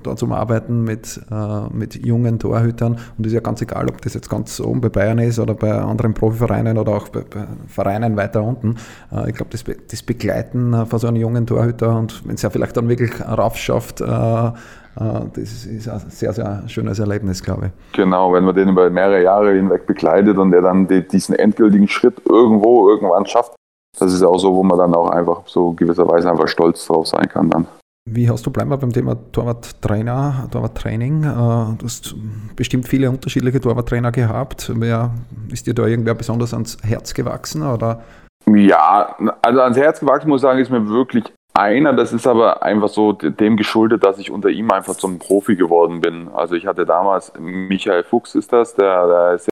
dort 0.02 0.18
zum 0.18 0.32
Arbeiten 0.32 0.84
mit, 0.84 1.20
äh, 1.30 1.75
mit 1.75 1.94
jungen 2.04 2.38
Torhütern. 2.38 2.99
Und 3.16 3.26
ist 3.26 3.32
ja 3.32 3.40
ganz 3.40 3.61
egal, 3.62 3.88
ob 3.88 4.00
das 4.02 4.14
jetzt 4.14 4.30
ganz 4.30 4.61
oben 4.61 4.80
bei 4.80 4.88
Bayern 4.88 5.18
ist 5.18 5.38
oder 5.38 5.54
bei 5.54 5.73
anderen 5.73 6.14
Profivereinen 6.14 6.78
oder 6.78 6.92
auch 6.92 7.08
bei, 7.08 7.20
bei 7.20 7.46
Vereinen 7.66 8.16
weiter 8.16 8.42
unten. 8.42 8.76
Äh, 9.12 9.30
ich 9.30 9.37
glaube, 9.37 9.50
das, 9.50 9.64
das 9.90 10.02
Begleiten 10.02 10.87
von 10.87 10.99
so 10.99 11.06
einem 11.06 11.16
jungen 11.16 11.46
Torhüter 11.46 11.96
und 11.99 12.26
wenn 12.26 12.34
es 12.34 12.42
ja 12.42 12.50
vielleicht 12.50 12.76
dann 12.76 12.88
wirklich 12.88 13.20
raufschafft, 13.20 14.00
äh, 14.00 14.04
äh, 14.04 14.52
das 14.96 15.66
ist 15.66 15.88
ein 15.88 16.10
sehr, 16.10 16.32
sehr 16.32 16.62
schönes 16.68 16.98
Erlebnis, 16.98 17.42
glaube 17.42 17.66
ich. 17.66 17.96
Genau, 17.96 18.32
wenn 18.32 18.44
man 18.44 18.54
den 18.54 18.68
über 18.68 18.88
mehrere 18.90 19.22
Jahre 19.22 19.52
hinweg 19.52 19.86
begleitet 19.86 20.38
und 20.38 20.52
der 20.52 20.62
dann 20.62 20.86
diesen 20.86 21.34
endgültigen 21.34 21.88
Schritt 21.88 22.20
irgendwo 22.28 22.88
irgendwann 22.88 23.26
schafft, 23.26 23.54
das 23.98 24.12
ist 24.12 24.22
auch 24.22 24.38
so, 24.38 24.54
wo 24.54 24.62
man 24.62 24.78
dann 24.78 24.94
auch 24.94 25.10
einfach 25.10 25.42
so 25.46 25.72
gewisserweise 25.72 26.30
einfach 26.30 26.48
stolz 26.48 26.86
drauf 26.86 27.06
sein 27.06 27.28
kann 27.28 27.50
dann. 27.50 27.66
Wie 28.06 28.28
hast 28.28 28.44
du, 28.44 28.50
bleiben 28.50 28.70
wir 28.70 28.76
beim 28.76 28.92
Thema 28.92 29.16
Torwarttrainer, 29.32 30.48
Torwarttraining. 30.50 31.22
Äh, 31.22 31.78
du 31.78 31.84
hast 31.84 32.14
bestimmt 32.54 32.86
viele 32.86 33.08
unterschiedliche 33.08 33.60
Torwarttrainer 33.60 34.12
gehabt. 34.12 34.70
Wer, 34.76 35.10
ist 35.50 35.66
dir 35.66 35.72
da 35.72 35.86
irgendwer 35.86 36.14
besonders 36.14 36.52
ans 36.52 36.76
Herz 36.82 37.14
gewachsen? 37.14 37.62
Oder? 37.62 38.02
Ja, 38.46 39.16
also 39.40 39.60
ans 39.60 39.78
Herz 39.78 40.00
gewachsen 40.00 40.28
muss 40.28 40.40
ich 40.40 40.42
sagen, 40.42 40.61
ist 40.61 40.70
mir 40.70 40.87
wirklich 40.87 41.24
einer, 41.55 41.93
das 41.93 42.12
ist 42.12 42.27
aber 42.27 42.62
einfach 42.62 42.88
so 42.88 43.12
dem 43.12 43.57
geschuldet, 43.57 44.05
dass 44.05 44.19
ich 44.19 44.31
unter 44.31 44.49
ihm 44.49 44.71
einfach 44.71 44.97
zum 44.97 45.19
Profi 45.19 45.57
geworden 45.57 46.01
bin. 46.01 46.29
Also 46.29 46.55
ich 46.57 46.67
hatte 46.67 46.85
damals, 46.85 47.33
Michael 47.38 48.03
Fuchs 48.03 48.35
ist 48.35 48.53
das, 48.53 48.75
der, 48.75 49.07
der 49.07 49.33
ist 49.35 49.49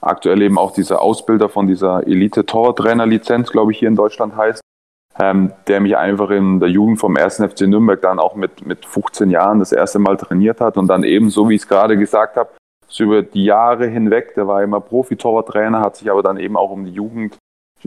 aktuell 0.00 0.42
eben 0.42 0.58
auch 0.58 0.72
dieser 0.72 1.00
Ausbilder 1.00 1.48
von 1.48 1.66
dieser 1.66 2.06
Elite-Tortrainer-Lizenz, 2.06 3.50
glaube 3.50 3.72
ich, 3.72 3.78
hier 3.78 3.88
in 3.88 3.96
Deutschland 3.96 4.36
heißt, 4.36 4.60
ähm, 5.18 5.52
der 5.66 5.80
mich 5.80 5.96
einfach 5.96 6.30
in 6.30 6.60
der 6.60 6.68
Jugend 6.68 7.00
vom 7.00 7.16
1. 7.16 7.36
FC 7.36 7.62
Nürnberg 7.62 8.02
dann 8.02 8.18
auch 8.18 8.34
mit, 8.34 8.66
mit 8.66 8.84
15 8.84 9.30
Jahren 9.30 9.58
das 9.58 9.72
erste 9.72 9.98
Mal 9.98 10.18
trainiert 10.18 10.60
hat 10.60 10.76
und 10.76 10.88
dann 10.88 11.04
eben, 11.04 11.30
so 11.30 11.48
wie 11.48 11.54
ich 11.54 11.62
es 11.62 11.68
gerade 11.68 11.96
gesagt 11.96 12.36
habe, 12.36 12.50
über 12.98 13.22
die 13.22 13.44
Jahre 13.44 13.86
hinweg, 13.86 14.34
der 14.36 14.46
war 14.46 14.62
immer 14.62 14.80
Profi-Torwarttrainer, 14.80 15.80
hat 15.80 15.96
sich 15.96 16.10
aber 16.10 16.22
dann 16.22 16.36
eben 16.36 16.56
auch 16.56 16.70
um 16.70 16.84
die 16.84 16.92
Jugend 16.92 17.36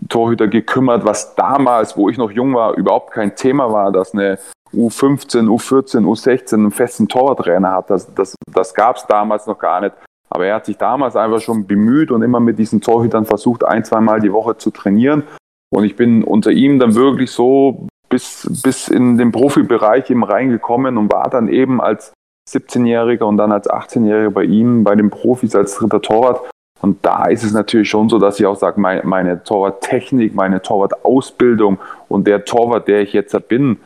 Torhüter 0.08 0.48
gekümmert, 0.48 1.06
was 1.06 1.36
damals, 1.36 1.98
wo 1.98 2.10
ich 2.10 2.18
noch 2.18 2.32
jung 2.32 2.54
war, 2.54 2.76
überhaupt 2.76 3.12
kein 3.12 3.36
Thema 3.36 3.72
war, 3.72 3.92
dass 3.92 4.14
eine 4.14 4.40
U15, 4.74 5.48
U14, 5.48 6.06
U16 6.06 6.54
einen 6.54 6.72
festen 6.72 7.08
Torwarttrainer 7.08 7.72
hat. 7.72 7.90
Das, 7.90 8.14
das, 8.14 8.36
das 8.52 8.74
gab 8.74 8.98
es 8.98 9.06
damals 9.08 9.48
noch 9.48 9.58
gar 9.58 9.82
nicht. 9.82 9.96
Aber 10.30 10.46
er 10.46 10.56
hat 10.56 10.66
sich 10.66 10.78
damals 10.78 11.16
einfach 11.16 11.42
schon 11.42 11.66
bemüht 11.66 12.12
und 12.12 12.22
immer 12.22 12.40
mit 12.40 12.60
diesen 12.60 12.82
Torhütern 12.82 13.26
versucht, 13.26 13.64
ein, 13.64 13.84
zweimal 13.84 14.20
die 14.20 14.32
Woche 14.32 14.58
zu 14.58 14.70
trainieren. 14.70 15.24
Und 15.72 15.84
ich 15.84 15.96
bin 15.96 16.24
unter 16.24 16.52
ihm 16.52 16.80
dann 16.80 16.96
wirklich 16.96 17.32
so 17.32 17.88
bis, 18.10 18.48
bis 18.64 18.88
in 18.88 19.18
den 19.18 19.32
Profibereich 19.32 20.10
eben 20.10 20.24
reingekommen 20.24 20.98
und 20.98 21.12
war 21.12 21.30
dann 21.30 21.48
eben 21.48 21.82
als 21.82 22.14
17-Jähriger 22.50 23.24
und 23.24 23.38
dann 23.38 23.52
als 23.52 23.70
18-Jähriger 23.70 24.32
bei 24.32 24.44
ihm, 24.44 24.84
bei 24.84 24.96
den 24.96 25.10
Profis 25.10 25.56
als 25.56 25.76
dritter 25.76 26.02
Torwart. 26.02 26.50
Und 26.82 27.06
da 27.06 27.26
ist 27.26 27.44
es 27.44 27.52
natürlich 27.52 27.90
schon 27.90 28.10
so, 28.10 28.20
dass 28.20 28.40
ich 28.40 28.46
auch 28.46 28.56
sage, 28.56 28.80
meine, 28.80 29.04
meine 29.04 29.44
Torwarttechnik, 29.44 30.34
meine 30.34 30.62
Torwartausbildung 30.62 31.78
und 32.08 32.28
der 32.28 32.46
Torwart, 32.46 32.88
der 32.88 33.02
ich 33.02 33.14
jetzt 33.14 33.36
bin, 33.48 33.78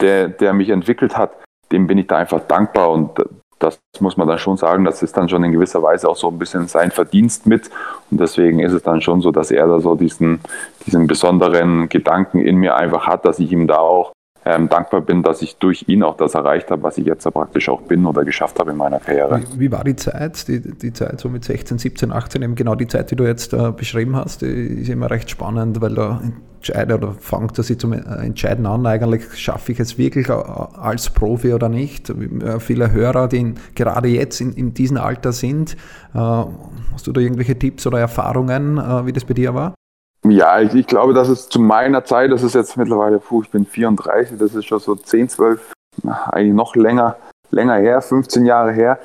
der, 0.00 0.28
der 0.28 0.52
mich 0.52 0.70
entwickelt 0.70 1.16
hat, 1.16 1.32
dem 1.72 1.86
bin 1.86 1.98
ich 1.98 2.06
da 2.06 2.16
einfach 2.16 2.40
dankbar. 2.40 2.90
Und 2.90 3.12
das 3.58 3.78
muss 4.00 4.16
man 4.16 4.28
dann 4.28 4.38
schon 4.38 4.56
sagen, 4.56 4.84
das 4.84 5.02
ist 5.02 5.16
dann 5.16 5.28
schon 5.28 5.44
in 5.44 5.52
gewisser 5.52 5.82
Weise 5.82 6.08
auch 6.08 6.16
so 6.16 6.28
ein 6.28 6.38
bisschen 6.38 6.68
sein 6.68 6.90
Verdienst 6.90 7.46
mit. 7.46 7.70
Und 8.10 8.20
deswegen 8.20 8.60
ist 8.60 8.72
es 8.72 8.82
dann 8.82 9.00
schon 9.00 9.20
so, 9.20 9.30
dass 9.30 9.50
er 9.50 9.66
da 9.66 9.80
so 9.80 9.94
diesen, 9.94 10.40
diesen 10.86 11.06
besonderen 11.06 11.88
Gedanken 11.88 12.40
in 12.40 12.56
mir 12.56 12.76
einfach 12.76 13.06
hat, 13.06 13.24
dass 13.24 13.38
ich 13.38 13.52
ihm 13.52 13.66
da 13.66 13.78
auch 13.78 14.12
ähm, 14.46 14.68
dankbar 14.68 15.00
bin, 15.00 15.24
dass 15.24 15.42
ich 15.42 15.56
durch 15.56 15.84
ihn 15.88 16.04
auch 16.04 16.16
das 16.16 16.34
erreicht 16.34 16.70
habe, 16.70 16.84
was 16.84 16.96
ich 16.98 17.06
jetzt 17.06 17.28
praktisch 17.32 17.68
auch 17.68 17.82
bin 17.82 18.06
oder 18.06 18.24
geschafft 18.24 18.60
habe 18.60 18.70
in 18.70 18.76
meiner 18.76 19.00
Karriere. 19.00 19.40
Wie, 19.40 19.60
wie 19.60 19.72
war 19.72 19.82
die 19.82 19.96
Zeit, 19.96 20.46
die, 20.46 20.60
die 20.60 20.92
Zeit 20.92 21.18
so 21.18 21.28
mit 21.28 21.44
16, 21.44 21.78
17, 21.78 22.12
18, 22.12 22.42
eben 22.42 22.54
genau 22.54 22.76
die 22.76 22.86
Zeit, 22.86 23.10
die 23.10 23.16
du 23.16 23.24
jetzt 23.24 23.52
äh, 23.52 23.72
beschrieben 23.72 24.14
hast, 24.14 24.42
die 24.42 24.46
ist 24.46 24.88
immer 24.88 25.10
recht 25.10 25.28
spannend, 25.28 25.80
weil 25.80 25.96
da 25.96 26.20
entscheidet 26.54 27.02
oder 27.02 27.14
fängt 27.14 27.58
er 27.58 27.64
sich 27.64 27.78
zum 27.78 27.92
äh, 27.92 27.96
Entscheiden 27.96 28.66
an, 28.66 28.86
eigentlich 28.86 29.36
schaffe 29.36 29.72
ich 29.72 29.80
es 29.80 29.98
wirklich 29.98 30.28
äh, 30.28 30.32
als 30.32 31.10
Profi 31.10 31.52
oder 31.52 31.68
nicht. 31.68 32.10
Äh, 32.10 32.60
viele 32.60 32.92
Hörer, 32.92 33.26
die 33.26 33.54
gerade 33.74 34.08
jetzt 34.08 34.40
in, 34.40 34.52
in 34.52 34.74
diesem 34.74 34.98
Alter 34.98 35.32
sind, 35.32 35.76
äh, 36.14 36.18
hast 36.18 37.06
du 37.06 37.12
da 37.12 37.20
irgendwelche 37.20 37.58
Tipps 37.58 37.84
oder 37.84 37.98
Erfahrungen, 37.98 38.78
äh, 38.78 39.06
wie 39.06 39.12
das 39.12 39.24
bei 39.24 39.34
dir 39.34 39.54
war? 39.54 39.74
Ja, 40.24 40.60
ich, 40.60 40.74
ich, 40.74 40.86
glaube, 40.86 41.14
dass 41.14 41.28
es 41.28 41.48
zu 41.48 41.60
meiner 41.60 42.04
Zeit, 42.04 42.32
das 42.32 42.42
ist 42.42 42.54
jetzt 42.54 42.76
mittlerweile, 42.76 43.18
puh, 43.18 43.42
ich 43.42 43.50
bin 43.50 43.64
34, 43.64 44.38
das 44.38 44.54
ist 44.54 44.64
schon 44.64 44.80
so 44.80 44.94
10, 44.96 45.28
12, 45.28 45.72
eigentlich 46.04 46.54
noch 46.54 46.74
länger, 46.74 47.16
länger 47.50 47.76
her, 47.76 48.00
15 48.00 48.44
Jahre 48.44 48.72
her. 48.72 48.98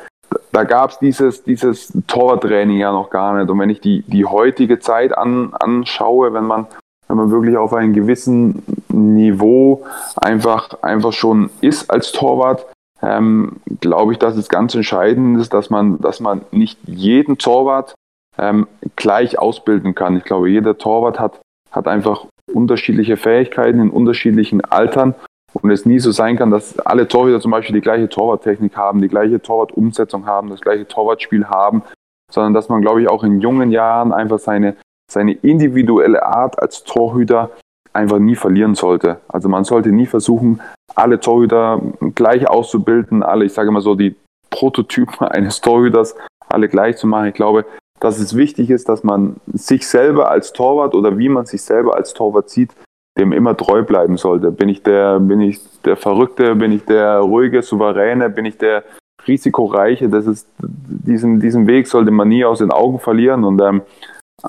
Da 0.52 0.64
gab 0.64 0.92
es 0.92 1.00
dieses, 1.00 1.44
dieses 1.44 1.94
Tortraining 2.08 2.78
ja 2.78 2.92
noch 2.92 3.10
gar 3.10 3.38
nicht. 3.38 3.50
Und 3.50 3.60
wenn 3.60 3.70
ich 3.70 3.82
die, 3.82 4.04
die 4.04 4.26
heutige 4.26 4.80
Zeit 4.80 5.16
an, 5.18 5.54
anschaue, 5.54 6.34
wenn 6.34 6.46
man, 6.46 6.68
wenn 7.08 7.18
man 7.18 7.32
wirklich 7.32 7.58
auf 7.58 7.74
einem 7.74 7.94
gewissen 7.94 8.64
Niveau 8.90 9.84
einfach, 10.16 10.82
einfach 10.82 11.14
schon 11.14 11.50
ist 11.62 11.90
als 11.90 12.12
Torwart, 12.12 12.66
ähm, 13.02 13.58
glaube 13.80 14.14
ich, 14.14 14.20
dass 14.20 14.38
es 14.38 14.48
ganz 14.48 14.76
entscheidend 14.76 15.40
ist, 15.40 15.54
dass 15.54 15.70
man, 15.70 16.00
dass 16.00 16.20
man 16.20 16.42
nicht 16.52 16.80
jeden 16.86 17.38
Torwart 17.38 17.96
ähm, 18.38 18.68
gleich 18.96 19.40
ausbilden 19.40 19.96
kann. 19.96 20.18
Ich 20.18 20.24
glaube, 20.24 20.50
jeder 20.50 20.78
Torwart 20.78 21.20
hat, 21.20 21.42
hat 21.72 21.88
einfach 21.88 22.26
unterschiedliche 22.52 23.18
Fähigkeiten 23.18 23.80
in 23.80 23.90
unterschiedlichen 23.90 24.62
Altern 24.62 25.16
und 25.54 25.70
es 25.70 25.86
nie 25.86 26.00
so 26.00 26.12
sein 26.12 26.38
kann, 26.38 26.52
dass 26.52 26.80
alle 26.80 27.08
Torhüter 27.08 27.42
zum 27.42 27.52
Beispiel 27.52 27.76
die 27.76 27.82
gleiche 27.82 28.08
Torwarttechnik 28.10 28.76
haben, 28.78 29.02
die 29.02 29.10
gleiche 29.10 29.42
Torwartumsetzung 29.42 30.26
haben, 30.26 30.50
das 30.50 30.62
gleiche 30.62 30.88
Torwartspiel 30.88 31.48
haben, 31.48 31.84
sondern 32.32 32.54
dass 32.54 32.70
man, 32.70 32.82
glaube 32.82 33.02
ich, 33.02 33.10
auch 33.10 33.24
in 33.24 33.42
jungen 33.42 33.72
Jahren 33.72 34.14
einfach 34.14 34.40
seine, 34.40 34.76
seine 35.12 35.34
individuelle 35.34 36.26
Art 36.26 36.62
als 36.62 36.84
Torhüter 36.84 37.52
einfach 37.94 38.20
nie 38.20 38.36
verlieren 38.36 38.76
sollte. 38.76 39.20
Also 39.28 39.50
man 39.50 39.66
sollte 39.66 39.90
nie 39.90 40.06
versuchen, 40.06 40.62
alle 40.96 41.20
Torhüter 41.20 41.82
gleich 42.16 42.50
auszubilden, 42.50 43.22
alle, 43.24 43.46
ich 43.46 43.54
sage 43.54 43.72
mal 43.72 43.82
so, 43.82 43.96
die 43.96 44.16
Prototypen 44.50 45.28
eines 45.28 45.60
Torhüters 45.60 46.16
alle 46.48 46.70
gleich 46.70 46.98
zu 46.98 47.08
machen. 47.08 47.28
Ich 47.28 47.34
glaube, 47.34 47.66
dass 48.02 48.20
es 48.20 48.36
wichtig 48.36 48.70
ist, 48.70 48.90
dass 48.90 49.04
man 49.04 49.36
sich 49.54 49.88
selber 49.88 50.30
als 50.30 50.52
Torwart 50.52 50.96
oder 50.96 51.18
wie 51.18 51.30
man 51.30 51.46
sich 51.46 51.62
selber 51.62 51.96
als 51.96 52.14
Torwart 52.14 52.50
sieht, 52.50 52.72
dem 53.18 53.32
immer 53.32 53.56
treu 53.56 53.84
bleiben 53.84 54.18
sollte. 54.18 54.52
Bin 54.52 54.70
ich 54.70 54.82
der, 54.82 55.20
bin 55.20 55.40
ich 55.40 55.60
der 55.86 55.96
Verrückte, 55.96 56.56
bin 56.56 56.72
ich 56.72 56.84
der 56.84 57.20
ruhige, 57.20 57.62
souveräne, 57.62 58.30
bin 58.30 58.46
ich 58.46 58.58
der 58.58 58.84
risikoreiche? 59.28 60.10
Das 60.10 60.26
ist, 60.26 60.48
diesen, 60.60 61.40
diesen 61.40 61.68
Weg 61.68 61.88
sollte 61.88 62.10
man 62.10 62.28
nie 62.28 62.44
aus 62.44 62.58
den 62.58 62.72
Augen 62.72 63.00
verlieren 63.00 63.44
und 63.44 63.62
ähm, 63.62 63.84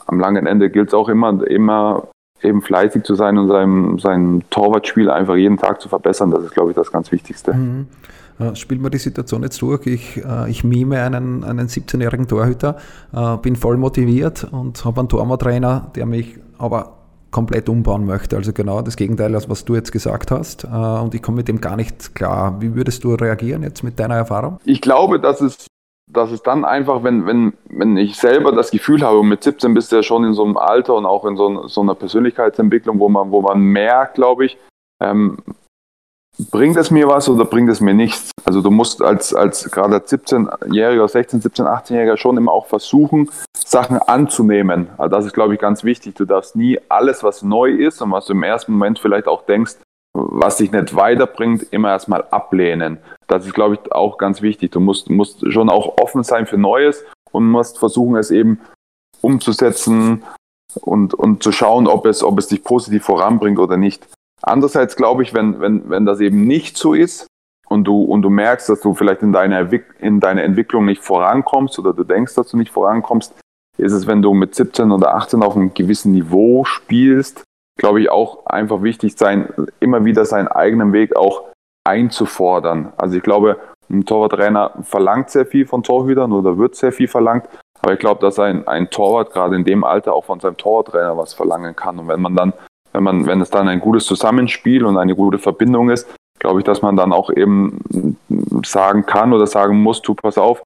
am 0.07 0.19
langen 0.19 0.47
Ende 0.47 0.71
gilt 0.71 0.89
es 0.89 0.95
auch 0.95 1.11
immer, 1.11 1.47
immer 1.47 2.09
eben 2.41 2.63
fleißig 2.63 3.05
zu 3.05 3.15
sein 3.15 3.37
und 3.37 3.49
sein, 3.49 3.99
sein 3.99 4.45
Torwartspiel 4.49 5.11
einfach 5.11 5.37
jeden 5.37 5.59
Tag 5.59 5.83
zu 5.83 5.91
verbessern. 5.91 6.31
Das 6.31 6.43
ist, 6.43 6.55
glaube 6.55 6.71
ich, 6.71 6.77
das 6.77 6.91
ganz 6.91 7.13
Wichtigste. 7.13 7.53
Mhm. 7.53 7.87
Äh, 8.39 8.55
spielen 8.57 8.83
wir 8.83 8.91
die 8.91 8.99
Situation 8.99 9.43
jetzt 9.43 9.61
durch. 9.63 9.87
Ich, 9.87 10.17
äh, 10.25 10.51
ich 10.51 10.65
mime 10.65 11.03
einen, 11.03 11.45
einen 11.45 11.69
17-jährigen 11.69 12.29
Torhüter, 12.29 12.77
äh, 13.13 13.37
bin 13.39 13.57
voll 13.57 13.77
motiviert 13.77 14.45
und 14.51 14.85
habe 14.85 15.01
einen 15.01 15.09
Torwarttrainer, 15.09 15.91
der 15.95 16.07
mich 16.07 16.39
aber 16.59 16.99
komplett 17.31 17.69
umbauen 17.69 18.05
möchte. 18.05 18.37
Also 18.37 18.53
genau 18.53 18.83
das 18.83 18.97
Gegenteil, 18.97 19.35
als 19.35 19.49
was 19.49 19.65
du 19.65 19.75
jetzt 19.75 19.91
gesagt 19.91 20.31
hast. 20.31 20.67
Und 20.67 21.15
ich 21.15 21.23
komme 21.23 21.39
mit 21.39 21.49
dem 21.49 21.63
gar 21.63 21.77
nicht 21.77 22.15
klar. 22.15 22.61
Wie 22.61 22.75
würdest 22.75 23.05
du 23.05 23.15
reagieren 23.15 23.63
jetzt 23.63 23.83
mit 23.83 23.99
deiner 23.99 24.17
Erfahrung? 24.17 24.59
Ich 24.67 24.83
glaube, 24.83 25.19
dass 25.19 25.41
es, 25.41 25.67
dass 26.11 26.31
es 26.31 26.43
dann 26.43 26.67
einfach, 26.67 27.03
wenn, 27.03 27.27
wenn, 27.27 27.55
wenn 27.71 27.97
ich 27.97 28.17
selber 28.17 28.53
das 28.53 28.71
Gefühl 28.71 29.01
habe, 29.01 29.23
mit 29.23 29.43
17 29.43 29.73
bist 29.73 29.91
du 29.91 29.97
ja 29.97 30.03
schon 30.03 30.25
in 30.25 30.35
so 30.35 30.45
einem 30.45 30.59
Alter 30.59 30.95
und 30.95 31.07
auch 31.07 31.25
in 31.25 31.39
so, 31.39 31.67
so 31.69 31.81
einer 31.81 31.95
Persönlichkeitsentwicklung, 31.95 32.99
wo 32.99 33.09
man, 33.09 33.31
wo 33.31 33.41
man 33.41 33.61
merkt, 33.61 34.17
glaube 34.17 34.45
ich, 34.45 34.59
ähm, 35.01 35.39
bringt 36.51 36.77
es 36.77 36.91
mir 36.91 37.09
was 37.09 37.29
oder 37.29 37.45
bringt 37.45 37.71
es 37.71 37.81
mir 37.81 37.95
nichts? 37.95 38.31
Also 38.45 38.61
du 38.63 38.71
musst 38.71 39.03
als, 39.03 39.35
als 39.35 39.71
gerade 39.71 39.95
als 39.95 40.13
17-Jähriger, 40.13 41.09
16, 41.09 41.41
17, 41.41 41.67
18-Jähriger 41.67 42.17
schon 42.17 42.37
immer 42.37 42.53
auch 42.53 42.67
versuchen, 42.67 43.31
Sachen 43.57 43.99
anzunehmen. 43.99 44.89
Also 44.99 45.17
das 45.17 45.27
ist, 45.27 45.35
glaube 45.35 45.55
ich, 45.55 45.61
ganz 45.61 45.85
wichtig. 45.85 46.15
Du 46.15 46.25
darfst 46.25 46.57
nie 46.57 46.79
alles, 46.89 47.23
was 47.23 47.43
neu 47.43 47.71
ist 47.71 48.03
und 48.03 48.13
was 48.13 48.27
du 48.27 48.33
im 48.33 48.43
ersten 48.43 48.73
Moment 48.73 48.99
vielleicht 48.99 49.27
auch 49.27 49.45
denkst, 49.45 49.77
was 50.15 50.59
dich 50.59 50.73
nicht 50.73 50.95
weiterbringt, 50.95 51.67
immer 51.71 51.91
erstmal 51.91 52.25
ablehnen. 52.31 52.99
Das 53.29 53.47
ist, 53.47 53.55
glaube 53.55 53.75
ich, 53.75 53.93
auch 53.93 54.19
ganz 54.19 54.43
wichtig. 54.43 54.73
Du 54.73 54.81
musst, 54.81 55.09
musst 55.09 55.51
schon 55.53 55.71
auch 55.71 55.99
offen 55.99 56.23
sein 56.23 56.47
für 56.47 56.59
Neues 56.59 57.05
und 57.31 57.51
musst 57.51 57.79
versuchen, 57.79 58.17
es 58.17 58.31
eben 58.31 58.61
umzusetzen 59.23 60.25
und, 60.81 61.15
und 61.15 61.43
zu 61.43 61.53
schauen, 61.53 61.87
ob 61.87 62.07
es, 62.07 62.23
ob 62.23 62.39
es 62.39 62.49
dich 62.49 62.63
positiv 62.65 63.05
voranbringt 63.05 63.59
oder 63.59 63.77
nicht. 63.77 64.07
Andererseits 64.43 64.97
glaube 64.97 65.23
ich, 65.23 65.35
wenn, 65.35 65.61
wenn, 65.61 65.89
wenn 65.89 66.05
das 66.05 66.21
eben 66.21 66.47
nicht 66.47 66.77
so 66.77 66.95
ist 66.95 67.27
und 67.69 67.85
du, 67.85 68.03
und 68.03 68.23
du 68.23 68.31
merkst, 68.31 68.69
dass 68.69 68.81
du 68.81 68.95
vielleicht 68.95 69.23
in 69.23 69.33
deiner, 69.33 69.69
in 70.01 70.21
deiner 70.21 70.43
Entwicklung 70.43 70.85
nicht 70.85 71.03
vorankommst 71.03 71.79
oder 71.79 71.93
du 71.93 72.05
denkst, 72.05 72.35
dass 72.35 72.49
du 72.49 72.57
nicht 72.57 72.73
vorankommst, 72.73 73.35
ist 73.79 73.93
es, 73.93 74.07
wenn 74.07 74.21
du 74.21 74.35
mit 74.35 74.55
17 74.55 74.91
oder 74.91 75.15
18 75.15 75.43
auf 75.43 75.57
einem 75.57 75.73
gewissen 75.73 76.13
Niveau 76.13 76.65
spielst, 76.65 77.45
glaube 77.79 78.01
ich, 78.01 78.11
auch 78.11 78.47
einfach 78.47 78.83
wichtig 78.83 79.17
sein, 79.17 79.49
immer 79.81 80.05
wieder 80.05 80.25
seinen 80.25 80.49
eigenen 80.49 80.93
Weg 80.93 81.17
auch 81.17 81.45
einzufordern. 81.85 82.93
Also 82.97 83.17
ich 83.17 83.23
glaube, 83.23 83.59
ein 83.91 84.05
Torwarttrainer 84.05 84.73
verlangt 84.83 85.31
sehr 85.31 85.47
viel 85.47 85.67
von 85.67 85.83
Torhütern 85.83 86.33
oder 86.33 86.59
wird 86.59 86.75
sehr 86.75 86.93
viel 86.93 87.09
verlangt. 87.09 87.49
Aber 87.81 87.95
ich 87.95 87.99
glaube, 87.99 88.21
dass 88.21 88.39
ein, 88.39 88.67
ein 88.69 88.91
Torwart 88.91 89.33
gerade 89.33 89.57
in 89.57 89.65
dem 89.65 89.85
Alter 89.85 90.15
auch 90.15 90.25
von 90.25 90.41
seinem 90.41 90.57
Torwarttrainer 90.57 91.17
was 91.17 91.35
verlangen 91.35 91.75
kann. 91.75 91.99
Und 91.99 92.09
wenn 92.09 92.21
man 92.21 92.37
dann 92.37 92.53
wenn 92.93 93.03
man, 93.03 93.27
wenn 93.27 93.41
es 93.41 93.51
dann 93.51 93.69
ein 93.69 93.81
gutes 93.81 94.07
Zusammenspiel 94.07 94.85
und 94.85 94.99
eine 94.99 95.15
gute 95.15 95.39
Verbindung 95.39 95.91
ist, 95.91 96.09
glaube 96.39 96.61
ich, 96.61 96.65
dass 96.65 96.83
man 96.83 96.97
dann 96.97 97.13
auch 97.13 97.31
eben 97.31 98.17
sagen 98.65 99.07
kann 99.07 99.33
oder 99.33 99.47
sagen 99.47 99.81
muss, 99.83 100.03
tu 100.03 100.15
pass 100.15 100.39
auf, 100.39 100.63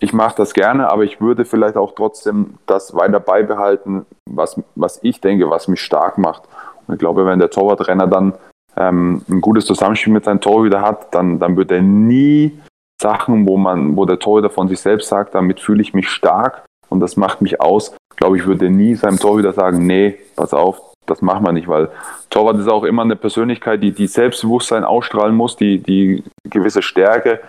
ich 0.00 0.12
mache 0.12 0.36
das 0.36 0.54
gerne, 0.54 0.90
aber 0.90 1.04
ich 1.04 1.20
würde 1.20 1.44
vielleicht 1.44 1.76
auch 1.76 1.94
trotzdem 1.94 2.54
das 2.66 2.94
weiter 2.94 3.20
beibehalten, 3.20 4.06
was, 4.28 4.60
was 4.74 4.98
ich 5.02 5.20
denke, 5.20 5.50
was 5.50 5.68
mich 5.68 5.80
stark 5.80 6.16
macht. 6.16 6.44
Und 6.86 6.94
ich 6.94 6.98
glaube, 6.98 7.26
wenn 7.26 7.38
der 7.38 7.50
Torwartrenner 7.50 8.06
dann 8.06 8.34
ähm, 8.76 9.22
ein 9.28 9.40
gutes 9.42 9.66
Zusammenspiel 9.66 10.12
mit 10.12 10.24
seinem 10.24 10.40
Torhüter 10.40 10.80
hat, 10.80 11.14
dann, 11.14 11.38
dann 11.38 11.56
wird 11.56 11.70
er 11.70 11.82
nie 11.82 12.58
Sachen, 13.00 13.46
wo 13.46 13.56
man, 13.56 13.96
wo 13.96 14.06
der 14.06 14.18
Torhüter 14.18 14.50
von 14.50 14.68
sich 14.68 14.80
selbst 14.80 15.08
sagt, 15.08 15.34
damit 15.34 15.60
fühle 15.60 15.82
ich 15.82 15.92
mich 15.92 16.08
stark 16.08 16.64
und 16.88 17.00
das 17.00 17.16
macht 17.16 17.42
mich 17.42 17.60
aus. 17.60 17.94
Glaube 18.16 18.38
ich, 18.38 18.46
würde 18.46 18.70
nie 18.70 18.94
seinem 18.94 19.18
Torhüter 19.18 19.52
sagen, 19.52 19.86
nee, 19.86 20.18
pass 20.34 20.54
auf, 20.54 20.89
das 21.10 21.22
machen 21.22 21.44
wir 21.44 21.52
nicht, 21.52 21.68
weil 21.68 21.88
Torwart 22.30 22.58
ist 22.58 22.68
auch 22.68 22.84
immer 22.84 23.02
eine 23.02 23.16
Persönlichkeit, 23.16 23.82
die, 23.82 23.92
die 23.92 24.06
Selbstbewusstsein 24.06 24.84
ausstrahlen 24.84 25.34
muss, 25.34 25.56
die, 25.56 25.78
die 25.78 26.24
gewisse 26.44 26.82
Stärke 26.82 27.40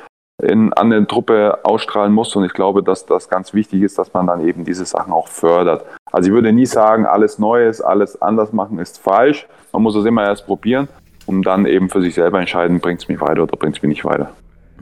in, 0.42 0.74
an 0.74 0.90
der 0.90 1.08
Truppe 1.08 1.60
ausstrahlen 1.64 2.14
muss. 2.14 2.36
Und 2.36 2.44
ich 2.46 2.54
glaube, 2.54 2.84
dass 2.84 3.06
das 3.06 3.30
ganz 3.30 3.54
wichtig 3.54 3.84
ist, 3.84 3.98
dass 3.98 4.14
man 4.14 4.28
dann 4.28 4.42
eben 4.42 4.66
diese 4.66 4.86
Sachen 4.86 5.14
auch 5.14 5.28
fördert. 5.28 5.86
Also 6.12 6.30
ich 6.30 6.34
würde 6.34 6.52
nie 6.52 6.66
sagen, 6.66 7.06
alles 7.06 7.40
Neues, 7.40 7.82
alles 7.82 8.22
anders 8.22 8.52
machen 8.52 8.80
ist 8.80 8.98
falsch. 8.98 9.48
Man 9.72 9.84
muss 9.84 9.96
es 9.96 10.06
immer 10.06 10.26
erst 10.26 10.46
probieren, 10.46 10.88
um 11.26 11.44
dann 11.44 11.66
eben 11.66 11.90
für 11.90 12.02
sich 12.02 12.16
selber 12.16 12.40
entscheiden, 12.40 12.80
bringt 12.80 13.02
es 13.02 13.08
mich 13.08 13.22
weiter 13.22 13.44
oder 13.44 13.56
bringt 13.56 13.78
es 13.78 13.82
mich 13.82 13.90
nicht 13.90 14.06
weiter. 14.06 14.32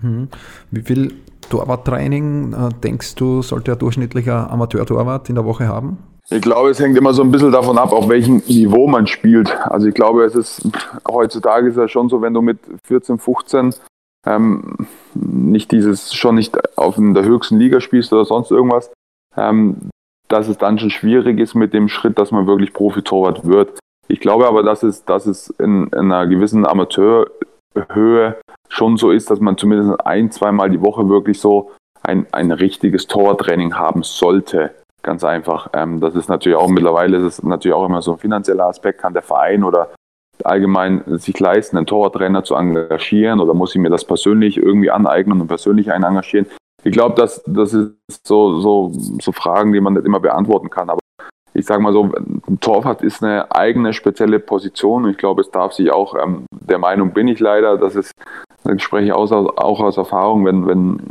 Mhm. 0.02 0.30
Wie 0.72 0.82
viel 0.82 1.14
Torwarttraining 1.50 2.54
äh, 2.54 2.70
denkst 2.84 3.16
du, 3.16 3.42
sollte 3.42 3.74
ein 3.74 3.80
durchschnittlicher 3.80 4.50
Amateur-Torwart 4.50 5.30
in 5.30 5.36
der 5.36 5.46
Woche 5.46 5.68
haben? 5.68 5.98
Ich 6.32 6.42
glaube, 6.42 6.70
es 6.70 6.80
hängt 6.80 6.96
immer 6.96 7.14
so 7.14 7.24
ein 7.24 7.32
bisschen 7.32 7.52
davon 7.52 7.80
ab, 7.80 7.92
auf 7.92 8.08
welchem 8.08 8.44
Niveau 8.48 8.88
man 8.88 9.08
spielt. 9.08 9.56
Also 9.66 9.88
ich 9.88 9.96
glaube, 9.96 10.24
es 10.26 10.36
ist 10.36 10.70
heutzutage 11.10 11.70
ist 11.70 11.78
ja 11.78 11.88
schon 11.88 12.08
so, 12.08 12.22
wenn 12.22 12.36
du 12.36 12.42
mit 12.42 12.60
14, 12.84 13.18
15 13.18 13.74
ähm, 14.28 14.88
nicht 15.16 15.72
dieses 15.72 16.14
schon 16.14 16.36
nicht 16.36 16.56
auf 16.78 16.98
in 16.98 17.16
der 17.16 17.24
höchsten 17.24 17.58
Liga 17.58 17.82
spielst 17.82 18.14
oder 18.14 18.26
sonst 18.26 18.52
irgendwas, 18.52 18.92
ähm, 19.38 19.90
dass 20.28 20.48
es 20.48 20.60
dann 20.60 20.78
schon 20.78 20.92
schwierig 20.92 21.40
ist 21.40 21.56
mit 21.56 21.74
dem 21.74 21.88
Schritt, 21.90 22.20
dass 22.20 22.32
man 22.32 22.46
wirklich 22.46 22.74
Profitorwart 22.74 23.48
wird. 23.48 23.80
Ich 24.08 24.20
glaube 24.20 24.48
aber, 24.48 24.62
dass 24.62 24.84
es, 24.84 25.06
dass 25.06 25.26
es 25.26 25.50
in, 25.58 25.88
in 25.88 26.12
einer 26.12 26.28
gewissen 26.28 26.66
Amateurhöhe 26.66 28.38
schon 28.68 28.98
so 28.98 29.10
ist, 29.10 29.32
dass 29.32 29.40
man 29.40 29.58
zumindest 29.58 30.06
ein, 30.06 30.32
zweimal 30.32 30.70
die 30.70 30.82
Woche 30.82 31.10
wirklich 31.10 31.40
so 31.40 31.72
ein, 32.04 32.28
ein 32.32 32.52
richtiges 32.52 33.08
Torwarttraining 33.08 33.76
haben 33.76 34.04
sollte. 34.04 34.76
Ganz 35.02 35.24
einfach. 35.24 35.70
Ähm, 35.74 36.00
das 36.00 36.16
ist 36.16 36.30
natürlich 36.30 36.58
auch 36.58 36.68
mittlerweile 36.68 37.18
ist 37.18 37.24
es 37.24 37.44
natürlich 37.44 37.76
auch 37.76 37.86
immer 37.86 38.02
so 38.02 38.14
ein 38.14 38.18
finanzieller 38.18 38.66
Aspekt. 38.66 39.02
Kann 39.02 39.14
der 39.14 39.22
Verein 39.22 39.64
oder 39.64 39.90
allgemein 40.44 41.04
sich 41.18 41.40
leisten, 41.40 41.78
einen 41.78 41.86
Torwarttrainer 41.86 42.44
zu 42.44 42.56
engagieren 42.56 43.40
oder 43.40 43.54
muss 43.54 43.76
ich 43.76 43.82
mir 43.82 43.90
das 43.90 44.06
persönlich 44.06 44.58
irgendwie 44.58 44.92
aneignen 44.92 45.42
und 45.42 45.48
persönlich 45.48 45.92
einen 45.92 46.04
engagieren? 46.04 46.48
Ich 46.84 46.94
glaube, 46.94 47.16
das, 47.16 47.44
das 47.46 47.74
ist 47.74 48.26
so, 48.26 48.60
so, 48.60 48.92
so 48.94 49.32
Fragen, 49.32 49.74
die 49.74 49.82
man 49.82 49.94
nicht 49.94 50.06
immer 50.06 50.20
beantworten 50.20 50.70
kann. 50.70 50.90
Aber 50.90 51.00
ich 51.54 51.66
sage 51.66 51.82
mal 51.82 51.92
so, 51.92 52.04
ein 52.04 52.60
Torwart 52.62 53.02
ist 53.02 53.24
eine 53.24 53.52
eigene 53.54 53.92
spezielle 53.94 54.40
Position 54.40 55.10
ich 55.10 55.18
glaube, 55.18 55.42
es 55.42 55.52
darf 55.52 55.74
sich 55.74 55.92
auch, 55.92 56.16
ähm, 56.16 56.46
der 56.52 56.78
Meinung 56.78 57.12
bin 57.12 57.28
ich 57.28 57.40
leider, 57.40 57.78
dass 57.78 57.96
es, 57.96 58.12
ich 58.74 58.84
spreche 58.84 59.16
aus, 59.16 59.32
auch 59.32 59.80
aus 59.80 59.98
Erfahrung, 59.98 60.46
wenn, 60.46 60.68
wenn, 60.68 61.02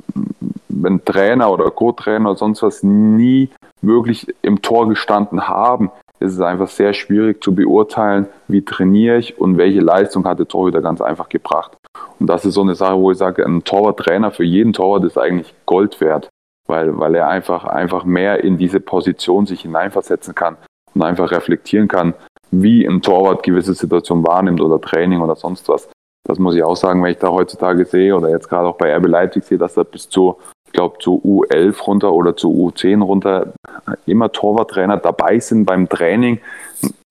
wenn 0.83 1.05
Trainer 1.05 1.51
oder 1.51 1.71
Co-Trainer 1.71 2.31
oder 2.31 2.39
sonst 2.39 2.63
was 2.63 2.83
nie 2.83 3.51
wirklich 3.83 4.27
im 4.43 4.63
Tor 4.63 4.89
gestanden 4.89 5.49
haben, 5.49 5.91
ist 6.21 6.35
es 6.35 6.41
einfach 6.41 6.69
sehr 6.69 6.95
schwierig 6.95 7.43
zu 7.43 7.55
beurteilen, 7.55 8.27
wie 8.49 8.65
trainiere 8.65 9.19
ich 9.19 9.39
und 9.39 9.57
welche 9.57 9.81
Leistung 9.81 10.25
hat 10.27 10.39
der 10.39 10.49
Torhüter 10.49 10.83
ganz 10.83 11.01
einfach 11.01 11.29
gebracht. 11.29 11.77
Und 12.19 12.27
das 12.29 12.45
ist 12.45 12.55
so 12.55 12.63
eine 12.63 12.75
Sache, 12.75 12.99
wo 12.99 13.11
ich 13.11 13.19
sage, 13.19 13.45
ein 13.45 13.65
Torwarttrainer 13.65 14.31
für 14.31 14.45
jeden 14.45 14.73
Torwart 14.73 15.05
ist 15.05 15.19
eigentlich 15.19 15.55
Gold 15.67 16.01
wert, 16.01 16.29
weil, 16.67 16.99
weil 16.99 17.15
er 17.15 17.29
einfach, 17.29 17.65
einfach 17.65 18.05
mehr 18.05 18.43
in 18.43 18.59
diese 18.59 18.81
Position 18.81 19.47
sich 19.47 19.63
hineinversetzen 19.63 20.35
kann 20.35 20.57
und 20.95 21.03
einfach 21.03 21.31
reflektieren 21.31 21.89
kann, 21.89 22.15
wie 22.51 22.85
ein 22.85 23.03
Torwart 23.03 23.43
gewisse 23.43 23.75
Situationen 23.75 24.27
wahrnimmt 24.27 24.61
oder 24.61 24.81
Training 24.81 25.21
oder 25.21 25.37
sonst 25.37 25.69
was. 25.69 25.89
Das 26.25 26.39
muss 26.39 26.55
ich 26.55 26.63
auch 26.63 26.77
sagen, 26.77 27.03
wenn 27.03 27.13
ich 27.13 27.19
da 27.19 27.29
heutzutage 27.29 27.85
sehe 27.85 28.15
oder 28.15 28.29
jetzt 28.29 28.49
gerade 28.49 28.69
auch 28.69 28.77
bei 28.77 28.95
RB 28.95 29.07
Leipzig 29.07 29.45
sehe, 29.45 29.59
dass 29.59 29.75
da 29.75 29.83
bis 29.83 30.09
zu 30.09 30.37
glaube, 30.73 30.99
zu 30.99 31.21
U11 31.25 31.83
runter 31.83 32.13
oder 32.13 32.37
zu 32.37 32.49
U10 32.49 33.03
runter 33.03 33.53
immer 34.07 34.33
Torwarttrainer 34.33 34.97
dabei 34.97 35.39
sind 35.39 35.65
beim 35.65 35.89
Training. 35.89 36.41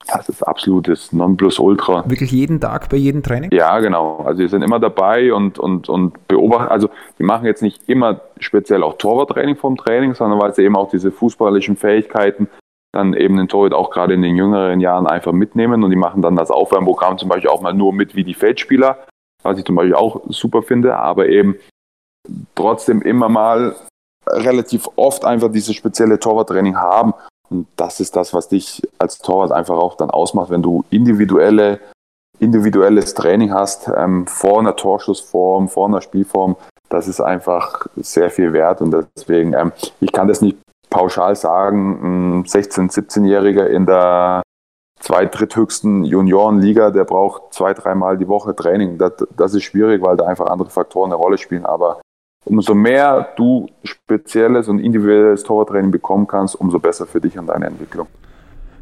Das 0.08 0.30
ist 0.30 0.41
absolutes 0.41 1.12
Nonplusultra. 1.12 2.10
Wirklich 2.10 2.32
jeden 2.32 2.62
Tag 2.62 2.89
bei 2.89 2.98
jedem 2.98 3.24
Training? 3.24 3.50
Ja, 3.52 3.80
genau. 3.80 4.20
Also 4.20 4.41
die 4.41 4.48
sind 4.48 4.62
immer 4.62 4.80
dabei 4.80 5.34
und, 5.34 5.60
und, 5.60 5.89
und 5.89 6.28
beobachten. 6.28 6.70
Also 6.70 6.89
die 7.20 7.24
machen 7.24 7.46
jetzt 7.46 7.62
nicht 7.62 7.89
immer 7.89 8.22
speziell 8.39 8.84
auch 8.84 8.98
Torwarttraining 8.98 9.58
vom 9.58 9.76
Training, 9.76 10.13
sondern 10.13 10.39
weil 10.39 10.54
sie 10.54 10.63
eben 10.63 10.78
auch 10.78 10.89
diese 10.89 11.12
fußballischen 11.12 11.76
Fähigkeiten 11.76 12.48
dann 12.93 13.13
eben 13.13 13.38
den 13.38 13.48
Torhüter 13.48 13.78
auch 13.78 13.91
gerade 13.91 14.13
in 14.13 14.22
den 14.22 14.36
jüngeren 14.36 14.80
Jahren 14.80 15.08
einfach 15.08 15.34
mitnehmen 15.34 15.84
und 15.84 15.89
die 15.89 15.98
machen 15.98 16.22
dann 16.22 16.36
das 16.36 16.52
Aufwärmprogramm 16.52 17.17
zum 17.17 17.30
Beispiel 17.30 17.50
auch 17.50 17.62
mal 17.62 17.74
nur 17.74 17.93
mit 17.93 18.15
wie 18.15 18.24
die 18.24 18.34
Feldspieler, 18.34 19.00
was 19.43 19.60
ich 19.60 19.65
zum 19.65 19.76
Beispiel 19.76 19.93
auch 19.93 20.22
super 20.30 20.63
finde, 20.63 20.96
aber 20.96 21.28
eben 21.28 21.56
trotzdem 22.56 23.02
immer 23.02 23.30
mal 23.30 23.76
relativ 24.30 24.88
oft 24.96 25.26
einfach 25.26 25.52
dieses 25.52 25.76
spezielle 25.76 26.20
Torwarttraining 26.20 26.76
haben. 26.76 27.13
Und 27.50 27.68
das 27.78 28.00
ist 28.00 28.16
das, 28.16 28.34
was 28.34 28.50
dich 28.50 28.82
als 28.98 29.20
Torwart 29.20 29.52
einfach 29.52 29.78
auch 29.78 29.96
dann 29.96 30.10
ausmacht, 30.10 30.50
wenn 30.50 30.62
du 30.62 30.84
individuelle, 30.90 31.80
individuelles 32.40 33.13
Training 33.13 33.54
hast, 33.54 33.90
ähm, 33.96 34.28
vor 34.28 34.60
einer 34.60 34.76
Torschussform, 34.76 35.70
vor 35.70 35.88
einer 35.88 36.02
Spielform. 36.02 36.58
Das 36.90 37.08
ist 37.08 37.22
einfach 37.22 37.88
sehr 37.96 38.30
viel 38.30 38.54
wert 38.54 38.82
und 38.82 38.96
deswegen, 39.16 39.54
ähm, 39.54 39.72
ich 40.02 40.12
kann 40.12 40.28
das 40.28 40.42
nicht 40.42 40.58
pauschal 40.90 41.36
sagen, 41.36 42.40
ein 42.40 42.44
16-, 42.46 42.92
17-Jähriger 42.92 43.66
in 43.66 43.86
der 43.86 44.42
zweitdritthöchsten 45.00 46.04
Juniorenliga, 46.04 46.92
der 46.92 47.06
braucht 47.06 47.54
zwei, 47.54 47.74
dreimal 47.74 48.18
die 48.18 48.28
Woche 48.28 48.56
Training. 48.56 48.98
Das, 48.98 49.13
das 49.36 49.54
ist 49.54 49.63
schwierig, 49.63 50.02
weil 50.02 50.18
da 50.18 50.26
einfach 50.26 50.48
andere 50.48 50.70
Faktoren 50.70 51.12
eine 51.12 51.22
Rolle 51.22 51.38
spielen. 51.38 51.66
Aber 51.66 52.02
umso 52.48 52.74
mehr 52.74 53.30
du 53.36 53.68
spezielles 53.84 54.68
und 54.68 54.80
individuelles 54.80 55.44
Torwarttraining 55.44 55.92
bekommen 55.92 56.28
kannst, 56.28 56.56
umso 56.56 56.80
besser 56.80 57.06
für 57.06 57.22
dich 57.22 57.38
und 57.38 57.48
deine 57.48 57.68
Entwicklung. 57.68 58.08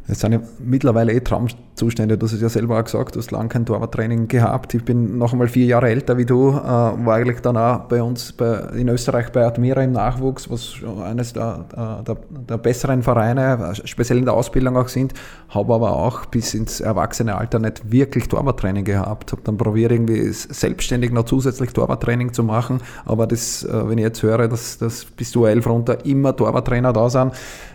Es 0.08 0.20
sind 0.20 0.32
ja 0.32 0.40
mittlerweile 0.60 1.12
eh 1.12 1.20
Traumzustände. 1.20 2.16
Du 2.16 2.26
hast 2.26 2.32
es 2.32 2.40
ja 2.40 2.48
selber 2.48 2.78
auch 2.78 2.84
gesagt, 2.84 3.16
du 3.16 3.18
hast 3.18 3.32
lange 3.32 3.48
kein 3.48 3.66
Torwarttraining 3.66 4.28
gehabt. 4.28 4.72
Ich 4.74 4.84
bin 4.84 5.18
noch 5.18 5.32
einmal 5.32 5.48
vier 5.48 5.66
Jahre 5.66 5.88
älter 5.88 6.16
wie 6.16 6.24
du, 6.24 6.50
äh, 6.50 6.54
war 6.54 7.14
eigentlich 7.14 7.40
dann 7.40 7.56
auch 7.56 7.80
bei 7.80 8.02
uns 8.02 8.32
bei, 8.32 8.68
in 8.76 8.88
Österreich 8.88 9.32
bei 9.32 9.44
Admira 9.44 9.82
im 9.82 9.92
Nachwuchs, 9.92 10.48
was 10.48 10.74
eines 11.04 11.32
der, 11.32 11.64
der, 12.06 12.16
der, 12.48 12.58
besseren 12.58 13.02
Vereine, 13.02 13.72
speziell 13.84 14.18
in 14.18 14.24
der 14.24 14.34
Ausbildung 14.34 14.76
auch 14.76 14.88
sind. 14.88 15.12
Habe 15.48 15.74
aber 15.74 15.92
auch 15.92 16.26
bis 16.26 16.54
ins 16.54 16.80
Erwachsenealter 16.80 17.58
nicht 17.58 17.90
wirklich 17.90 18.28
Torwarttraining 18.28 18.84
gehabt. 18.84 19.32
Habe 19.32 19.42
dann 19.42 19.56
probiert, 19.56 19.90
irgendwie 19.90 20.30
selbstständig 20.30 21.10
noch 21.10 21.24
zusätzlich 21.24 21.72
Torwarttraining 21.72 22.32
zu 22.32 22.44
machen. 22.44 22.80
Aber 23.04 23.26
das, 23.26 23.64
äh, 23.64 23.88
wenn 23.88 23.98
ich 23.98 24.04
jetzt 24.04 24.22
höre, 24.22 24.46
dass, 24.46 24.78
dass 24.78 25.04
bis 25.04 25.32
zu 25.32 25.46
elf 25.46 25.66
runter 25.66 26.04
immer 26.04 26.36
Torwarttrainer 26.36 26.92
da 26.92 27.10
sind, 27.10 27.32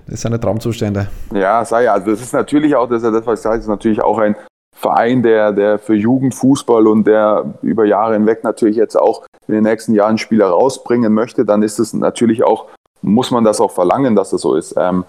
das 0.07 0.21
sind 0.21 0.41
Traumzustände. 0.41 1.07
Ja, 1.33 1.63
sei 1.63 1.83
ja. 1.83 1.93
Also 1.93 2.20
das 2.21 2.27
ist 2.27 2.34
natürlich 2.34 2.75
auch, 2.75 2.88
das 2.88 3.01
ist 3.01 3.12
das, 3.12 3.25
was 3.25 3.39
ich 3.39 3.43
sage, 3.43 3.60
ist 3.60 3.67
natürlich 3.67 4.01
auch 4.01 4.19
ein 4.19 4.36
Verein, 4.75 5.23
der, 5.23 5.51
der 5.51 5.79
für 5.79 5.95
Jugendfußball 5.95 6.88
und 6.88 7.05
der 7.05 7.55
über 7.62 7.86
Jahre 7.86 8.13
hinweg 8.13 8.43
natürlich 8.43 8.75
jetzt 8.75 8.95
auch 8.95 9.25
in 9.47 9.55
den 9.55 9.63
nächsten 9.63 9.93
Jahren 9.93 10.17
Spieler 10.17 10.47
rausbringen 10.47 11.13
möchte, 11.13 11.45
dann 11.45 11.63
ist 11.63 11.79
es 11.79 11.93
natürlich 11.93 12.43
auch, 12.43 12.67
muss 13.01 13.31
man 13.31 13.43
das 13.43 13.60
auch 13.60 13.71
verlangen, 13.71 14.15
dass 14.15 14.29
das 14.29 14.41
so 14.41 14.55
ist. 14.55 14.75
Ähm, 14.77 15.03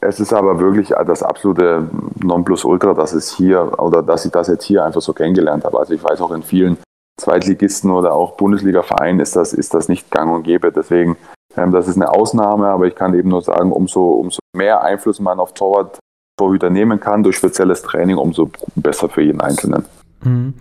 es 0.00 0.18
ist 0.18 0.32
aber 0.32 0.58
wirklich 0.58 0.88
das 0.88 1.22
absolute 1.22 1.88
Nonplusultra, 2.22 2.94
dass 2.94 3.12
es 3.12 3.30
hier 3.30 3.78
oder 3.78 4.02
dass 4.02 4.24
ich 4.24 4.32
das 4.32 4.48
jetzt 4.48 4.64
hier 4.64 4.84
einfach 4.84 5.02
so 5.02 5.12
kennengelernt 5.12 5.64
habe. 5.64 5.78
Also 5.78 5.92
ich 5.92 6.02
weiß 6.02 6.20
auch 6.22 6.32
in 6.32 6.42
vielen 6.42 6.78
Zweitligisten 7.20 7.90
oder 7.90 8.14
auch 8.14 8.32
Bundesliga-Vereinen 8.36 9.20
ist 9.20 9.36
das, 9.36 9.52
ist 9.52 9.74
das 9.74 9.88
nicht 9.88 10.10
gang 10.10 10.34
und 10.34 10.42
gäbe. 10.42 10.72
Deswegen 10.72 11.16
das 11.56 11.88
ist 11.88 11.96
eine 11.96 12.10
Ausnahme, 12.10 12.68
aber 12.68 12.86
ich 12.86 12.94
kann 12.94 13.14
eben 13.14 13.28
nur 13.28 13.42
sagen, 13.42 13.72
umso, 13.72 14.10
umso 14.10 14.40
mehr 14.54 14.82
Einfluss 14.82 15.20
man 15.20 15.40
auf 15.40 15.54
Torwart, 15.54 15.98
Torhüter 16.38 16.70
nehmen 16.70 16.98
kann 16.98 17.22
durch 17.22 17.36
spezielles 17.36 17.82
Training, 17.82 18.16
umso 18.16 18.50
besser 18.74 19.08
für 19.08 19.22
jeden 19.22 19.40
Einzelnen. 19.40 19.84
Mhm. 20.22 20.54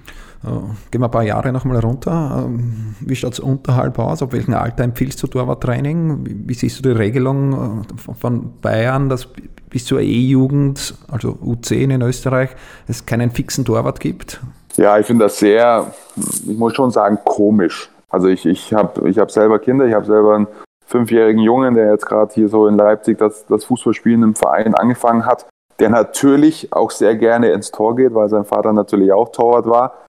Äh, 0.43 0.47
gehen 0.89 1.01
wir 1.01 1.05
ein 1.05 1.11
paar 1.11 1.23
Jahre 1.23 1.51
nochmal 1.51 1.77
runter. 1.79 2.45
Ähm, 2.45 2.95
wie 2.99 3.15
schaut 3.15 3.33
es 3.33 3.39
unterhalb 3.39 3.99
aus? 3.99 4.23
Ab 4.23 4.33
welchem 4.33 4.55
Alter 4.55 4.83
empfiehlst 4.83 5.21
du 5.21 5.27
Torwarttraining? 5.27 6.25
Wie, 6.25 6.49
wie 6.49 6.53
siehst 6.53 6.79
du 6.79 6.89
die 6.89 6.97
Regelung 6.97 7.83
äh, 7.83 8.13
von 8.19 8.53
Bayern, 8.59 9.07
dass 9.07 9.27
bis 9.69 9.85
zur 9.85 10.01
E-Jugend, 10.01 10.95
also 11.09 11.37
U10 11.43 11.93
in 11.93 12.01
Österreich, 12.01 12.49
es 12.87 13.05
keinen 13.05 13.31
fixen 13.31 13.65
Torwart 13.65 13.99
gibt? 13.99 14.41
Ja, 14.77 14.97
ich 14.97 15.05
finde 15.05 15.25
das 15.25 15.37
sehr, 15.37 15.93
ich 16.17 16.57
muss 16.57 16.73
schon 16.73 16.91
sagen, 16.91 17.19
komisch. 17.23 17.89
Also 18.09 18.27
ich, 18.27 18.45
ich 18.45 18.73
habe 18.73 19.09
ich 19.09 19.19
hab 19.19 19.31
selber 19.31 19.59
Kinder, 19.59 19.85
ich 19.85 19.93
habe 19.93 20.05
selber 20.05 20.35
einen 20.35 20.47
fünfjährigen 20.91 21.41
Jungen, 21.41 21.73
der 21.73 21.89
jetzt 21.89 22.05
gerade 22.05 22.33
hier 22.33 22.49
so 22.49 22.67
in 22.67 22.77
Leipzig 22.77 23.17
das, 23.17 23.45
das 23.47 23.65
Fußballspielen 23.65 24.23
im 24.23 24.35
Verein 24.35 24.75
angefangen 24.75 25.25
hat, 25.25 25.47
der 25.79 25.89
natürlich 25.89 26.71
auch 26.73 26.91
sehr 26.91 27.15
gerne 27.15 27.51
ins 27.51 27.71
Tor 27.71 27.95
geht, 27.95 28.13
weil 28.13 28.29
sein 28.29 28.45
Vater 28.45 28.73
natürlich 28.73 29.11
auch 29.11 29.29
Torwart 29.29 29.65
war. 29.65 30.05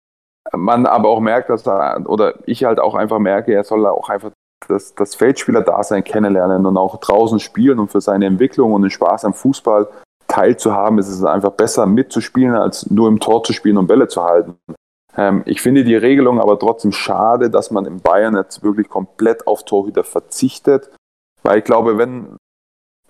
Man 0.53 0.87
aber 0.87 1.09
auch 1.09 1.21
merkt, 1.21 1.49
dass 1.49 1.67
er, 1.67 2.03
oder 2.07 2.35
ich 2.47 2.65
halt 2.65 2.81
auch 2.81 2.95
einfach 2.95 3.21
merke, 3.21 3.55
er 3.55 3.65
soll 3.65 3.87
auch 3.87 4.11
einfach 4.11 4.33
das, 4.69 4.95
das 4.95 5.15
Feldspieler-Dasein 5.15 6.05
kennenlernen 6.05 6.67
und 6.67 6.77
auch 6.77 6.99
draußen 6.99 7.41
spielen 7.41 7.79
und 7.79 7.91
für 7.91 8.01
seine 8.01 8.27
Entwicklung 8.27 8.73
und 8.73 8.83
den 8.83 8.91
Spaß 8.91 9.25
am 9.25 9.35
Fußball 9.35 9.89
teilzuhaben, 10.27 10.99
ist 10.99 11.09
es 11.09 11.25
einfach 11.25 11.53
besser 11.53 11.87
mitzuspielen, 11.87 12.55
als 12.55 12.91
nur 12.91 13.09
im 13.09 13.21
Tor 13.21 13.45
zu 13.45 13.53
spielen 13.53 13.79
und 13.79 13.87
Bälle 13.87 14.09
zu 14.09 14.23
halten. 14.25 14.57
Ähm, 15.17 15.43
ich 15.45 15.61
finde 15.61 15.85
die 15.85 15.97
Regelung 15.97 16.41
aber 16.41 16.59
trotzdem 16.59 16.93
schade, 16.93 17.51
dass 17.51 17.71
man 17.71 17.85
in 17.85 18.01
Bayern 18.01 18.37
jetzt 18.37 18.63
wirklich 18.63 18.89
komplett 18.89 19.47
auf 19.47 19.65
Torhüter 19.65 20.05
verzichtet, 20.05 20.91
weil 21.43 21.59
ich 21.59 21.65
glaube, 21.65 21.99
wenn 21.99 22.37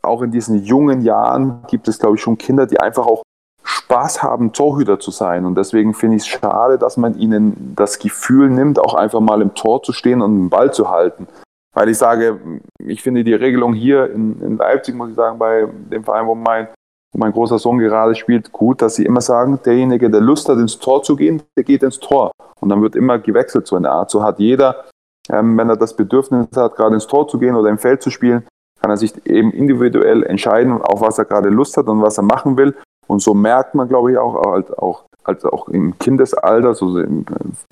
auch 0.03 0.23
in 0.23 0.33
diesen 0.33 0.65
jungen 0.65 1.03
Jahren 1.03 1.62
gibt 1.69 1.87
es, 1.88 1.99
glaube 1.99 2.17
ich, 2.17 2.23
schon 2.23 2.38
Kinder, 2.38 2.67
die 2.67 2.81
einfach 2.81 3.07
auch 3.07 3.23
Spaß 3.62 4.23
haben, 4.23 4.53
Torhüter 4.53 4.99
zu 4.99 5.12
sein. 5.12 5.45
Und 5.45 5.57
deswegen 5.57 5.95
finde 5.95 6.17
ich 6.17 6.23
es 6.23 6.29
schade, 6.29 6.79
dass 6.79 6.97
man 6.97 7.17
ihnen 7.17 7.75
das 7.77 8.01
Gefühl 8.01 8.51
nimmt, 8.51 8.81
auch 8.81 8.95
einfach 8.95 9.21
mal 9.21 9.41
im 9.41 9.55
Tor 9.55 9.83
zu 9.83 9.93
stehen 9.93 10.21
und 10.21 10.35
den 10.35 10.51
Ball 10.51 10.73
zu 10.73 10.91
halten. 10.91 11.29
Weil 11.75 11.88
ich 11.88 11.99
sage, 11.99 12.41
ich 12.85 13.03
finde 13.03 13.23
die 13.23 13.35
Regelung 13.35 13.73
hier 13.73 14.11
in, 14.11 14.43
in 14.43 14.57
Leipzig, 14.57 14.95
muss 14.95 15.11
ich 15.11 15.15
sagen, 15.15 15.38
bei 15.38 15.69
dem 15.91 16.05
Verein, 16.05 16.27
wo 16.27 16.35
mein 16.35 16.69
mein 17.16 17.33
großer 17.33 17.59
Sohn 17.59 17.79
gerade 17.79 18.14
spielt, 18.14 18.53
gut, 18.53 18.83
dass 18.83 18.94
sie 18.94 19.05
immer 19.05 19.20
sagen, 19.20 19.59
derjenige, 19.64 20.11
der 20.11 20.20
Lust 20.20 20.48
hat, 20.48 20.59
ins 20.59 20.79
Tor 20.79 21.03
zu 21.03 21.16
gehen, 21.16 21.42
der 21.57 21.64
geht 21.64 21.83
ins 21.83 22.01
Tor. 22.01 22.33
Und 22.61 22.68
dann 22.68 22.81
wird 22.81 22.96
immer 22.96 23.18
gewechselt 23.18 23.66
so 23.66 23.77
eine 23.77 23.90
Art. 23.90 24.11
So 24.11 24.22
hat 24.22 24.38
jeder, 24.38 24.85
ähm, 25.31 25.59
wenn 25.59 25.68
er 25.68 25.77
das 25.77 25.94
Bedürfnis 25.94 26.46
hat, 26.57 26.77
gerade 26.77 26.94
ins 26.94 27.07
Tor 27.07 27.29
zu 27.29 27.38
gehen 27.38 27.55
oder 27.55 27.68
im 27.68 27.79
Feld 27.79 28.03
zu 28.03 28.11
spielen, 28.11 28.44
kann 28.81 28.90
er 28.90 28.96
sich 28.96 29.14
eben 29.27 29.53
individuell 29.53 30.25
entscheiden, 30.25 30.81
auf 30.81 31.01
was 31.01 31.18
er 31.18 31.25
gerade 31.25 31.51
Lust 31.51 31.77
hat 31.77 31.87
und 31.87 32.03
was 32.03 32.18
er 32.18 32.25
machen 32.25 32.57
will. 32.57 32.75
Und 33.07 33.20
so 33.20 33.35
merkt 33.35 33.75
man, 33.75 33.88
glaube 33.88 34.12
ich, 34.12 34.18
auch, 34.18 34.35
auch, 34.35 34.79
auch, 34.79 35.05
also 35.25 35.51
auch 35.51 35.68
im 35.68 35.98
Kindesalter, 35.98 36.75
so 36.75 37.01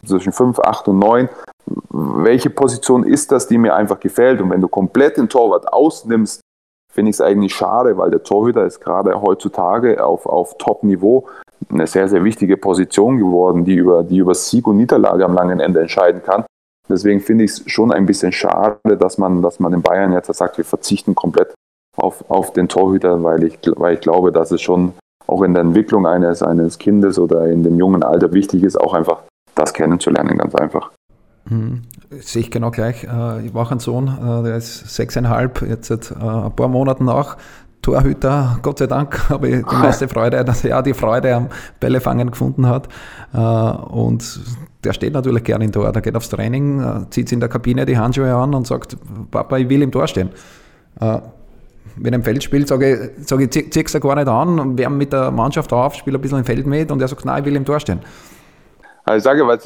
zwischen 0.04 0.32
5, 0.32 0.60
8 0.60 0.88
und 0.88 0.98
9, 0.98 1.28
welche 1.90 2.50
Position 2.50 3.04
ist 3.04 3.32
das, 3.32 3.48
die 3.48 3.58
mir 3.58 3.74
einfach 3.74 3.98
gefällt. 3.98 4.40
Und 4.40 4.50
wenn 4.50 4.60
du 4.60 4.68
komplett 4.68 5.16
den 5.16 5.28
Torwart 5.28 5.72
ausnimmst, 5.72 6.40
finde 6.90 7.10
ich 7.10 7.16
es 7.16 7.20
eigentlich 7.20 7.54
schade, 7.54 7.96
weil 7.96 8.10
der 8.10 8.22
Torhüter 8.22 8.64
ist 8.66 8.80
gerade 8.80 9.20
heutzutage 9.20 10.04
auf, 10.04 10.26
auf 10.26 10.56
Top-Niveau 10.58 11.28
eine 11.70 11.86
sehr, 11.86 12.08
sehr 12.08 12.24
wichtige 12.24 12.56
Position 12.56 13.18
geworden, 13.18 13.64
die 13.64 13.74
über, 13.74 14.02
die 14.02 14.18
über 14.18 14.34
Sieg 14.34 14.66
und 14.66 14.76
Niederlage 14.76 15.24
am 15.24 15.34
langen 15.34 15.60
Ende 15.60 15.80
entscheiden 15.80 16.22
kann. 16.22 16.44
Deswegen 16.88 17.20
finde 17.20 17.44
ich 17.44 17.52
es 17.52 17.62
schon 17.66 17.92
ein 17.92 18.06
bisschen 18.06 18.32
schade, 18.32 18.96
dass 18.98 19.18
man, 19.18 19.42
dass 19.42 19.60
man 19.60 19.72
in 19.72 19.82
Bayern 19.82 20.12
jetzt 20.12 20.32
sagt, 20.34 20.58
wir 20.58 20.64
verzichten 20.64 21.14
komplett 21.14 21.54
auf, 21.96 22.24
auf 22.28 22.52
den 22.52 22.68
Torhüter, 22.68 23.22
weil 23.22 23.44
ich, 23.44 23.58
weil 23.76 23.94
ich 23.94 24.00
glaube, 24.00 24.32
dass 24.32 24.50
es 24.50 24.60
schon 24.60 24.94
auch 25.26 25.42
in 25.42 25.54
der 25.54 25.62
Entwicklung 25.62 26.06
eines, 26.06 26.42
eines 26.42 26.78
Kindes 26.78 27.18
oder 27.18 27.46
in 27.46 27.62
dem 27.62 27.78
jungen 27.78 28.02
Alter 28.02 28.32
wichtig 28.32 28.64
ist, 28.64 28.80
auch 28.80 28.94
einfach 28.94 29.22
das 29.54 29.72
kennenzulernen, 29.72 30.38
ganz 30.38 30.54
einfach. 30.56 30.90
Mhm. 31.48 31.82
Sehe 32.20 32.42
ich 32.42 32.50
genau 32.50 32.70
gleich. 32.70 33.04
Äh, 33.04 33.46
ich 33.46 33.52
mache 33.52 33.72
einen 33.72 33.80
Sohn, 33.80 34.08
äh, 34.08 34.42
der 34.42 34.56
ist 34.56 34.94
sechseinhalb, 34.94 35.62
jetzt 35.62 35.88
seit 35.88 36.10
äh, 36.10 36.14
ein 36.14 36.54
paar 36.54 36.68
Monaten 36.68 37.04
nach. 37.04 37.36
Torhüter, 37.82 38.58
Gott 38.60 38.78
sei 38.78 38.86
Dank 38.86 39.28
habe 39.30 39.48
ich 39.48 39.64
die 39.64 39.74
meiste 39.74 40.06
Freude, 40.06 40.44
dass 40.44 40.64
er 40.64 40.82
die 40.82 40.92
Freude 40.92 41.34
am 41.34 41.48
Bällefangen 41.80 42.30
gefunden 42.30 42.66
hat. 42.66 42.88
Und 43.32 44.40
der 44.84 44.92
steht 44.92 45.14
natürlich 45.14 45.44
gerne 45.44 45.64
im 45.64 45.72
Tor. 45.72 45.90
Der 45.90 46.02
geht 46.02 46.14
aufs 46.14 46.28
Training, 46.28 47.06
zieht 47.08 47.32
in 47.32 47.40
der 47.40 47.48
Kabine 47.48 47.86
die 47.86 47.96
Handschuhe 47.96 48.34
an 48.34 48.52
und 48.52 48.66
sagt, 48.66 48.98
Papa, 49.30 49.56
ich 49.56 49.70
will 49.70 49.80
im 49.80 49.90
Tor 49.90 50.06
stehen. 50.08 50.28
Wenn 51.96 52.12
er 52.12 52.18
im 52.18 52.22
Feld 52.22 52.42
spielt, 52.42 52.68
sage 52.68 53.12
ich, 53.16 53.26
sage 53.26 53.44
ich 53.44 53.50
zieh, 53.50 53.70
zieh's 53.70 53.98
gar 53.98 54.14
nicht 54.14 54.28
an, 54.28 54.76
wärme 54.76 54.96
mit 54.96 55.14
der 55.14 55.30
Mannschaft 55.30 55.72
auf, 55.72 55.94
spiele 55.94 56.18
ein 56.18 56.20
bisschen 56.20 56.38
im 56.38 56.44
Feld 56.44 56.66
mit 56.66 56.90
und 56.90 57.00
er 57.00 57.08
sagt, 57.08 57.24
nein, 57.24 57.38
ich 57.38 57.46
will 57.46 57.56
im 57.56 57.64
Tor 57.64 57.80
stehen. 57.80 58.00
Also 59.10 59.18
ich 59.18 59.24
sage, 59.24 59.46
weil 59.46 59.58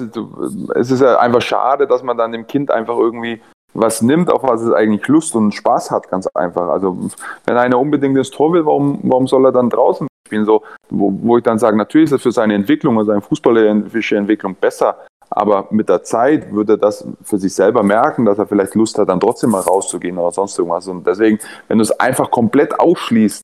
es 0.74 0.90
ist 0.90 1.00
ja 1.00 1.18
einfach 1.18 1.42
schade, 1.42 1.87
dass 1.87 2.02
man 2.02 2.16
dann 2.16 2.33
dem 2.33 2.46
Kind 2.46 2.70
einfach 2.70 2.96
irgendwie 2.96 3.40
was 3.74 4.02
nimmt, 4.02 4.30
auf 4.30 4.42
was 4.42 4.62
es 4.62 4.72
eigentlich 4.72 5.07
Lust 5.09 5.35
und 5.35 5.52
Spaß 5.52 5.90
hat, 5.90 6.09
ganz 6.09 6.26
einfach. 6.28 6.68
Also 6.68 7.11
wenn 7.44 7.57
einer 7.57 7.78
unbedingt 7.78 8.16
ins 8.16 8.30
Tor 8.30 8.52
will, 8.52 8.64
warum, 8.64 9.00
warum 9.02 9.26
soll 9.26 9.44
er 9.44 9.52
dann 9.52 9.68
draußen 9.68 10.07
spielen? 10.26 10.44
So, 10.44 10.62
wo, 10.88 11.12
wo 11.22 11.37
ich 11.37 11.42
dann 11.42 11.59
sage, 11.59 11.76
natürlich 11.76 12.07
ist 12.07 12.12
es 12.12 12.22
für 12.22 12.33
seine 12.33 12.54
Entwicklung 12.54 12.96
und 12.96 13.04
seine 13.04 13.20
fußballerische 13.20 14.16
Entwicklung 14.16 14.54
besser, 14.54 14.96
aber 15.28 15.66
mit 15.70 15.88
der 15.88 16.04
Zeit 16.04 16.52
würde 16.52 16.74
er 16.74 16.78
das 16.78 17.07
für 17.22 17.38
sich 17.38 17.52
selber 17.52 17.83
merken, 17.83 18.24
dass 18.24 18.38
er 18.38 18.46
vielleicht 18.46 18.74
Lust 18.76 18.96
hat, 18.98 19.09
dann 19.09 19.20
trotzdem 19.20 19.50
mal 19.50 19.61
rauszugehen 19.61 20.16
oder 20.16 20.30
sonst 20.30 20.57
irgendwas. 20.57 20.87
Und 20.87 21.07
deswegen, 21.07 21.38
wenn 21.68 21.78
du 21.78 21.83
es 21.83 21.98
einfach 21.98 22.30
komplett 22.30 22.78
ausschließt 22.78 23.42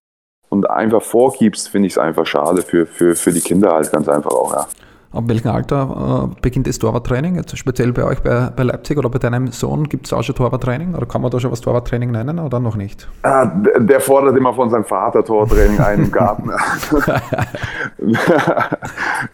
und 0.49 0.71
einfach 0.71 1.03
vorgibst, 1.03 1.69
finde 1.69 1.89
ich 1.89 1.95
es 1.95 1.99
einfach 1.99 2.27
schade 2.27 2.63
für, 2.63 2.87
für, 2.87 3.17
für 3.17 3.33
die 3.33 3.41
Kinder 3.41 3.73
halt 3.73 3.91
ganz 3.91 4.09
einfach 4.09 4.31
auch, 4.31 4.53
ja. 4.55 4.67
Ab 5.13 5.25
welchem 5.27 5.51
Alter 5.51 6.31
äh, 6.31 6.41
beginnt 6.41 6.69
das 6.69 6.79
Torwarttraining? 6.79 7.35
Jetzt 7.35 7.59
speziell 7.59 7.93
bei 7.93 8.05
euch 8.05 8.23
bei, 8.23 8.49
bei 8.55 8.63
Leipzig 8.63 8.97
oder 8.97 9.09
bei 9.09 9.19
deinem 9.19 9.49
Sohn 9.49 9.89
gibt 9.89 10.07
es 10.07 10.13
auch 10.13 10.23
schon 10.23 10.37
Torwarttraining? 10.37 10.95
Oder 10.95 11.05
kann 11.07 11.21
man 11.21 11.33
da 11.33 11.41
schon 11.41 11.51
was 11.51 11.61
Torwarttraining 11.61 12.13
nennen 12.13 12.39
oder 12.39 12.61
noch 12.61 12.77
nicht? 12.77 13.09
Der, 13.25 13.81
der 13.81 14.01
fordert 14.01 14.37
immer 14.37 14.55
von 14.55 14.71
seinem 14.71 14.85
Vater 14.85 15.25
Torwarttraining 15.25 15.81
ein 15.81 16.05
im 16.05 16.13
Garten. 16.13 16.51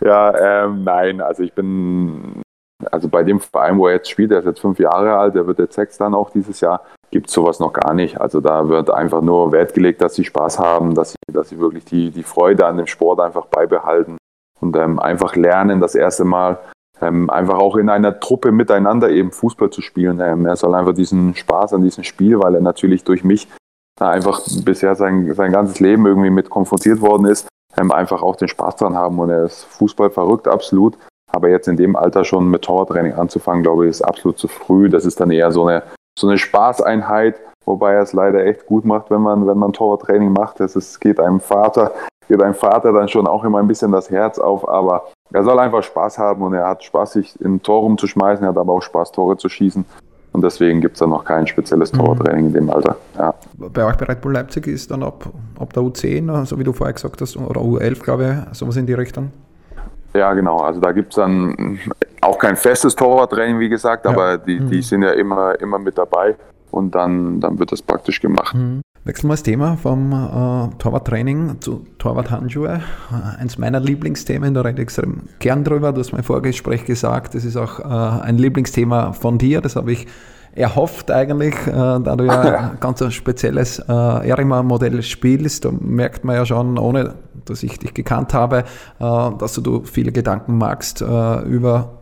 ja, 0.01 0.65
ähm, 0.65 0.83
nein, 0.83 1.21
also 1.21 1.43
ich 1.43 1.53
bin, 1.53 2.41
also 2.91 3.11
bei 3.11 3.23
dem 3.23 3.39
Verein, 3.39 3.77
wo 3.77 3.87
er 3.87 3.97
jetzt 3.97 4.09
spielt, 4.09 4.31
der 4.31 4.39
ist 4.39 4.47
jetzt 4.47 4.61
fünf 4.61 4.79
Jahre 4.79 5.19
alt, 5.19 5.35
der 5.35 5.47
wird 5.47 5.59
jetzt 5.59 5.75
sechs 5.75 5.99
dann 5.99 6.15
auch 6.15 6.31
dieses 6.31 6.59
Jahr, 6.63 6.81
gibt 7.11 7.29
es 7.29 7.35
sowas 7.35 7.61
noch 7.61 7.75
gar 7.75 7.93
nicht. 7.93 8.19
Also 8.19 8.41
da 8.41 8.67
wird 8.71 8.89
einfach 8.89 9.21
nur 9.21 9.53
Wert 9.53 9.75
gelegt, 9.75 10.01
dass 10.01 10.15
sie 10.15 10.25
Spaß 10.25 10.59
haben, 10.59 10.95
dass 10.95 11.11
sie, 11.11 11.35
dass 11.35 11.51
sie 11.51 11.59
wirklich 11.59 11.85
die, 11.85 12.11
die 12.11 12.23
Freude 12.23 12.65
an 12.65 12.79
dem 12.79 12.87
Sport 12.87 13.21
einfach 13.21 13.45
beibehalten 13.45 14.17
und 14.61 14.77
ähm, 14.77 14.99
einfach 14.99 15.37
lernen, 15.37 15.81
das 15.81 15.95
erste 15.95 16.25
Mal 16.25 16.59
ähm, 17.01 17.29
einfach 17.31 17.59
auch 17.59 17.77
in 17.77 17.89
einer 17.89 18.21
Truppe 18.21 18.53
miteinander 18.53 19.11
eben 19.11 19.33
Fußball 19.33 19.71
zu 19.71 19.83
spielen. 19.83 20.21
Ähm, 20.21 20.47
er 20.47 20.57
soll 20.57 20.75
einfach 20.75 20.95
diesen 20.95 21.35
Spaß 21.35 21.75
an 21.75 21.83
diesem 21.83 22.05
Spiel, 22.05 22.39
weil 22.41 22.55
er 22.55 22.61
natürlich 22.61 23.05
durch 23.05 23.25
mich 23.25 23.49
da 23.99 24.11
einfach 24.11 24.41
bisher 24.65 24.95
sein, 24.95 25.33
sein 25.35 25.53
ganzes 25.53 25.81
Leben 25.81 26.07
irgendwie 26.07 26.31
mit 26.31 26.51
konfrontiert 26.51 27.01
worden 27.01 27.27
ist, 27.27 27.49
ähm, 27.77 27.93
einfach 27.93 28.23
auch 28.23 28.37
den 28.37 28.49
Spaß 28.49 28.77
dran 28.77 28.95
haben 28.95 29.19
und 29.19 29.31
er 29.31 29.45
ist 29.45 29.65
Fußball 29.65 30.11
verrückt, 30.11 30.49
absolut. 30.49 30.97
Aber 31.33 31.49
jetzt 31.49 31.69
in 31.69 31.77
dem 31.77 31.97
Alter 31.97 32.25
schon 32.25 32.51
mit 32.51 32.63
Torwarttraining 32.63 33.15
anzufangen, 33.15 33.63
glaube 33.63 33.85
ich, 33.85 33.91
ist 33.91 34.03
absolut 34.03 34.39
zu 34.39 34.49
früh. 34.49 34.89
Das 34.89 35.05
ist 35.05 35.21
dann 35.21 35.31
eher 35.31 35.51
so 35.51 35.67
eine, 35.67 35.83
so 36.19 36.29
eine 36.29 36.39
Spaßeinheit, 36.39 37.37
wobei 37.65 37.95
er 37.95 38.03
es 38.03 38.13
leider 38.13 38.45
echt 38.45 38.67
gut 38.67 38.85
macht, 38.85 39.11
wenn 39.11 39.23
man, 39.23 39.47
wenn 39.47 39.59
man 39.59 39.73
Torwarttraining 39.73 40.33
macht. 40.33 40.61
Ist, 40.61 41.01
geht 41.01 41.19
einem 41.19 41.41
Vater, 41.41 41.93
geht 42.29 42.43
einem 42.43 42.55
Vater 42.55 42.93
dann 42.93 43.09
schon 43.09 43.27
auch 43.27 43.45
immer 43.45 43.59
ein 43.59 43.69
bisschen 43.69 43.93
das 43.93 44.11
Herz 44.11 44.39
auf, 44.39 44.69
aber 44.69 45.07
er 45.33 45.45
soll 45.45 45.59
einfach 45.59 45.83
Spaß 45.83 46.19
haben 46.19 46.43
und 46.43 46.55
er 46.55 46.69
hat 46.69 46.85
Spaß, 46.85 47.13
sich 47.13 47.41
in 47.41 47.63
Tor 47.63 47.81
rumzuschmeißen, 47.81 48.45
er 48.45 48.51
hat 48.51 48.59
aber 48.59 48.73
auch 48.73 48.83
Spaß, 48.83 49.13
Tore 49.13 49.37
zu 49.37 49.49
schießen. 49.49 49.85
Und 50.33 50.43
deswegen 50.43 50.83
gibt 50.83 50.97
es 50.97 51.01
da 51.01 51.07
noch 51.07 51.25
kein 51.25 51.47
spezielles 51.47 51.93
mhm. 51.93 51.99
Torwarttraining 51.99 52.47
in 52.49 52.53
dem 52.53 52.71
Alter. 52.71 52.97
Ja. 53.17 53.35
Bei 53.57 53.87
euch 53.87 53.97
bei 53.97 54.05
Red 54.05 54.21
Bull 54.21 54.35
Leipzig 54.35 54.67
ist 54.67 54.91
dann 54.91 55.03
ab, 55.03 55.25
ab 55.59 55.73
der 55.73 55.83
U10, 55.83 56.45
so 56.45 56.59
wie 56.59 56.65
du 56.65 56.75
vorher 56.75 56.93
gesagt 56.93 57.21
hast, 57.23 57.37
oder 57.37 57.61
U11, 57.61 58.03
glaube 58.03 58.45
ich, 58.51 58.59
sowas 58.59 58.77
in 58.77 58.87
die 58.87 58.93
Richtung? 58.93 59.31
Ja, 60.13 60.35
genau. 60.35 60.59
Also 60.59 60.81
da 60.81 60.93
gibt 60.93 61.13
es 61.13 61.17
dann 61.17 61.79
auch 62.21 62.39
kein 62.39 62.57
festes 62.57 62.95
Torwarttraining, 62.95 63.59
wie 63.61 63.69
gesagt, 63.69 64.05
ja. 64.05 64.11
aber 64.11 64.37
die, 64.37 64.61
die 64.61 64.77
mhm. 64.77 64.83
sind 64.83 65.03
ja 65.03 65.13
immer, 65.13 65.59
immer 65.61 65.79
mit 65.79 65.97
dabei 65.97 66.37
und 66.71 66.95
dann, 66.95 67.41
dann 67.41 67.59
wird 67.59 67.73
das 67.73 67.83
praktisch 67.83 68.21
gemacht. 68.21 68.55
Mhm. 68.55 68.83
Wechseln 69.05 69.29
wir 69.29 69.35
das 69.35 69.45
Thema 69.45 69.77
vom 69.77 70.13
äh, 70.13 70.77
Torwarttraining 70.79 71.61
zu 71.61 71.87
Torwarthandschuhe. 71.99 72.81
Äh, 73.13 73.41
eins 73.41 73.57
meiner 73.57 73.79
Lieblingsthemen, 73.79 74.53
da 74.53 74.63
rede 74.63 74.79
ich 74.79 74.83
extrem 74.83 75.23
gern 75.39 75.63
drüber. 75.63 75.93
Du 75.93 76.01
hast 76.01 76.13
mein 76.13 76.25
Vorgespräch 76.25 76.85
gesagt, 76.85 77.37
das 77.37 77.45
ist 77.45 77.57
auch 77.57 77.79
äh, 77.79 78.23
ein 78.23 78.37
Lieblingsthema 78.37 79.13
von 79.13 79.39
dir. 79.39 79.61
Das 79.61 79.77
habe 79.77 79.93
ich 79.93 80.09
erhofft 80.57 81.11
eigentlich, 81.11 81.55
äh, 81.67 81.71
da 81.71 82.17
du 82.17 82.25
ja 82.25 82.71
ein 82.73 82.81
ganz 82.81 83.05
spezielles 83.15 83.79
äh, 83.79 84.29
Erima-Modell 84.29 85.03
spielst. 85.03 85.67
Da 85.67 85.71
merkt 85.71 86.25
man 86.25 86.35
ja 86.35 86.47
schon, 86.47 86.77
ohne 86.77 87.15
dass 87.45 87.63
ich 87.63 87.79
dich 87.79 87.95
gekannt 87.95 88.35
habe, 88.35 88.65
äh, 88.99 89.31
dass 89.39 89.55
du 89.55 89.85
viele 89.85 90.13
Gedanken 90.13 90.59
magst 90.59 91.03
äh, 91.03 91.41
über 91.43 91.96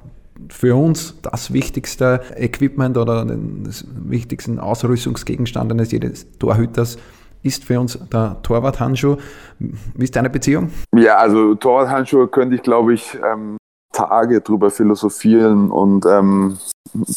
für 0.48 0.76
uns 0.76 1.20
das 1.22 1.52
wichtigste 1.52 2.20
Equipment 2.36 2.96
oder 2.96 3.24
den 3.24 3.68
wichtigsten 4.08 4.58
Ausrüstungsgegenstand 4.58 5.70
eines 5.72 5.92
jedes 5.92 6.30
Torhüters 6.38 6.98
ist 7.42 7.64
für 7.64 7.78
uns 7.78 7.98
der 8.12 8.40
Torwarthandschuh. 8.42 9.16
Wie 9.58 10.04
ist 10.04 10.16
deine 10.16 10.30
Beziehung? 10.30 10.70
Ja, 10.96 11.18
also 11.18 11.54
Torwarthandschuhe 11.54 12.28
könnte 12.28 12.56
ich, 12.56 12.62
glaube 12.62 12.94
ich, 12.94 13.18
ähm, 13.22 13.58
Tage 13.92 14.40
drüber 14.40 14.70
philosophieren 14.70 15.70
und 15.70 16.04
ähm, 16.06 16.58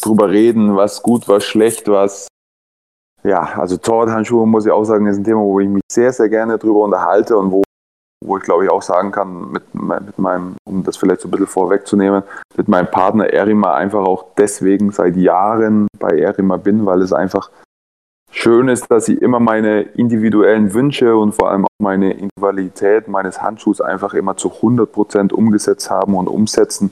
drüber 0.02 0.30
reden, 0.30 0.76
was 0.76 1.02
gut, 1.02 1.28
was 1.28 1.44
schlecht, 1.44 1.88
was. 1.88 2.28
Ja, 3.24 3.40
also 3.40 3.76
Torwarthandschuhe 3.78 4.46
muss 4.46 4.66
ich 4.66 4.70
auch 4.70 4.84
sagen, 4.84 5.06
ist 5.06 5.16
ein 5.16 5.24
Thema, 5.24 5.40
wo 5.40 5.58
ich 5.58 5.68
mich 5.68 5.82
sehr, 5.90 6.12
sehr 6.12 6.28
gerne 6.28 6.56
drüber 6.58 6.84
unterhalte 6.84 7.36
und 7.36 7.50
wo 7.50 7.62
wo 8.24 8.36
ich 8.36 8.44
glaube 8.44 8.64
ich 8.64 8.70
auch 8.70 8.82
sagen 8.82 9.10
kann, 9.12 9.52
mit, 9.52 9.74
mit 9.74 10.18
meinem, 10.18 10.56
um 10.64 10.82
das 10.82 10.96
vielleicht 10.96 11.20
so 11.20 11.28
ein 11.28 11.30
bisschen 11.30 11.46
vorwegzunehmen, 11.46 12.22
mit 12.56 12.68
meinem 12.68 12.90
Partner 12.90 13.32
Erima 13.32 13.74
einfach 13.74 14.04
auch 14.04 14.26
deswegen 14.36 14.90
seit 14.90 15.16
Jahren 15.16 15.86
bei 15.98 16.18
Erima 16.18 16.56
bin, 16.56 16.84
weil 16.86 17.02
es 17.02 17.12
einfach 17.12 17.50
schön 18.30 18.68
ist, 18.68 18.90
dass 18.90 19.06
sie 19.06 19.14
immer 19.14 19.40
meine 19.40 19.82
individuellen 19.82 20.74
Wünsche 20.74 21.16
und 21.16 21.34
vor 21.34 21.50
allem 21.50 21.64
auch 21.64 21.82
meine 21.82 22.12
Individualität 22.12 23.08
meines 23.08 23.40
Handschuhs 23.40 23.80
einfach 23.80 24.14
immer 24.14 24.36
zu 24.36 24.52
100 24.52 24.92
Prozent 24.92 25.32
umgesetzt 25.32 25.90
haben 25.90 26.14
und 26.14 26.28
umsetzen, 26.28 26.90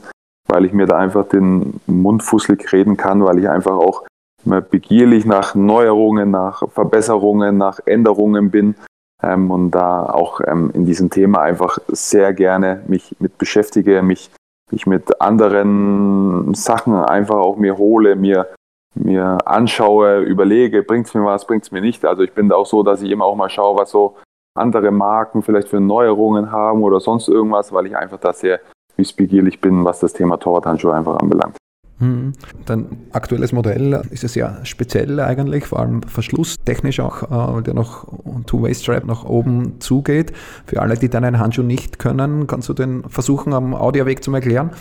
weil 0.48 0.64
ich 0.64 0.72
mir 0.72 0.86
da 0.86 0.96
einfach 0.96 1.28
den 1.28 1.80
Mund 1.86 2.22
fusselig 2.22 2.72
reden 2.72 2.96
kann, 2.96 3.24
weil 3.24 3.38
ich 3.38 3.48
einfach 3.48 3.76
auch 3.76 4.04
immer 4.44 4.60
begierlich 4.60 5.26
nach 5.26 5.54
Neuerungen, 5.56 6.30
nach 6.30 6.62
Verbesserungen, 6.70 7.58
nach 7.58 7.80
Änderungen 7.84 8.50
bin 8.50 8.76
ähm, 9.22 9.50
und 9.50 9.70
da 9.70 10.04
auch 10.04 10.40
ähm, 10.46 10.70
in 10.74 10.84
diesem 10.84 11.10
Thema 11.10 11.40
einfach 11.40 11.78
sehr 11.88 12.32
gerne 12.32 12.82
mich 12.86 13.16
mit 13.18 13.38
beschäftige, 13.38 14.02
mich, 14.02 14.30
mich 14.70 14.86
mit 14.86 15.20
anderen 15.20 16.54
Sachen 16.54 16.94
einfach 16.94 17.36
auch 17.36 17.56
mir 17.56 17.78
hole, 17.78 18.16
mir, 18.16 18.48
mir 18.94 19.38
anschaue, 19.44 20.20
überlege, 20.20 20.82
bringt 20.82 21.06
es 21.06 21.14
mir 21.14 21.24
was, 21.24 21.46
bringt 21.46 21.64
es 21.64 21.70
mir 21.70 21.80
nicht. 21.80 22.04
Also 22.04 22.22
ich 22.22 22.32
bin 22.32 22.48
da 22.48 22.56
auch 22.56 22.66
so, 22.66 22.82
dass 22.82 23.02
ich 23.02 23.10
immer 23.10 23.24
auch 23.24 23.36
mal 23.36 23.50
schaue, 23.50 23.78
was 23.78 23.90
so 23.90 24.16
andere 24.56 24.90
Marken 24.90 25.42
vielleicht 25.42 25.68
für 25.68 25.80
Neuerungen 25.80 26.50
haben 26.50 26.82
oder 26.82 27.00
sonst 27.00 27.28
irgendwas, 27.28 27.72
weil 27.72 27.86
ich 27.86 27.96
einfach 27.96 28.18
da 28.18 28.32
sehr 28.32 28.60
wissbegierig 28.96 29.60
bin, 29.60 29.84
was 29.84 30.00
das 30.00 30.12
Thema 30.12 30.38
Torwarthandschuhe 30.38 30.94
einfach 30.94 31.16
anbelangt. 31.18 31.56
Hm. 31.98 32.34
Dein 32.66 33.06
aktuelles 33.12 33.52
Modell 33.52 34.02
ist 34.10 34.22
ja 34.22 34.28
sehr 34.28 34.64
speziell 34.64 35.18
eigentlich, 35.18 35.66
vor 35.66 35.80
allem 35.80 36.02
verschlusstechnisch 36.02 37.00
auch, 37.00 37.22
äh, 37.22 37.54
weil 37.54 37.62
der 37.62 37.72
noch 37.72 38.06
Two-Way-Strap 38.46 39.04
nach 39.04 39.24
oben 39.24 39.80
zugeht. 39.80 40.32
Für 40.66 40.82
alle, 40.82 40.96
die 40.96 41.08
deinen 41.08 41.38
Handschuh 41.38 41.62
nicht 41.62 41.98
können, 41.98 42.46
kannst 42.46 42.68
du 42.68 42.74
den 42.74 43.08
versuchen, 43.08 43.54
am 43.54 43.74
Audioweg 43.74 44.22
zu 44.22 44.34
erklären, 44.34 44.72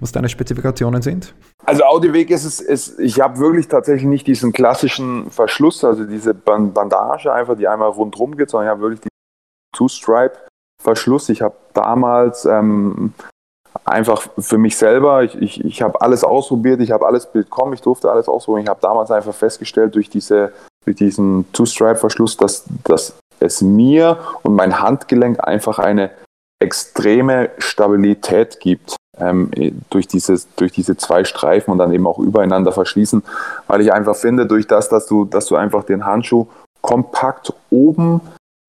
was 0.00 0.10
deine 0.10 0.28
Spezifikationen 0.28 1.00
sind? 1.00 1.34
Also 1.64 1.84
Audioweg 1.84 2.30
ist 2.30 2.44
es, 2.44 2.60
ist, 2.60 2.98
ich 2.98 3.20
habe 3.20 3.38
wirklich 3.38 3.68
tatsächlich 3.68 4.08
nicht 4.08 4.26
diesen 4.26 4.52
klassischen 4.52 5.30
Verschluss, 5.30 5.84
also 5.84 6.04
diese 6.04 6.34
Bandage 6.34 7.32
einfach, 7.32 7.56
die 7.56 7.68
einmal 7.68 7.90
rundherum 7.90 8.36
geht, 8.36 8.50
sondern 8.50 8.66
ich 8.66 8.70
habe 8.72 8.80
wirklich 8.80 9.00
die 9.00 9.08
Two-Stripe-Verschluss. 9.76 11.28
Ich 11.28 11.40
habe 11.40 11.54
damals 11.72 12.44
ähm, 12.46 13.14
einfach 13.84 14.26
für 14.38 14.58
mich 14.58 14.76
selber, 14.76 15.24
ich, 15.24 15.34
ich, 15.36 15.64
ich 15.64 15.82
habe 15.82 16.00
alles 16.00 16.24
ausprobiert, 16.24 16.80
ich 16.80 16.90
habe 16.90 17.06
alles 17.06 17.26
bekommen, 17.26 17.72
ich 17.72 17.82
durfte 17.82 18.10
alles 18.10 18.28
ausprobieren. 18.28 18.64
Ich 18.64 18.70
habe 18.70 18.80
damals 18.80 19.10
einfach 19.10 19.34
festgestellt 19.34 19.94
durch, 19.94 20.08
diese, 20.08 20.52
durch 20.84 20.96
diesen 20.96 21.50
Two-Stripe-Verschluss, 21.52 22.36
dass, 22.36 22.64
dass 22.84 23.14
es 23.40 23.62
mir 23.62 24.18
und 24.42 24.54
mein 24.54 24.80
Handgelenk 24.80 25.46
einfach 25.46 25.78
eine 25.78 26.10
extreme 26.60 27.50
Stabilität 27.58 28.60
gibt 28.60 28.96
ähm, 29.18 29.50
durch, 29.90 30.06
dieses, 30.06 30.48
durch 30.54 30.72
diese 30.72 30.96
zwei 30.96 31.24
Streifen 31.24 31.72
und 31.72 31.78
dann 31.78 31.92
eben 31.92 32.06
auch 32.06 32.18
übereinander 32.18 32.72
verschließen, 32.72 33.22
weil 33.66 33.80
ich 33.80 33.92
einfach 33.92 34.16
finde, 34.16 34.46
durch 34.46 34.66
das, 34.66 34.88
dass 34.88 35.06
du, 35.06 35.24
dass 35.24 35.46
du 35.46 35.56
einfach 35.56 35.84
den 35.84 36.06
Handschuh 36.06 36.46
kompakt 36.80 37.52
oben 37.70 38.20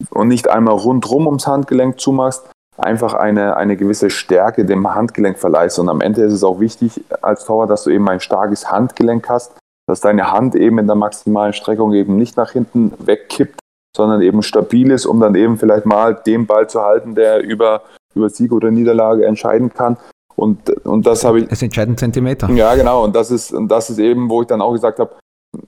und 0.09 0.27
nicht 0.27 0.49
einmal 0.49 0.75
rundrum 0.75 1.27
ums 1.27 1.47
Handgelenk 1.47 1.99
zumachst, 1.99 2.49
einfach 2.77 3.13
eine, 3.13 3.57
eine 3.57 3.77
gewisse 3.77 4.09
Stärke 4.09 4.65
dem 4.65 4.93
Handgelenk 4.93 5.37
verleihst. 5.37 5.79
Und 5.79 5.89
am 5.89 6.01
Ende 6.01 6.21
ist 6.21 6.33
es 6.33 6.43
auch 6.43 6.59
wichtig 6.59 7.03
als 7.21 7.45
Torwart, 7.45 7.69
dass 7.69 7.83
du 7.83 7.89
eben 7.89 8.07
ein 8.09 8.19
starkes 8.19 8.71
Handgelenk 8.71 9.29
hast, 9.29 9.53
dass 9.87 10.01
deine 10.01 10.31
Hand 10.31 10.55
eben 10.55 10.79
in 10.79 10.87
der 10.87 10.95
maximalen 10.95 11.53
Streckung 11.53 11.93
eben 11.93 12.17
nicht 12.17 12.37
nach 12.37 12.51
hinten 12.51 12.93
wegkippt, 12.99 13.59
sondern 13.95 14.21
eben 14.21 14.41
stabil 14.43 14.91
ist, 14.91 15.05
um 15.05 15.19
dann 15.19 15.35
eben 15.35 15.57
vielleicht 15.57 15.85
mal 15.85 16.15
den 16.15 16.45
Ball 16.45 16.67
zu 16.67 16.81
halten, 16.81 17.15
der 17.15 17.41
über, 17.43 17.81
über 18.13 18.29
Sieg 18.29 18.51
oder 18.51 18.71
Niederlage 18.71 19.25
entscheiden 19.25 19.73
kann. 19.73 19.97
Und, 20.35 20.69
und 20.85 21.05
das 21.05 21.23
habe 21.23 21.39
ich. 21.39 21.51
Es 21.51 21.61
entscheiden 21.61 21.97
Zentimeter. 21.97 22.49
Ja, 22.49 22.75
genau. 22.75 23.05
Und 23.05 23.15
das 23.15 23.31
ist, 23.31 23.53
und 23.53 23.69
das 23.69 23.89
ist 23.89 23.99
eben, 23.99 24.29
wo 24.29 24.41
ich 24.41 24.47
dann 24.47 24.61
auch 24.61 24.73
gesagt 24.73 24.99
habe, 24.99 25.11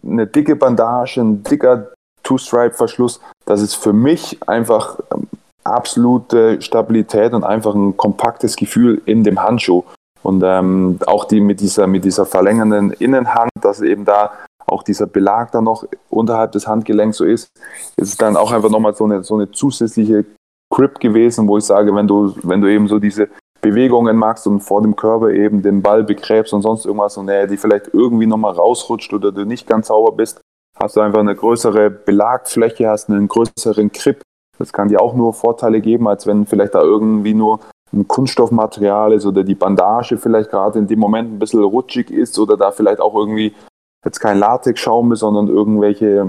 eine 0.06 0.28
dicke 0.28 0.58
Bandage, 0.58 1.22
ein 1.22 1.44
dicker 1.44 1.92
Two-Stripe-Verschluss, 2.24 3.22
das 3.46 3.62
ist 3.62 3.76
für 3.76 3.94
mich 3.94 4.38
einfach 4.46 5.00
absolute 5.74 6.62
Stabilität 6.62 7.34
und 7.34 7.44
einfach 7.44 7.76
ein 7.76 7.98
kompaktes 7.98 8.56
Gefühl 8.56 9.02
in 9.06 9.24
dem 9.24 9.42
Handschuh. 9.42 9.84
Und 10.24 10.44
ähm, 10.46 11.00
auch 11.06 11.26
die 11.26 11.40
mit 11.40 11.62
dieser, 11.62 11.88
mit 11.88 12.04
dieser 12.04 12.26
verlängernden 12.26 12.92
Innenhand, 12.92 13.52
dass 13.62 13.82
eben 13.82 14.06
da 14.06 14.32
auch 14.66 14.84
dieser 14.84 15.08
Belag 15.08 15.52
dann 15.52 15.64
noch 15.64 15.86
unterhalb 16.10 16.52
des 16.52 16.68
Handgelenks 16.68 17.18
so 17.18 17.26
ist, 17.26 17.50
ist 17.96 18.22
dann 18.22 18.36
auch 18.36 18.52
einfach 18.52 18.70
nochmal 18.70 18.94
so 18.96 19.06
eine, 19.06 19.24
so 19.24 19.36
eine 19.36 19.50
zusätzliche 19.52 20.26
Grip 20.70 21.00
gewesen, 21.00 21.48
wo 21.48 21.58
ich 21.58 21.64
sage, 21.64 21.96
wenn 21.96 22.08
du, 22.08 22.36
wenn 22.44 22.60
du 22.60 22.70
eben 22.70 22.88
so 22.88 23.00
diese 23.00 23.30
Bewegungen 23.62 24.18
machst 24.18 24.46
und 24.48 24.60
vor 24.60 24.82
dem 24.82 24.96
Körper 24.96 25.30
eben 25.30 25.62
den 25.62 25.82
Ball 25.82 26.04
begräbst 26.04 26.54
und 26.54 26.62
sonst 26.62 26.86
irgendwas 26.86 27.18
und 27.18 27.30
er 27.30 27.48
die 27.48 27.58
vielleicht 27.58 27.94
irgendwie 27.94 28.28
nochmal 28.28 28.54
rausrutscht 28.54 29.14
oder 29.14 29.32
du 29.32 29.46
nicht 29.46 29.68
ganz 29.68 29.88
sauber 29.88 30.12
bist, 30.12 30.42
hast 30.78 30.96
du 30.96 31.02
einfach 31.02 31.20
eine 31.20 31.36
größere 31.36 31.90
Belagfläche, 31.90 32.90
hast 32.90 33.10
einen 33.10 33.28
größeren 33.28 33.92
Grip 33.92 34.22
das 34.60 34.74
kann 34.74 34.88
dir 34.88 35.02
auch 35.02 35.14
nur 35.14 35.34
Vorteile 35.34 35.82
geben, 35.82 36.08
als 36.08 36.28
wenn 36.28 36.46
vielleicht 36.46 36.76
da 36.76 36.82
irgendwie 36.82 37.34
nur 37.34 37.60
ein 37.94 38.08
Kunststoffmaterial 38.08 39.14
ist 39.14 39.26
oder 39.26 39.44
die 39.44 39.56
Bandage 39.56 40.18
vielleicht 40.18 40.50
gerade 40.50 40.80
in 40.80 40.88
dem 40.88 41.00
Moment 41.00 41.34
ein 41.34 41.40
bisschen 41.40 41.64
rutschig 41.64 42.12
ist 42.12 42.38
oder 42.38 42.58
da 42.58 42.72
vielleicht 42.72 43.00
auch 43.00 43.16
irgendwie 43.16 43.54
jetzt 44.04 44.20
kein 44.20 44.40
Latexschaum 44.40 45.12
ist, 45.14 45.20
sondern 45.20 45.48
irgendwelche 45.48 46.28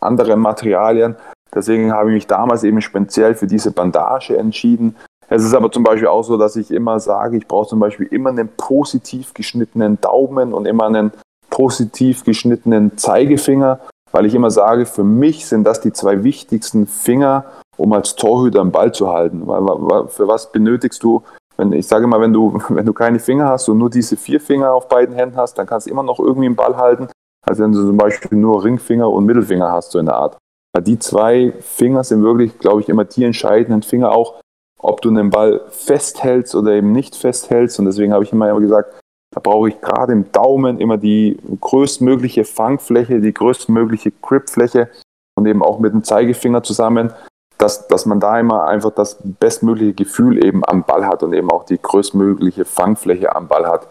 anderen 0.00 0.40
Materialien. 0.40 1.16
Deswegen 1.54 1.92
habe 1.92 2.10
ich 2.10 2.14
mich 2.14 2.26
damals 2.26 2.64
eben 2.64 2.80
speziell 2.80 3.34
für 3.34 3.46
diese 3.46 3.70
Bandage 3.70 4.36
entschieden. 4.36 4.96
Es 5.28 5.44
ist 5.44 5.54
aber 5.54 5.72
zum 5.72 5.82
Beispiel 5.82 6.08
auch 6.08 6.22
so, 6.22 6.36
dass 6.36 6.56
ich 6.56 6.70
immer 6.70 7.00
sage, 7.00 7.36
ich 7.36 7.48
brauche 7.48 7.68
zum 7.68 7.80
Beispiel 7.80 8.06
immer 8.06 8.30
einen 8.30 8.48
positiv 8.56 9.34
geschnittenen 9.34 10.00
Daumen 10.00 10.52
und 10.52 10.66
immer 10.66 10.86
einen 10.86 11.12
positiv 11.50 12.24
geschnittenen 12.24 12.96
Zeigefinger 12.96 13.80
weil 14.12 14.26
ich 14.26 14.34
immer 14.34 14.50
sage, 14.50 14.86
für 14.86 15.04
mich 15.04 15.46
sind 15.46 15.64
das 15.64 15.80
die 15.80 15.92
zwei 15.92 16.24
wichtigsten 16.24 16.86
Finger, 16.86 17.44
um 17.76 17.92
als 17.92 18.16
Torhüter 18.16 18.60
einen 18.60 18.72
Ball 18.72 18.92
zu 18.92 19.10
halten. 19.10 19.46
Weil, 19.46 20.08
für 20.08 20.28
was 20.28 20.52
benötigst 20.52 21.02
du, 21.02 21.22
wenn, 21.56 21.72
ich 21.72 21.86
sage 21.86 22.06
mal, 22.06 22.20
wenn 22.20 22.32
du, 22.32 22.58
wenn 22.68 22.86
du 22.86 22.92
keine 22.92 23.18
Finger 23.18 23.48
hast 23.48 23.68
und 23.68 23.78
nur 23.78 23.90
diese 23.90 24.16
vier 24.16 24.40
Finger 24.40 24.72
auf 24.72 24.88
beiden 24.88 25.14
Händen 25.14 25.36
hast, 25.36 25.54
dann 25.58 25.66
kannst 25.66 25.86
du 25.86 25.90
immer 25.90 26.02
noch 26.02 26.18
irgendwie 26.18 26.46
einen 26.46 26.56
Ball 26.56 26.76
halten, 26.76 27.08
als 27.44 27.58
wenn 27.58 27.72
du 27.72 27.80
zum 27.80 27.96
Beispiel 27.96 28.38
nur 28.38 28.64
Ringfinger 28.64 29.10
und 29.10 29.24
Mittelfinger 29.24 29.70
hast, 29.70 29.92
so 29.92 29.98
in 29.98 30.06
der 30.06 30.16
Art. 30.16 30.38
Die 30.80 30.98
zwei 30.98 31.54
Finger 31.60 32.04
sind 32.04 32.22
wirklich, 32.22 32.58
glaube 32.58 32.82
ich, 32.82 32.88
immer 32.88 33.04
die 33.04 33.24
entscheidenden 33.24 33.82
Finger 33.82 34.12
auch, 34.12 34.40
ob 34.78 35.00
du 35.00 35.08
einen 35.08 35.30
Ball 35.30 35.62
festhältst 35.70 36.54
oder 36.54 36.72
eben 36.72 36.92
nicht 36.92 37.16
festhältst. 37.16 37.78
Und 37.78 37.86
deswegen 37.86 38.12
habe 38.12 38.24
ich 38.24 38.32
immer 38.32 38.60
gesagt, 38.60 38.94
da 39.36 39.40
brauche 39.40 39.68
ich 39.68 39.78
gerade 39.82 40.14
im 40.14 40.32
Daumen 40.32 40.80
immer 40.80 40.96
die 40.96 41.36
größtmögliche 41.60 42.46
Fangfläche, 42.46 43.20
die 43.20 43.34
größtmögliche 43.34 44.10
Gripfläche 44.22 44.88
und 45.34 45.44
eben 45.44 45.62
auch 45.62 45.78
mit 45.78 45.92
dem 45.92 46.02
Zeigefinger 46.02 46.62
zusammen, 46.62 47.12
dass, 47.58 47.86
dass 47.86 48.06
man 48.06 48.18
da 48.18 48.40
immer 48.40 48.64
einfach 48.64 48.92
das 48.92 49.18
bestmögliche 49.22 49.92
Gefühl 49.92 50.42
eben 50.42 50.64
am 50.64 50.84
Ball 50.84 51.06
hat 51.06 51.22
und 51.22 51.34
eben 51.34 51.50
auch 51.50 51.66
die 51.66 51.78
größtmögliche 51.80 52.64
Fangfläche 52.64 53.36
am 53.36 53.46
Ball 53.46 53.66
hat. 53.66 53.88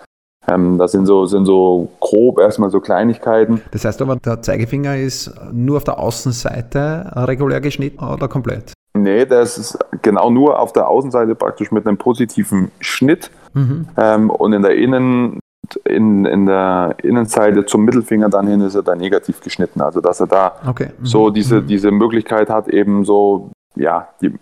Ähm, 0.48 0.80
das 0.80 0.94
sind 0.94 1.06
so, 1.06 1.28
sind 1.28 1.46
so 1.46 1.90
grob 2.00 2.40
erstmal 2.40 2.72
so 2.72 2.80
Kleinigkeiten. 2.80 3.62
Das 3.70 3.86
heißt 3.86 4.02
aber, 4.02 4.16
der 4.16 4.42
Zeigefinger 4.42 4.98
ist 4.98 5.32
nur 5.52 5.78
auf 5.78 5.84
der 5.84 6.00
Außenseite 6.00 7.12
regulär 7.14 7.62
geschnitten 7.62 8.04
oder 8.04 8.28
komplett? 8.28 8.74
Nee, 8.96 9.26
das 9.26 9.58
ist 9.58 9.78
genau 10.02 10.30
nur 10.30 10.58
auf 10.58 10.72
der 10.72 10.88
Außenseite 10.88 11.36
praktisch 11.36 11.70
mit 11.70 11.86
einem 11.86 11.98
positiven 11.98 12.72
Schnitt 12.80 13.30
mhm. 13.54 13.90
ähm, 13.98 14.30
und 14.30 14.54
in 14.54 14.62
der 14.62 14.76
Innen, 14.76 15.40
in, 15.84 16.24
in 16.24 16.46
der 16.46 16.96
Innenseite 17.04 17.66
zum 17.66 17.84
Mittelfinger 17.84 18.30
dann 18.30 18.48
hin 18.48 18.62
ist 18.62 18.74
er 18.74 18.84
da 18.84 18.96
negativ 18.96 19.42
geschnitten. 19.42 19.82
Also 19.82 20.00
dass 20.00 20.22
er 20.22 20.28
da 20.28 20.56
okay. 20.66 20.92
mhm. 20.98 21.06
so 21.06 21.30
diese, 21.30 21.62
mhm. 21.62 21.68
diese 21.68 21.92
Möglichkeit 21.92 22.50
hat, 22.50 22.70
eben 22.70 23.04
so 23.04 23.52
ja, 23.76 24.08
die 24.22 24.34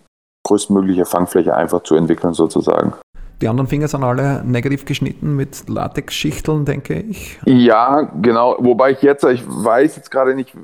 größtmögliche 0.46 1.04
Fangfläche 1.04 1.56
einfach 1.56 1.82
zu 1.82 1.96
entwickeln 1.96 2.32
sozusagen. 2.32 2.92
Die 3.44 3.48
anderen 3.50 3.68
Finger 3.68 3.88
sind 3.88 4.02
alle 4.02 4.42
negativ 4.42 4.86
geschnitten 4.86 5.36
mit 5.36 5.68
Latexschichteln, 5.68 6.64
denke 6.64 6.94
ich. 6.94 7.38
Ja, 7.44 8.08
genau. 8.22 8.56
Wobei 8.58 8.92
ich 8.92 9.02
jetzt, 9.02 9.22
ich 9.22 9.44
weiß 9.46 9.96
jetzt 9.96 10.10
gerade 10.10 10.34
nicht, 10.34 10.56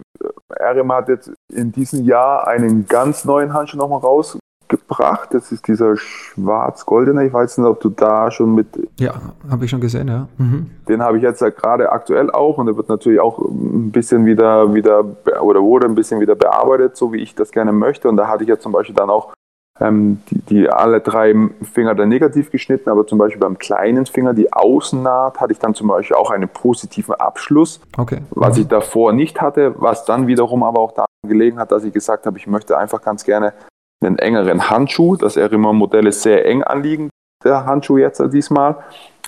RM 0.59 0.91
hat 0.91 1.11
jetzt 1.11 1.31
in 1.53 1.73
diesem 1.73 2.07
Jahr 2.07 2.49
einen 2.49 2.87
ganz 2.87 3.27
neuen 3.27 3.53
Handschuh 3.53 3.77
nochmal 3.77 4.01
rausgebracht. 4.01 5.35
Das 5.35 5.53
ist 5.53 5.69
dieser 5.69 5.95
schwarz-goldene. 5.99 7.27
Ich 7.27 7.35
weiß 7.35 7.59
nicht, 7.59 7.67
ob 7.67 7.81
du 7.81 7.91
da 7.91 8.31
schon 8.31 8.55
mit. 8.55 8.69
Ja, 8.99 9.13
habe 9.51 9.67
ich 9.67 9.71
schon 9.71 9.83
gesehen, 9.83 10.09
ja. 10.09 10.29
Mhm. 10.39 10.71
Den 10.89 11.03
habe 11.03 11.19
ich 11.19 11.23
jetzt 11.23 11.41
gerade 11.41 11.93
aktuell 11.93 12.31
auch 12.31 12.57
und 12.57 12.65
der 12.65 12.79
wird 12.79 12.89
natürlich 12.89 13.21
auch 13.21 13.41
ein 13.41 13.93
bisschen 13.93 14.25
wieder, 14.25 14.73
wieder 14.73 15.05
oder 15.43 15.61
wurde 15.61 15.85
ein 15.85 15.95
bisschen 15.95 16.19
wieder 16.19 16.35
bearbeitet, 16.35 16.97
so 16.97 17.13
wie 17.13 17.19
ich 17.19 17.35
das 17.35 17.51
gerne 17.51 17.73
möchte. 17.73 18.09
Und 18.09 18.17
da 18.17 18.27
hatte 18.27 18.45
ich 18.45 18.49
jetzt 18.49 18.63
zum 18.63 18.73
Beispiel 18.73 18.95
dann 18.95 19.11
auch 19.11 19.35
ähm, 19.81 20.21
die, 20.31 20.39
die, 20.43 20.69
alle 20.69 21.01
drei 21.01 21.35
Finger 21.73 21.95
dann 21.95 22.09
negativ 22.09 22.51
geschnitten, 22.51 22.91
aber 22.91 23.07
zum 23.07 23.19
Beispiel 23.19 23.41
beim 23.41 23.59
kleinen 23.59 24.07
Finger, 24.07 24.35
die 24.35 24.53
Außennaht, 24.53 25.41
hatte 25.41 25.53
ich 25.53 25.59
dann 25.59 25.75
zum 25.75 25.89
Beispiel 25.89 26.17
auch 26.17 26.31
einen 26.31 26.49
positiven 26.49 27.15
Abschluss, 27.15 27.81
okay. 27.97 28.19
was 28.31 28.59
ich 28.59 28.69
davor 28.69 29.13
nicht 29.13 29.41
hatte, 29.41 29.75
was 29.79 30.05
dann 30.05 30.27
wiederum 30.27 30.63
aber 30.63 30.81
auch 30.81 30.93
daran 30.93 31.09
gelegen 31.27 31.59
hat, 31.59 31.73
dass 31.73 31.85
ich 31.85 31.93
gesagt 31.93 32.27
habe, 32.27 32.39
ich 32.39 32.47
möchte 32.47 32.77
einfach 32.77 33.03
ganz 33.03 33.25
gerne 33.25 33.53
einen 34.03 34.19
engeren 34.19 34.71
Handschuh. 34.71 35.17
Das 35.17 35.37
Erimon-Modell 35.37 36.07
ist 36.07 36.23
sehr 36.23 36.47
eng 36.47 36.63
anliegend, 36.63 37.11
der 37.45 37.67
Handschuh 37.67 37.99
jetzt 37.99 38.23
diesmal. 38.33 38.77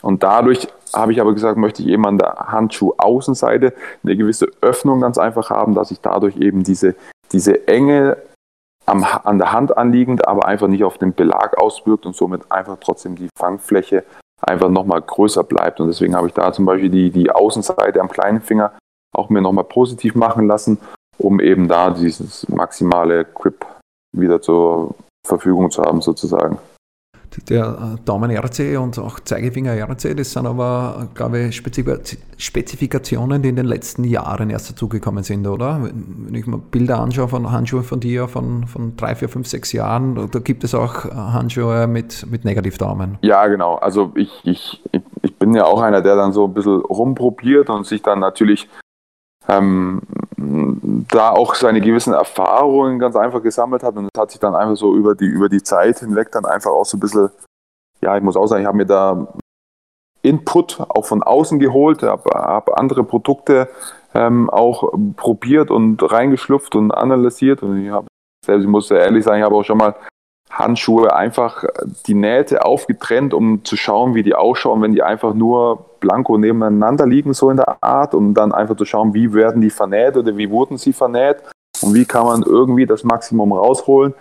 Und 0.02 0.22
dadurch 0.22 0.68
habe 0.94 1.12
ich 1.12 1.20
aber 1.20 1.32
gesagt, 1.32 1.56
möchte 1.56 1.82
ich 1.82 1.88
eben 1.88 2.06
an 2.06 2.18
der 2.18 2.34
Handschuh-Außenseite 2.48 3.72
eine 4.02 4.16
gewisse 4.16 4.48
Öffnung 4.60 5.00
ganz 5.00 5.16
einfach 5.18 5.50
haben, 5.50 5.74
dass 5.74 5.90
ich 5.90 6.00
dadurch 6.00 6.36
eben 6.36 6.64
diese, 6.64 6.94
diese 7.32 7.68
Enge 7.68 8.16
am, 8.86 9.04
an 9.04 9.38
der 9.38 9.52
Hand 9.52 9.76
anliegend, 9.76 10.26
aber 10.26 10.46
einfach 10.46 10.68
nicht 10.68 10.84
auf 10.84 10.98
den 10.98 11.14
Belag 11.14 11.58
auswirkt 11.58 12.06
und 12.06 12.16
somit 12.16 12.50
einfach 12.50 12.78
trotzdem 12.80 13.16
die 13.16 13.28
Fangfläche 13.36 14.04
einfach 14.40 14.68
nochmal 14.68 15.00
größer 15.00 15.44
bleibt. 15.44 15.80
Und 15.80 15.88
deswegen 15.88 16.16
habe 16.16 16.26
ich 16.26 16.34
da 16.34 16.52
zum 16.52 16.64
Beispiel 16.64 16.90
die, 16.90 17.10
die 17.10 17.30
Außenseite 17.30 18.00
am 18.00 18.08
kleinen 18.08 18.40
Finger 18.40 18.72
auch 19.14 19.28
mir 19.28 19.40
nochmal 19.42 19.64
positiv 19.64 20.14
machen 20.14 20.46
lassen, 20.46 20.78
um 21.18 21.40
eben 21.40 21.68
da 21.68 21.90
dieses 21.90 22.48
maximale 22.48 23.24
Grip 23.24 23.64
wieder 24.16 24.40
zur 24.40 24.94
Verfügung 25.26 25.70
zu 25.70 25.82
haben 25.82 26.00
sozusagen 26.00 26.58
der 27.48 27.96
äh, 27.98 28.04
Daumen 28.04 28.30
RC 28.30 28.78
und 28.78 28.98
auch 28.98 29.20
Zeigefinger 29.20 29.74
RC, 29.74 30.16
das 30.16 30.32
sind 30.32 30.46
aber, 30.46 31.08
glaube 31.14 31.40
ich, 31.40 31.62
Spezifikationen, 32.36 33.42
die 33.42 33.48
in 33.48 33.56
den 33.56 33.66
letzten 33.66 34.04
Jahren 34.04 34.50
erst 34.50 34.70
dazugekommen 34.70 35.24
sind, 35.24 35.46
oder? 35.46 35.80
Wenn 35.82 36.34
ich 36.34 36.46
mir 36.46 36.58
Bilder 36.58 37.00
anschaue 37.00 37.28
von 37.28 37.50
Handschuhen 37.50 37.84
von 37.84 38.00
dir 38.00 38.28
von, 38.28 38.66
von 38.66 38.96
drei, 38.96 39.14
vier, 39.14 39.28
fünf, 39.28 39.46
sechs 39.46 39.72
Jahren, 39.72 40.28
da 40.30 40.38
gibt 40.38 40.64
es 40.64 40.74
auch 40.74 41.04
äh, 41.04 41.10
Handschuhe 41.10 41.86
mit, 41.86 42.26
mit 42.30 42.44
Negativdaumen. 42.44 43.18
Ja, 43.22 43.46
genau. 43.46 43.76
Also 43.76 44.12
ich, 44.14 44.30
ich, 44.44 44.82
ich 45.22 45.36
bin 45.36 45.54
ja 45.54 45.64
auch 45.64 45.80
einer, 45.80 46.02
der 46.02 46.16
dann 46.16 46.32
so 46.32 46.46
ein 46.46 46.54
bisschen 46.54 46.80
rumprobiert 46.80 47.70
und 47.70 47.86
sich 47.86 48.02
dann 48.02 48.20
natürlich 48.20 48.68
ähm, 49.48 50.00
da 51.10 51.30
auch 51.30 51.54
seine 51.54 51.80
gewissen 51.80 52.12
Erfahrungen 52.12 52.98
ganz 52.98 53.16
einfach 53.16 53.42
gesammelt 53.42 53.82
hat 53.82 53.96
und 53.96 54.08
es 54.12 54.20
hat 54.20 54.30
sich 54.30 54.40
dann 54.40 54.54
einfach 54.54 54.76
so 54.76 54.94
über 54.94 55.14
die, 55.14 55.26
über 55.26 55.48
die 55.48 55.62
Zeit 55.62 55.98
hinweg 55.98 56.30
dann 56.32 56.44
einfach 56.44 56.70
auch 56.70 56.84
so 56.84 56.96
ein 56.96 57.00
bisschen, 57.00 57.30
ja, 58.00 58.16
ich 58.16 58.22
muss 58.22 58.36
auch 58.36 58.46
sagen, 58.46 58.62
ich 58.62 58.66
habe 58.66 58.76
mir 58.76 58.86
da 58.86 59.28
Input 60.22 60.80
auch 60.80 61.04
von 61.04 61.22
außen 61.22 61.58
geholt, 61.58 62.02
habe 62.02 62.30
hab 62.30 62.78
andere 62.78 63.02
Produkte 63.04 63.68
ähm, 64.14 64.50
auch 64.50 64.92
probiert 65.16 65.70
und 65.70 66.00
reingeschlüpft 66.02 66.76
und 66.76 66.92
analysiert 66.92 67.62
und 67.62 67.84
ich 67.84 67.90
habe 67.90 68.06
selbst, 68.44 68.64
ich 68.64 68.70
muss 68.70 68.90
ehrlich 68.90 69.24
sagen, 69.24 69.38
ich 69.38 69.44
habe 69.44 69.56
auch 69.56 69.64
schon 69.64 69.78
mal 69.78 69.94
Handschuhe 70.50 71.14
einfach 71.14 71.64
die 72.06 72.14
Nähte 72.14 72.64
aufgetrennt, 72.64 73.32
um 73.32 73.64
zu 73.64 73.76
schauen, 73.76 74.14
wie 74.14 74.22
die 74.22 74.34
ausschauen, 74.34 74.82
wenn 74.82 74.92
die 74.92 75.02
einfach 75.02 75.34
nur 75.34 75.86
blanko 76.02 76.36
nebeneinander 76.36 77.06
liegen, 77.06 77.32
so 77.32 77.48
in 77.48 77.56
der 77.56 77.82
Art, 77.82 78.14
um 78.14 78.34
dann 78.34 78.52
einfach 78.52 78.76
zu 78.76 78.84
schauen, 78.84 79.14
wie 79.14 79.32
werden 79.32 79.62
die 79.62 79.70
vernäht 79.70 80.18
oder 80.18 80.36
wie 80.36 80.50
wurden 80.50 80.76
sie 80.76 80.92
vernäht 80.92 81.36
und 81.80 81.94
wie 81.94 82.04
kann 82.04 82.26
man 82.26 82.42
irgendwie 82.42 82.84
das 82.84 83.04
Maximum 83.04 83.52
rausholen. 83.52 84.12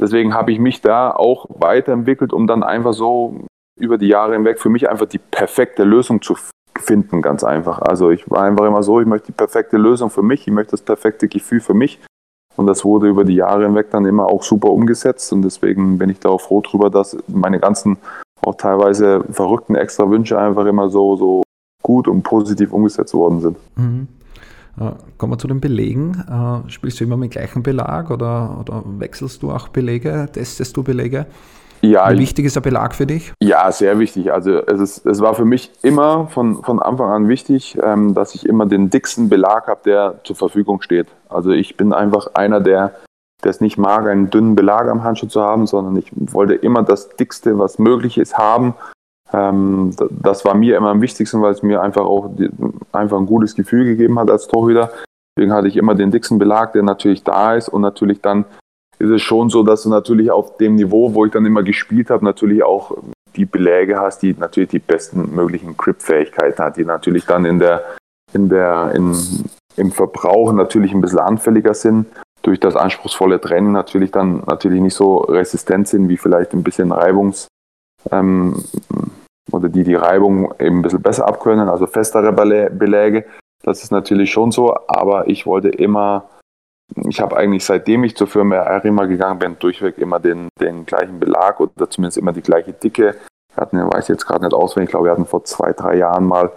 Deswegen 0.00 0.34
habe 0.34 0.50
ich 0.50 0.58
mich 0.58 0.80
da 0.80 1.12
auch 1.12 1.46
weiterentwickelt, 1.48 2.32
um 2.32 2.48
dann 2.48 2.64
einfach 2.64 2.92
so 2.92 3.36
über 3.78 3.98
die 3.98 4.08
Jahre 4.08 4.32
hinweg 4.32 4.58
für 4.58 4.70
mich 4.70 4.88
einfach 4.90 5.06
die 5.06 5.18
perfekte 5.18 5.84
Lösung 5.84 6.20
zu 6.20 6.34
finden, 6.80 7.22
ganz 7.22 7.44
einfach. 7.44 7.80
Also 7.80 8.10
ich 8.10 8.28
war 8.28 8.42
einfach 8.42 8.64
immer 8.64 8.82
so, 8.82 9.00
ich 9.00 9.06
möchte 9.06 9.28
die 9.28 9.36
perfekte 9.36 9.76
Lösung 9.76 10.10
für 10.10 10.22
mich, 10.22 10.46
ich 10.46 10.52
möchte 10.52 10.72
das 10.72 10.82
perfekte 10.82 11.28
Gefühl 11.28 11.60
für 11.60 11.74
mich 11.74 12.00
und 12.58 12.66
das 12.66 12.84
wurde 12.84 13.08
über 13.08 13.24
die 13.24 13.36
Jahre 13.36 13.64
hinweg 13.64 13.90
dann 13.90 14.04
immer 14.04 14.26
auch 14.26 14.42
super 14.42 14.70
umgesetzt. 14.70 15.32
Und 15.32 15.42
deswegen 15.42 15.96
bin 15.96 16.10
ich 16.10 16.18
da 16.18 16.28
auch 16.28 16.40
froh 16.40 16.60
drüber, 16.60 16.90
dass 16.90 17.16
meine 17.28 17.60
ganzen 17.60 17.98
auch 18.48 18.56
teilweise 18.56 19.24
verrückten 19.30 19.74
extra 19.74 20.08
Wünsche 20.10 20.38
einfach 20.38 20.66
immer 20.66 20.88
so, 20.88 21.16
so 21.16 21.42
gut 21.82 22.08
und 22.08 22.22
positiv 22.22 22.72
umgesetzt 22.72 23.14
worden 23.14 23.40
sind. 23.40 23.56
Mhm. 23.76 24.08
Äh, 24.80 24.92
kommen 25.16 25.32
wir 25.32 25.38
zu 25.38 25.48
den 25.48 25.60
Belegen. 25.60 26.24
Äh, 26.28 26.70
spielst 26.70 27.00
du 27.00 27.04
immer 27.04 27.16
mit 27.16 27.32
gleichem 27.32 27.62
Belag 27.62 28.10
oder, 28.10 28.58
oder 28.60 28.82
wechselst 28.98 29.42
du 29.42 29.50
auch 29.50 29.68
Belege? 29.68 30.28
Testest 30.32 30.76
du 30.76 30.82
Belege? 30.82 31.26
Ja, 31.80 32.12
Wie 32.12 32.18
wichtig 32.18 32.44
ist 32.44 32.56
der 32.56 32.60
Belag 32.60 32.94
für 32.94 33.06
dich? 33.06 33.32
Ja, 33.40 33.70
sehr 33.70 33.98
wichtig. 34.00 34.32
Also 34.32 34.58
es, 34.66 34.80
ist, 34.80 35.06
es 35.06 35.20
war 35.20 35.34
für 35.34 35.44
mich 35.44 35.70
immer 35.82 36.26
von, 36.26 36.62
von 36.64 36.80
Anfang 36.80 37.10
an 37.10 37.28
wichtig, 37.28 37.78
ähm, 37.80 38.14
dass 38.14 38.34
ich 38.34 38.46
immer 38.46 38.66
den 38.66 38.90
dicksten 38.90 39.28
Belag 39.28 39.68
habe, 39.68 39.80
der 39.84 40.20
zur 40.24 40.34
Verfügung 40.34 40.82
steht. 40.82 41.06
Also 41.28 41.50
ich 41.50 41.76
bin 41.76 41.92
einfach 41.92 42.34
einer, 42.34 42.60
der 42.60 42.94
es 43.46 43.60
nicht 43.60 43.78
mag, 43.78 44.06
einen 44.06 44.30
dünnen 44.30 44.54
Belag 44.54 44.88
am 44.88 45.04
Handschuh 45.04 45.26
zu 45.26 45.42
haben, 45.42 45.66
sondern 45.66 45.96
ich 45.96 46.10
wollte 46.14 46.54
immer 46.54 46.82
das 46.82 47.10
dickste, 47.10 47.58
was 47.58 47.78
möglich 47.78 48.18
ist, 48.18 48.36
haben. 48.36 48.74
Ähm, 49.32 49.94
das 50.10 50.44
war 50.44 50.54
mir 50.54 50.76
immer 50.76 50.90
am 50.90 51.02
wichtigsten, 51.02 51.40
weil 51.42 51.52
es 51.52 51.62
mir 51.62 51.82
einfach 51.82 52.04
auch 52.04 52.30
einfach 52.92 53.18
ein 53.18 53.26
gutes 53.26 53.54
Gefühl 53.54 53.84
gegeben 53.84 54.18
hat 54.18 54.30
als 54.30 54.48
Torhüter. 54.48 54.90
Deswegen 55.36 55.52
hatte 55.52 55.68
ich 55.68 55.76
immer 55.76 55.94
den 55.94 56.10
dicksten 56.10 56.38
Belag, 56.38 56.72
der 56.72 56.82
natürlich 56.82 57.22
da 57.22 57.54
ist 57.54 57.68
und 57.68 57.82
natürlich 57.82 58.20
dann 58.20 58.44
ist 58.98 59.10
es 59.10 59.22
schon 59.22 59.48
so, 59.48 59.62
dass 59.62 59.84
du 59.84 59.90
natürlich 59.90 60.30
auf 60.30 60.56
dem 60.56 60.74
Niveau, 60.74 61.14
wo 61.14 61.24
ich 61.24 61.30
dann 61.30 61.46
immer 61.46 61.62
gespielt 61.62 62.10
habe, 62.10 62.24
natürlich 62.24 62.64
auch 62.64 62.96
die 63.36 63.44
Beläge 63.44 64.00
hast, 64.00 64.22
die 64.22 64.34
natürlich 64.36 64.70
die 64.70 64.80
besten 64.80 65.34
möglichen 65.34 65.76
Grip-Fähigkeiten 65.76 66.60
hat, 66.60 66.76
die 66.76 66.84
natürlich 66.84 67.24
dann 67.24 67.44
in 67.44 67.60
der, 67.60 67.84
in 68.32 68.48
der, 68.48 68.92
in, 68.96 69.14
im 69.76 69.92
Verbrauch 69.92 70.52
natürlich 70.52 70.92
ein 70.92 71.00
bisschen 71.00 71.20
anfälliger 71.20 71.74
sind, 71.74 72.06
durch 72.48 72.60
das 72.60 72.76
anspruchsvolle 72.76 73.42
Training 73.42 73.72
natürlich 73.72 74.10
dann 74.10 74.42
natürlich 74.46 74.80
nicht 74.80 74.94
so 74.94 75.18
resistent 75.18 75.86
sind, 75.86 76.08
wie 76.08 76.16
vielleicht 76.16 76.54
ein 76.54 76.62
bisschen 76.62 76.92
Reibungs- 76.92 77.46
ähm, 78.10 78.64
oder 79.52 79.68
die 79.68 79.84
die 79.84 79.94
Reibung 79.94 80.54
eben 80.58 80.78
ein 80.78 80.82
bisschen 80.82 81.02
besser 81.02 81.28
abkönnen, 81.28 81.68
also 81.68 81.86
festere 81.86 82.32
Beläge. 82.32 83.26
Das 83.62 83.82
ist 83.82 83.92
natürlich 83.92 84.32
schon 84.32 84.50
so, 84.50 84.74
aber 84.86 85.28
ich 85.28 85.44
wollte 85.44 85.68
immer 85.68 86.30
ich 87.06 87.20
habe 87.20 87.36
eigentlich 87.36 87.66
seitdem 87.66 88.02
ich 88.04 88.16
zur 88.16 88.28
Firma 88.28 88.56
Arima 88.60 89.04
gegangen 89.04 89.38
bin, 89.38 89.58
durchweg 89.58 89.98
immer 89.98 90.18
den, 90.18 90.48
den 90.58 90.86
gleichen 90.86 91.20
Belag 91.20 91.60
oder 91.60 91.90
zumindest 91.90 92.16
immer 92.16 92.32
die 92.32 92.40
gleiche 92.40 92.72
Dicke. 92.72 93.14
Wir 93.54 93.60
hatten, 93.60 93.78
ich 93.78 93.92
weiß 93.94 94.08
jetzt 94.08 94.26
gerade 94.26 94.42
nicht 94.42 94.54
auswendig, 94.54 94.88
ich 94.88 94.92
glaube, 94.92 95.08
wir 95.08 95.12
hatten 95.12 95.26
vor 95.26 95.44
zwei, 95.44 95.74
drei 95.74 95.96
Jahren 95.96 96.24
mal 96.24 96.50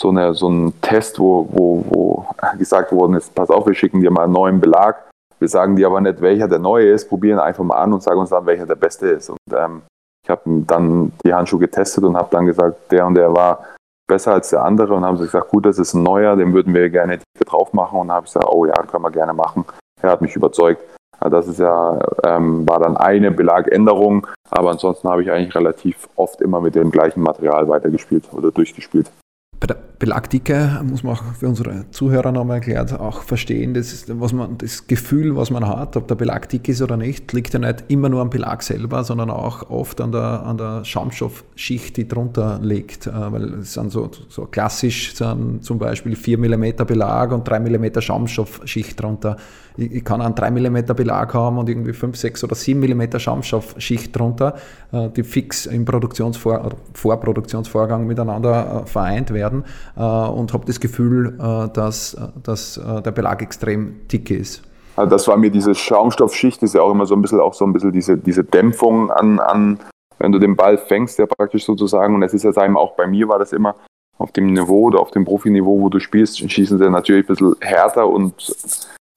so, 0.00 0.08
eine, 0.08 0.34
so 0.34 0.48
einen 0.48 0.80
Test, 0.80 1.20
wo, 1.20 1.48
wo, 1.52 1.84
wo 1.88 2.26
gesagt 2.58 2.90
worden 2.90 3.14
ist, 3.14 3.32
pass 3.32 3.48
auf, 3.48 3.64
wir 3.64 3.74
schicken 3.74 4.00
dir 4.00 4.10
mal 4.10 4.24
einen 4.24 4.32
neuen 4.32 4.60
Belag. 4.60 5.08
Wir 5.38 5.48
sagen 5.48 5.76
dir 5.76 5.86
aber 5.86 6.00
nicht, 6.00 6.20
welcher 6.20 6.48
der 6.48 6.58
neue 6.58 6.90
ist, 6.90 7.08
probieren 7.08 7.38
einfach 7.38 7.64
mal 7.64 7.76
an 7.76 7.92
und 7.92 8.02
sagen 8.02 8.20
uns 8.20 8.30
dann, 8.30 8.46
welcher 8.46 8.66
der 8.66 8.74
beste 8.74 9.08
ist. 9.08 9.30
Und 9.30 9.38
ähm, 9.52 9.82
ich 10.24 10.30
habe 10.30 10.42
dann 10.66 11.12
die 11.24 11.32
Handschuhe 11.32 11.60
getestet 11.60 12.04
und 12.04 12.16
habe 12.16 12.28
dann 12.30 12.46
gesagt, 12.46 12.90
der 12.90 13.06
und 13.06 13.14
der 13.14 13.32
war 13.34 13.64
besser 14.08 14.34
als 14.34 14.50
der 14.50 14.64
andere 14.64 14.94
und 14.94 15.04
haben 15.04 15.16
sie 15.18 15.24
gesagt, 15.24 15.50
gut, 15.50 15.66
das 15.66 15.78
ist 15.78 15.94
ein 15.94 16.02
neuer, 16.02 16.36
den 16.36 16.54
würden 16.54 16.72
wir 16.72 16.88
gerne 16.90 17.18
drauf 17.44 17.72
machen 17.72 17.98
und 18.00 18.10
habe 18.10 18.26
ich 18.26 18.32
gesagt, 18.32 18.48
oh 18.50 18.64
ja, 18.64 18.74
können 18.74 19.02
wir 19.02 19.10
gerne 19.10 19.32
machen. 19.32 19.64
er 20.02 20.10
hat 20.10 20.22
mich 20.22 20.34
überzeugt. 20.34 20.82
Das 21.20 21.48
ist 21.48 21.58
ja, 21.58 21.98
ähm, 22.24 22.68
war 22.68 22.78
dann 22.78 22.96
eine 22.96 23.30
Belagänderung, 23.30 24.26
aber 24.50 24.70
ansonsten 24.70 25.08
habe 25.08 25.22
ich 25.22 25.30
eigentlich 25.30 25.54
relativ 25.54 26.08
oft 26.14 26.40
immer 26.40 26.60
mit 26.60 26.74
dem 26.74 26.90
gleichen 26.90 27.22
Material 27.22 27.68
weitergespielt 27.68 28.28
oder 28.32 28.50
durchgespielt. 28.50 29.10
Bei 29.58 29.66
der 29.66 29.76
Belagdicke 29.98 30.82
muss 30.84 31.02
man 31.02 31.14
auch 31.14 31.22
für 31.38 31.48
unsere 31.48 31.90
Zuhörer 31.90 32.30
nochmal 32.30 32.56
erklärt 32.56 32.92
auch 32.92 33.22
verstehen, 33.22 33.72
das, 33.72 33.92
ist, 33.92 34.20
was 34.20 34.32
man, 34.32 34.58
das 34.58 34.86
Gefühl, 34.86 35.36
was 35.36 35.50
man 35.50 35.66
hat, 35.66 35.96
ob 35.96 36.06
der 36.08 36.14
Belag 36.14 36.48
dick 36.50 36.68
ist 36.68 36.82
oder 36.82 36.98
nicht, 36.98 37.32
liegt 37.32 37.54
ja 37.54 37.58
nicht 37.58 37.84
immer 37.88 38.10
nur 38.10 38.20
am 38.20 38.28
Belag 38.28 38.62
selber, 38.62 39.04
sondern 39.04 39.30
auch 39.30 39.70
oft 39.70 40.00
an 40.02 40.12
der, 40.12 40.42
an 40.44 40.58
der 40.58 40.84
Schaumstoffschicht, 40.84 41.96
die 41.96 42.06
drunter 42.06 42.58
liegt. 42.62 43.06
Äh, 43.06 43.12
weil 43.32 43.54
es 43.54 43.72
sind 43.72 43.90
so, 43.90 44.10
so 44.28 44.44
klassisch 44.44 45.14
sind 45.14 45.64
zum 45.64 45.78
Beispiel 45.78 46.14
4 46.14 46.38
mm 46.38 46.84
Belag 46.86 47.32
und 47.32 47.48
3 47.48 47.60
mm 47.60 48.00
Schaumstoffschicht 48.00 49.00
drunter. 49.00 49.38
Ich, 49.76 49.92
ich 49.92 50.04
kann 50.04 50.20
einen 50.20 50.34
3 50.34 50.50
mm 50.50 50.94
Belag 50.96 51.34
haben 51.34 51.58
und 51.58 51.68
irgendwie 51.68 51.92
5, 51.92 52.16
6 52.16 52.44
oder 52.44 52.54
7 52.54 52.80
mm 52.80 53.18
Schaumstoffschicht 53.18 54.16
drunter, 54.16 54.54
äh, 54.92 55.08
die 55.10 55.22
fix 55.22 55.66
im 55.66 55.84
Produktionsvor 55.84 56.70
Vorproduktionsvorgang 56.94 58.06
miteinander 58.06 58.82
äh, 58.84 58.86
vereint 58.86 59.32
werden 59.32 59.64
äh, 59.96 60.00
und 60.00 60.52
habe 60.52 60.64
das 60.66 60.80
Gefühl, 60.80 61.38
dass, 61.72 62.16
dass 62.42 62.80
der 63.04 63.10
Belag 63.10 63.42
extrem 63.42 64.06
dick 64.08 64.30
ist. 64.30 64.62
Also 64.96 65.10
das 65.10 65.28
war 65.28 65.36
mir 65.36 65.50
diese 65.50 65.74
Schaumstoffschicht, 65.74 66.62
ist 66.62 66.74
ja 66.74 66.82
auch 66.82 66.90
immer 66.90 67.06
so 67.06 67.14
ein 67.14 67.22
bisschen 67.22 67.40
auch 67.40 67.54
so 67.54 67.64
ein 67.64 67.72
bisschen 67.72 67.92
diese, 67.92 68.16
diese 68.16 68.44
Dämpfung 68.44 69.10
an, 69.10 69.38
an, 69.38 69.78
wenn 70.18 70.32
du 70.32 70.38
den 70.38 70.56
Ball 70.56 70.78
fängst, 70.78 71.18
ja 71.18 71.26
praktisch 71.26 71.64
sozusagen. 71.64 72.14
Und 72.14 72.22
es 72.22 72.32
ist 72.32 72.44
ja 72.44 72.52
sagen 72.52 72.76
auch 72.76 72.96
bei 72.96 73.06
mir 73.06 73.28
war 73.28 73.38
das 73.38 73.52
immer 73.52 73.76
auf 74.18 74.32
dem 74.32 74.46
Niveau 74.46 74.84
oder 74.84 75.00
auf 75.00 75.10
dem 75.10 75.24
Profiniveau, 75.24 75.80
wo 75.80 75.88
du 75.88 76.00
spielst, 76.00 76.38
schießen 76.38 76.78
sie 76.78 76.90
natürlich 76.90 77.24
ein 77.24 77.34
bisschen 77.34 77.56
härter 77.60 78.08
und 78.08 78.34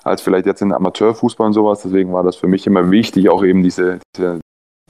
als 0.03 0.21
vielleicht 0.21 0.45
jetzt 0.45 0.61
in 0.61 0.71
Amateurfußball 0.71 1.47
und 1.47 1.53
sowas. 1.53 1.81
Deswegen 1.83 2.13
war 2.13 2.23
das 2.23 2.35
für 2.35 2.47
mich 2.47 2.65
immer 2.67 2.89
wichtig, 2.91 3.29
auch 3.29 3.43
eben 3.43 3.63
diese, 3.63 3.99
diese, 4.15 4.39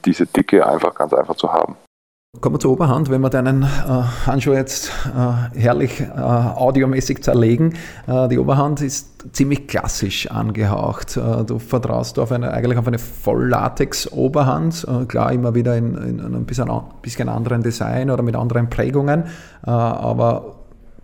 diese 0.06 0.26
Dicke 0.26 0.66
einfach 0.66 0.96
ganz 0.96 1.14
einfach 1.14 1.36
zu 1.36 1.52
haben. 1.52 1.76
Kommen 2.42 2.56
wir 2.56 2.60
zur 2.60 2.74
Oberhand, 2.74 3.10
wenn 3.10 3.22
wir 3.22 3.32
deinen 3.32 3.64
äh, 3.64 3.66
Handschuh 4.28 4.54
jetzt 4.54 4.92
äh, 5.08 5.60
herrlich 5.60 6.00
äh, 6.00 6.12
audiomäßig 6.14 7.24
zerlegen. 7.24 7.74
Äh, 8.06 8.28
die 8.28 8.38
Oberhand 8.38 8.82
ist 8.82 9.36
ziemlich 9.36 9.68
klassisch 9.68 10.30
angehaucht. 10.30 11.18
Äh, 11.18 11.44
du 11.44 11.58
vertraust 11.58 12.20
auf 12.20 12.32
eine, 12.32 12.54
eigentlich 12.54 12.78
auf 12.78 12.88
eine 12.88 13.00
Volllatex-Oberhand, 13.00 14.86
äh, 14.88 15.06
klar 15.06 15.32
immer 15.32 15.56
wieder 15.56 15.76
in, 15.76 15.96
in, 15.96 16.22
einem 16.24 16.46
bisschen, 16.46 16.70
bisschen 17.02 17.30
anderen 17.30 17.64
Design 17.64 18.12
oder 18.12 18.22
mit 18.22 18.36
anderen 18.36 18.70
Prägungen, 18.70 19.24
aber 19.64 20.56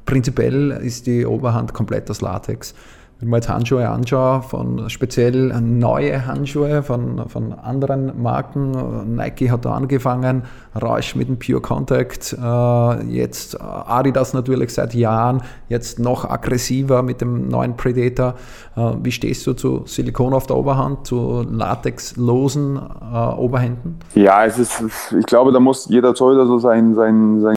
prinzipiell 0.06 0.72
ist 0.72 1.08
die 1.08 1.26
Oberhand 1.26 1.74
komplett 1.74 2.10
aus 2.12 2.22
Latex. 2.22 2.76
Wenn 3.20 3.30
man 3.30 3.40
jetzt 3.40 3.50
Handschuhe 3.50 3.88
anschaue, 3.88 4.42
von 4.42 4.90
speziell 4.90 5.48
neue 5.62 6.28
Handschuhe 6.28 6.84
von, 6.84 7.30
von 7.30 7.54
anderen 7.54 8.22
Marken, 8.22 9.16
Nike 9.16 9.50
hat 9.50 9.64
da 9.64 9.74
angefangen, 9.74 10.44
Rausch 10.80 11.16
mit 11.16 11.30
dem 11.30 11.40
Pure 11.40 11.62
Contact, 11.62 12.34
äh, 12.34 13.04
jetzt 13.06 13.60
Adidas 13.62 14.34
natürlich 14.34 14.74
seit 14.74 14.94
Jahren, 14.94 15.42
jetzt 15.70 15.98
noch 15.98 16.30
aggressiver 16.30 17.04
mit 17.04 17.22
dem 17.22 17.48
neuen 17.48 17.78
Predator. 17.78 18.36
Äh, 18.76 18.92
wie 19.02 19.12
stehst 19.12 19.48
du 19.48 19.54
zu 19.54 19.84
Silikon 19.86 20.34
auf 20.34 20.48
der 20.48 20.58
Oberhand, 20.58 21.08
zu 21.08 21.46
latexlosen 21.50 22.78
äh, 22.78 23.18
Oberhänden? 23.38 23.98
Ja, 24.14 24.46
es 24.46 24.60
ist, 24.60 25.14
ich 25.18 25.26
glaube, 25.26 25.54
da 25.54 25.62
muss 25.62 25.88
jeder 25.88 26.14
Zoll 26.16 26.36
so 26.46 26.60
sein, 26.60 26.96
sein, 26.96 27.40
sein 27.40 27.56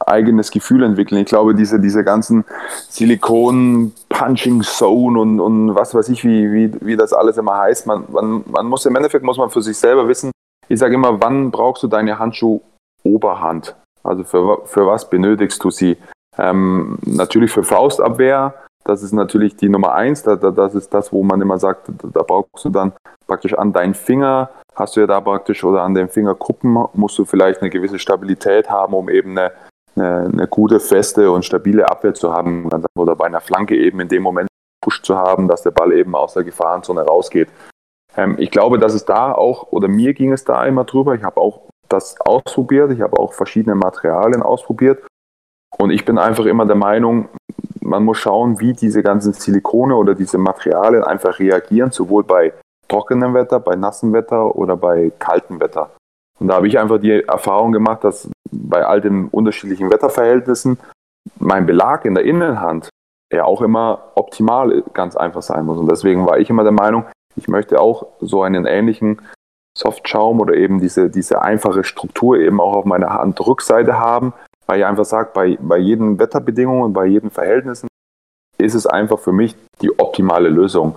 eigenes 0.00 0.50
Gefühl 0.50 0.82
entwickeln. 0.82 1.20
Ich 1.20 1.26
glaube, 1.26 1.54
diese, 1.54 1.78
diese 1.78 2.04
ganzen 2.04 2.46
Silikon-Punching-Zone 2.88 5.20
und, 5.20 5.40
und 5.40 5.74
was 5.74 5.94
weiß 5.94 6.08
ich, 6.08 6.24
wie, 6.24 6.50
wie, 6.52 6.72
wie 6.80 6.96
das 6.96 7.12
alles 7.12 7.36
immer 7.36 7.58
heißt, 7.58 7.86
man, 7.86 8.04
man, 8.10 8.42
man 8.50 8.66
muss 8.66 8.86
im 8.86 8.96
Endeffekt 8.96 9.24
muss 9.24 9.38
man 9.38 9.50
für 9.50 9.62
sich 9.62 9.76
selber 9.76 10.08
wissen, 10.08 10.32
ich 10.68 10.78
sage 10.78 10.94
immer, 10.94 11.20
wann 11.20 11.50
brauchst 11.50 11.82
du 11.82 11.88
deine 11.88 12.18
Handschuh-Oberhand? 12.18 13.76
Also 14.02 14.24
für, 14.24 14.62
für 14.64 14.86
was 14.86 15.08
benötigst 15.08 15.62
du 15.62 15.70
sie? 15.70 15.96
Ähm, 16.38 16.98
natürlich 17.04 17.52
für 17.52 17.62
Faustabwehr, 17.62 18.54
das 18.84 19.02
ist 19.02 19.12
natürlich 19.12 19.56
die 19.56 19.68
Nummer 19.68 19.92
eins, 19.92 20.22
da, 20.22 20.36
da, 20.36 20.50
das 20.50 20.74
ist 20.74 20.92
das, 20.94 21.12
wo 21.12 21.22
man 21.22 21.40
immer 21.40 21.58
sagt, 21.58 21.88
da, 21.88 22.08
da 22.12 22.22
brauchst 22.22 22.64
du 22.64 22.70
dann 22.70 22.92
praktisch 23.26 23.54
an 23.54 23.72
deinen 23.72 23.94
Finger, 23.94 24.50
hast 24.74 24.96
du 24.96 25.00
ja 25.00 25.06
da 25.06 25.20
praktisch, 25.20 25.62
oder 25.62 25.82
an 25.82 25.94
den 25.94 26.08
Fingerkuppen 26.08 26.86
musst 26.94 27.18
du 27.18 27.24
vielleicht 27.24 27.60
eine 27.60 27.70
gewisse 27.70 27.98
Stabilität 27.98 28.70
haben, 28.70 28.94
um 28.94 29.08
eben 29.08 29.38
eine, 29.38 29.52
eine, 29.96 30.30
eine 30.32 30.48
gute, 30.48 30.80
feste 30.80 31.30
und 31.30 31.44
stabile 31.44 31.88
Abwehr 31.88 32.14
zu 32.14 32.32
haben 32.32 32.68
oder 32.96 33.16
bei 33.16 33.26
einer 33.26 33.40
Flanke 33.40 33.76
eben 33.76 34.00
in 34.00 34.08
dem 34.08 34.22
Moment 34.22 34.48
Push 34.82 35.02
zu 35.02 35.16
haben, 35.16 35.48
dass 35.48 35.62
der 35.62 35.70
Ball 35.70 35.92
eben 35.92 36.14
aus 36.14 36.34
der 36.34 36.44
Gefahrenzone 36.44 37.02
rausgeht. 37.02 37.48
Ähm, 38.16 38.36
ich 38.38 38.50
glaube, 38.50 38.78
dass 38.78 38.94
es 38.94 39.04
da 39.04 39.32
auch, 39.32 39.70
oder 39.70 39.88
mir 39.88 40.12
ging 40.12 40.32
es 40.32 40.44
da 40.44 40.64
immer 40.66 40.84
drüber, 40.84 41.14
ich 41.14 41.22
habe 41.22 41.40
auch 41.40 41.62
das 41.88 42.20
ausprobiert, 42.20 42.90
ich 42.92 43.00
habe 43.00 43.18
auch 43.18 43.32
verschiedene 43.32 43.74
Materialien 43.74 44.42
ausprobiert 44.42 45.06
und 45.78 45.90
ich 45.90 46.04
bin 46.04 46.18
einfach 46.18 46.44
immer 46.44 46.66
der 46.66 46.76
Meinung, 46.76 47.28
man 47.80 48.04
muss 48.04 48.18
schauen, 48.18 48.60
wie 48.60 48.72
diese 48.72 49.02
ganzen 49.02 49.32
Silikone 49.32 49.94
oder 49.94 50.14
diese 50.14 50.38
Materialien 50.38 51.04
einfach 51.04 51.38
reagieren, 51.38 51.90
sowohl 51.90 52.24
bei 52.24 52.52
trockenem 52.88 53.34
Wetter, 53.34 53.60
bei 53.60 53.76
nassem 53.76 54.12
Wetter 54.12 54.54
oder 54.56 54.76
bei 54.76 55.12
kaltem 55.18 55.60
Wetter. 55.60 55.90
Und 56.42 56.48
da 56.48 56.54
habe 56.56 56.66
ich 56.66 56.76
einfach 56.76 56.98
die 56.98 57.22
Erfahrung 57.22 57.70
gemacht, 57.70 58.02
dass 58.02 58.28
bei 58.50 58.84
all 58.84 59.00
den 59.00 59.28
unterschiedlichen 59.28 59.92
Wetterverhältnissen 59.92 60.76
mein 61.38 61.66
Belag 61.66 62.04
in 62.04 62.16
der 62.16 62.24
Innenhand 62.24 62.88
ja 63.32 63.44
auch 63.44 63.62
immer 63.62 64.10
optimal 64.16 64.82
ganz 64.92 65.14
einfach 65.14 65.42
sein 65.42 65.64
muss. 65.64 65.78
Und 65.78 65.88
deswegen 65.88 66.26
war 66.26 66.40
ich 66.40 66.50
immer 66.50 66.64
der 66.64 66.72
Meinung, 66.72 67.04
ich 67.36 67.46
möchte 67.46 67.80
auch 67.80 68.08
so 68.18 68.42
einen 68.42 68.66
ähnlichen 68.66 69.22
Softschaum 69.78 70.40
oder 70.40 70.54
eben 70.54 70.80
diese, 70.80 71.10
diese 71.10 71.42
einfache 71.42 71.84
Struktur 71.84 72.36
eben 72.36 72.60
auch 72.60 72.74
auf 72.74 72.86
meiner 72.86 73.10
Handrückseite 73.10 74.00
haben, 74.00 74.32
weil 74.66 74.80
ich 74.80 74.84
einfach 74.84 75.04
sage, 75.04 75.30
bei, 75.32 75.56
bei 75.60 75.78
jeden 75.78 76.18
Wetterbedingungen 76.18 76.92
bei 76.92 77.06
jeden 77.06 77.30
Verhältnissen 77.30 77.86
ist 78.58 78.74
es 78.74 78.88
einfach 78.88 79.20
für 79.20 79.32
mich 79.32 79.54
die 79.80 79.96
optimale 79.96 80.48
Lösung. 80.48 80.96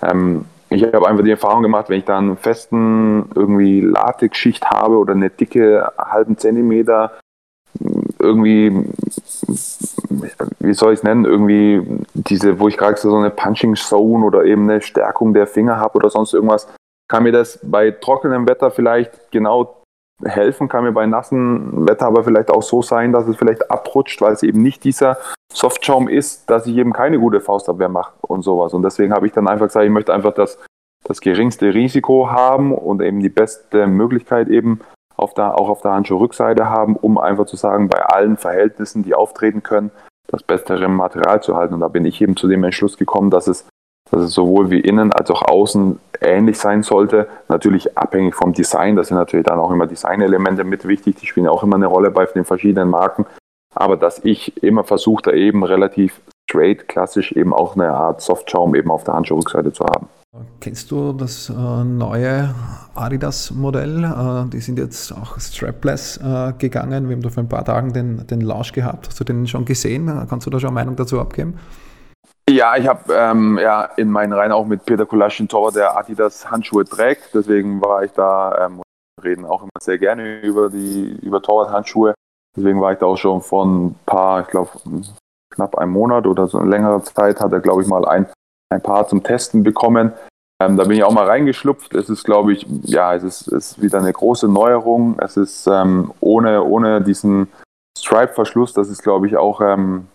Ähm, 0.00 0.46
ich 0.70 0.82
habe 0.82 1.06
einfach 1.06 1.24
die 1.24 1.30
Erfahrung 1.30 1.62
gemacht, 1.62 1.88
wenn 1.88 1.98
ich 1.98 2.04
da 2.04 2.18
einen 2.18 2.36
festen 2.36 3.30
irgendwie 3.34 3.80
Latexschicht 3.80 4.66
habe 4.70 4.96
oder 4.96 5.14
eine 5.14 5.30
dicke 5.30 5.92
halben 5.96 6.36
Zentimeter, 6.38 7.12
irgendwie, 8.18 8.72
wie 10.60 10.74
soll 10.74 10.92
ich 10.92 11.00
es 11.00 11.04
nennen, 11.04 11.24
irgendwie 11.24 11.82
diese, 12.14 12.58
wo 12.58 12.68
ich 12.68 12.76
gerade 12.76 12.96
so 12.96 13.14
eine 13.16 13.30
Punching 13.30 13.76
Zone 13.76 14.24
oder 14.24 14.44
eben 14.44 14.68
eine 14.68 14.80
Stärkung 14.80 15.34
der 15.34 15.46
Finger 15.46 15.76
habe 15.76 15.96
oder 15.98 16.10
sonst 16.10 16.32
irgendwas, 16.32 16.66
kann 17.08 17.22
mir 17.22 17.32
das 17.32 17.60
bei 17.62 17.90
trockenem 17.90 18.48
Wetter 18.48 18.70
vielleicht 18.70 19.30
genau 19.30 19.82
helfen, 20.24 20.68
kann 20.68 20.84
mir 20.84 20.92
bei 20.92 21.06
nassem 21.06 21.86
Wetter 21.86 22.06
aber 22.06 22.24
vielleicht 22.24 22.50
auch 22.50 22.62
so 22.62 22.82
sein, 22.82 23.12
dass 23.12 23.28
es 23.28 23.36
vielleicht 23.36 23.70
abrutscht, 23.70 24.20
weil 24.20 24.32
es 24.32 24.42
eben 24.42 24.62
nicht 24.62 24.84
dieser 24.84 25.18
Softschaum 25.52 26.08
ist, 26.08 26.48
dass 26.50 26.66
ich 26.66 26.76
eben 26.76 26.92
keine 26.92 27.18
gute 27.18 27.40
Faustabwehr 27.40 27.88
mache 27.88 28.14
und 28.22 28.42
sowas. 28.42 28.74
Und 28.74 28.82
deswegen 28.82 29.12
habe 29.12 29.26
ich 29.26 29.32
dann 29.32 29.48
einfach 29.48 29.66
gesagt, 29.66 29.84
ich 29.84 29.90
möchte 29.90 30.14
einfach 30.14 30.34
das, 30.34 30.58
das 31.04 31.20
geringste 31.20 31.74
Risiko 31.74 32.30
haben 32.30 32.72
und 32.74 33.02
eben 33.02 33.20
die 33.20 33.28
beste 33.28 33.86
Möglichkeit 33.86 34.48
eben 34.48 34.80
auf 35.16 35.34
der, 35.34 35.58
auch 35.58 35.68
auf 35.68 35.82
der 35.82 35.92
Handschuhrückseite 35.92 36.68
haben, 36.68 36.96
um 36.96 37.18
einfach 37.18 37.46
zu 37.46 37.56
sagen, 37.56 37.88
bei 37.88 38.02
allen 38.04 38.36
Verhältnissen, 38.36 39.02
die 39.02 39.14
auftreten 39.14 39.62
können, 39.62 39.90
das 40.28 40.42
bessere 40.42 40.88
Material 40.88 41.42
zu 41.42 41.56
halten. 41.56 41.74
Und 41.74 41.80
da 41.80 41.88
bin 41.88 42.04
ich 42.04 42.20
eben 42.20 42.36
zu 42.36 42.48
dem 42.48 42.64
Entschluss 42.64 42.96
gekommen, 42.96 43.30
dass 43.30 43.46
es, 43.46 43.66
dass 44.10 44.22
es 44.22 44.32
sowohl 44.32 44.70
wie 44.70 44.80
innen 44.80 45.12
als 45.12 45.30
auch 45.30 45.42
außen 45.42 45.98
ähnlich 46.20 46.58
sein 46.58 46.82
sollte. 46.82 47.28
Natürlich 47.48 47.96
abhängig 47.98 48.34
vom 48.34 48.52
Design. 48.52 48.96
Da 48.96 49.04
sind 49.04 49.16
natürlich 49.16 49.46
dann 49.46 49.58
auch 49.58 49.70
immer 49.70 49.86
Designelemente 49.86 50.64
mit 50.64 50.86
wichtig. 50.86 51.16
Die 51.16 51.26
spielen 51.26 51.48
auch 51.48 51.62
immer 51.62 51.76
eine 51.76 51.86
Rolle 51.86 52.10
bei 52.10 52.24
den 52.26 52.44
verschiedenen 52.44 52.90
Marken. 52.90 53.26
Aber 53.74 53.96
dass 53.96 54.24
ich 54.24 54.62
immer 54.62 54.84
versuche, 54.84 55.22
da 55.22 55.32
eben 55.32 55.62
relativ 55.64 56.20
straight, 56.48 56.88
klassisch 56.88 57.32
eben 57.32 57.52
auch 57.52 57.74
eine 57.74 57.90
Art 57.92 58.22
Softschaum 58.22 58.74
eben 58.74 58.90
auf 58.90 59.04
der 59.04 59.14
Handschuhrückseite 59.14 59.72
zu 59.72 59.84
haben. 59.84 60.08
Kennst 60.60 60.90
du 60.90 61.12
das 61.12 61.50
äh, 61.50 61.84
neue 61.84 62.54
Adidas-Modell? 62.94 64.04
Äh, 64.04 64.50
die 64.50 64.60
sind 64.60 64.78
jetzt 64.78 65.12
auch 65.12 65.38
strapless 65.40 66.18
äh, 66.18 66.52
gegangen. 66.58 67.08
Wir 67.08 67.16
haben 67.16 67.22
da 67.22 67.30
vor 67.30 67.42
ein 67.42 67.48
paar 67.48 67.64
Tagen 67.64 67.92
den, 67.92 68.26
den 68.26 68.42
Launch 68.42 68.72
gehabt. 68.72 69.08
Hast 69.08 69.18
du 69.18 69.24
den 69.24 69.46
schon 69.46 69.64
gesehen? 69.64 70.06
Kannst 70.28 70.46
du 70.46 70.50
da 70.50 70.60
schon 70.60 70.68
eine 70.68 70.74
Meinung 70.74 70.96
dazu 70.96 71.20
abgeben? 71.20 71.54
Ja, 72.48 72.76
ich 72.76 72.86
habe 72.86 73.12
ähm, 73.12 73.58
ja 73.58 73.84
in 73.96 74.10
meinen 74.10 74.32
Reihen 74.32 74.52
auch 74.52 74.66
mit 74.66 74.84
Peter 74.84 75.04
Kulaschin 75.04 75.48
Torwart, 75.48 75.74
der 75.74 75.96
Adidas 75.96 76.48
Handschuhe 76.50 76.84
trägt. 76.84 77.34
Deswegen 77.34 77.80
war 77.80 78.04
ich 78.04 78.12
da 78.12 78.66
ähm, 78.66 78.82
reden 79.22 79.44
auch 79.44 79.62
immer 79.62 79.70
sehr 79.80 79.98
gerne 79.98 80.40
über 80.40 80.70
die 80.70 81.18
über 81.22 81.42
Torwart 81.42 81.72
Handschuhe. 81.72 82.14
Deswegen 82.56 82.80
war 82.80 82.92
ich 82.92 82.98
da 82.98 83.06
auch 83.06 83.16
schon 83.16 83.42
von 83.42 83.86
ein 83.86 83.98
paar, 84.06 84.42
ich 84.42 84.46
glaube 84.48 84.70
knapp 85.52 85.76
einem 85.76 85.92
Monat 85.92 86.26
oder 86.26 86.46
so 86.46 86.58
eine 86.58 86.70
längere 86.70 87.02
Zeit 87.02 87.40
hat 87.40 87.52
er 87.52 87.60
glaube 87.60 87.82
ich 87.82 87.88
mal 87.88 88.04
ein 88.06 88.26
ein 88.70 88.82
paar 88.82 89.06
zum 89.08 89.22
Testen 89.22 89.62
bekommen. 89.62 90.12
Ähm, 90.60 90.76
da 90.76 90.84
bin 90.84 90.96
ich 90.96 91.04
auch 91.04 91.12
mal 91.12 91.26
reingeschlupft. 91.26 91.94
Es 91.94 92.08
ist, 92.08 92.24
glaube 92.24 92.52
ich, 92.52 92.66
ja, 92.82 93.14
es 93.14 93.22
ist, 93.22 93.48
ist 93.48 93.80
wieder 93.80 93.98
eine 93.98 94.12
große 94.12 94.48
Neuerung. 94.48 95.18
Es 95.20 95.36
ist 95.36 95.66
ähm, 95.66 96.12
ohne, 96.20 96.62
ohne 96.62 97.02
diesen 97.02 97.48
Stripe-Verschluss, 97.98 98.72
das 98.72 98.88
ist, 98.88 99.02
glaube 99.02 99.26
ich, 99.26 99.36
auch 99.36 99.60
ähm, 99.60 100.08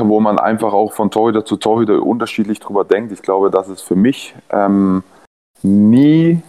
wo 0.00 0.20
man 0.20 0.38
einfach 0.38 0.72
auch 0.72 0.92
von 0.92 1.10
Torhüter 1.10 1.44
zu 1.44 1.56
Torhüter 1.56 2.02
unterschiedlich 2.02 2.60
drüber 2.60 2.84
denkt. 2.84 3.12
Ich 3.12 3.22
glaube, 3.22 3.50
dass 3.50 3.68
es 3.68 3.80
für 3.80 3.94
mich 3.94 4.34
ähm, 4.50 5.04
nie, 5.62 6.42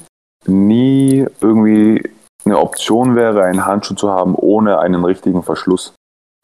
nie 0.48 1.26
irgendwie 1.42 2.10
eine 2.46 2.60
Option 2.60 3.16
wäre, 3.16 3.44
einen 3.44 3.66
Handschuh 3.66 3.96
zu 3.96 4.12
haben 4.12 4.36
ohne 4.36 4.80
einen 4.80 5.04
richtigen 5.04 5.44
Verschluss. 5.44 5.94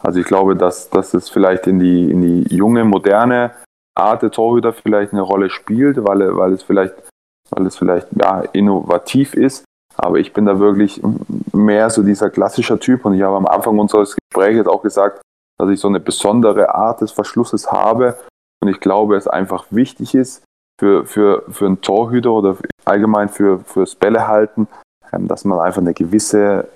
Also 0.02 0.20
ich 0.20 0.26
glaube, 0.26 0.56
dass, 0.56 0.89
dass 0.89 1.14
es 1.14 1.30
vielleicht 1.30 1.68
in 1.68 1.80
die, 1.80 2.10
in 2.10 2.22
die 2.22 2.56
junge, 2.56 2.84
moderne 2.84 3.52
Art 3.95 4.22
der 4.22 4.32
Torhüter 4.32 4.74
vielleicht 4.74 5.14
eine 5.14 5.22
Rolle 5.22 5.49
spielt, 5.49 5.97
weil, 6.04 6.36
weil 6.36 6.54
es 6.54 6.64
vielleicht, 6.64 6.95
weil 7.49 7.66
es 7.66 7.78
vielleicht 7.78 8.08
ja, 8.20 8.41
innovativ 8.54 9.34
ist. 9.34 9.64
Aber 9.97 10.18
ich 10.18 10.34
bin 10.34 10.45
da 10.45 10.58
wirklich 10.58 11.02
mehr 11.52 11.89
so 11.89 12.02
dieser 12.02 12.30
klassische 12.30 12.80
Typ 12.80 13.06
und 13.06 13.14
ich 13.14 13.22
habe 13.22 13.36
am 13.36 13.45
Anfang 13.45 13.78
unseres 13.78 14.16
Gesprächs 14.16 14.68
auch 14.68 14.82
gesagt, 14.82 15.22
dass 15.62 15.70
ich 15.70 15.80
so 15.80 15.88
eine 15.88 15.99
besondere 15.99 16.74
Art 16.74 17.01
des 17.01 17.12
Verschlusses 17.12 17.72
habe 17.72 18.18
und 18.62 18.70
ich 18.70 18.80
glaube, 18.80 19.16
es 19.16 19.28
einfach 19.28 19.66
wichtig 19.70 20.16
ist 20.16 20.43
für, 20.80 21.05
für, 21.05 21.43
für 21.49 21.68
einen 21.68 21.82
Torhüter 21.82 22.32
oder 22.32 22.57
allgemein 22.86 23.30
für, 23.30 23.59
fürs 23.59 23.95
Bällehalten, 23.95 24.68
ähm, 25.14 25.28
dass 25.28 25.45
man 25.45 25.59
einfach 25.59 25.82
eine 25.82 25.93
gewisse 25.93 26.70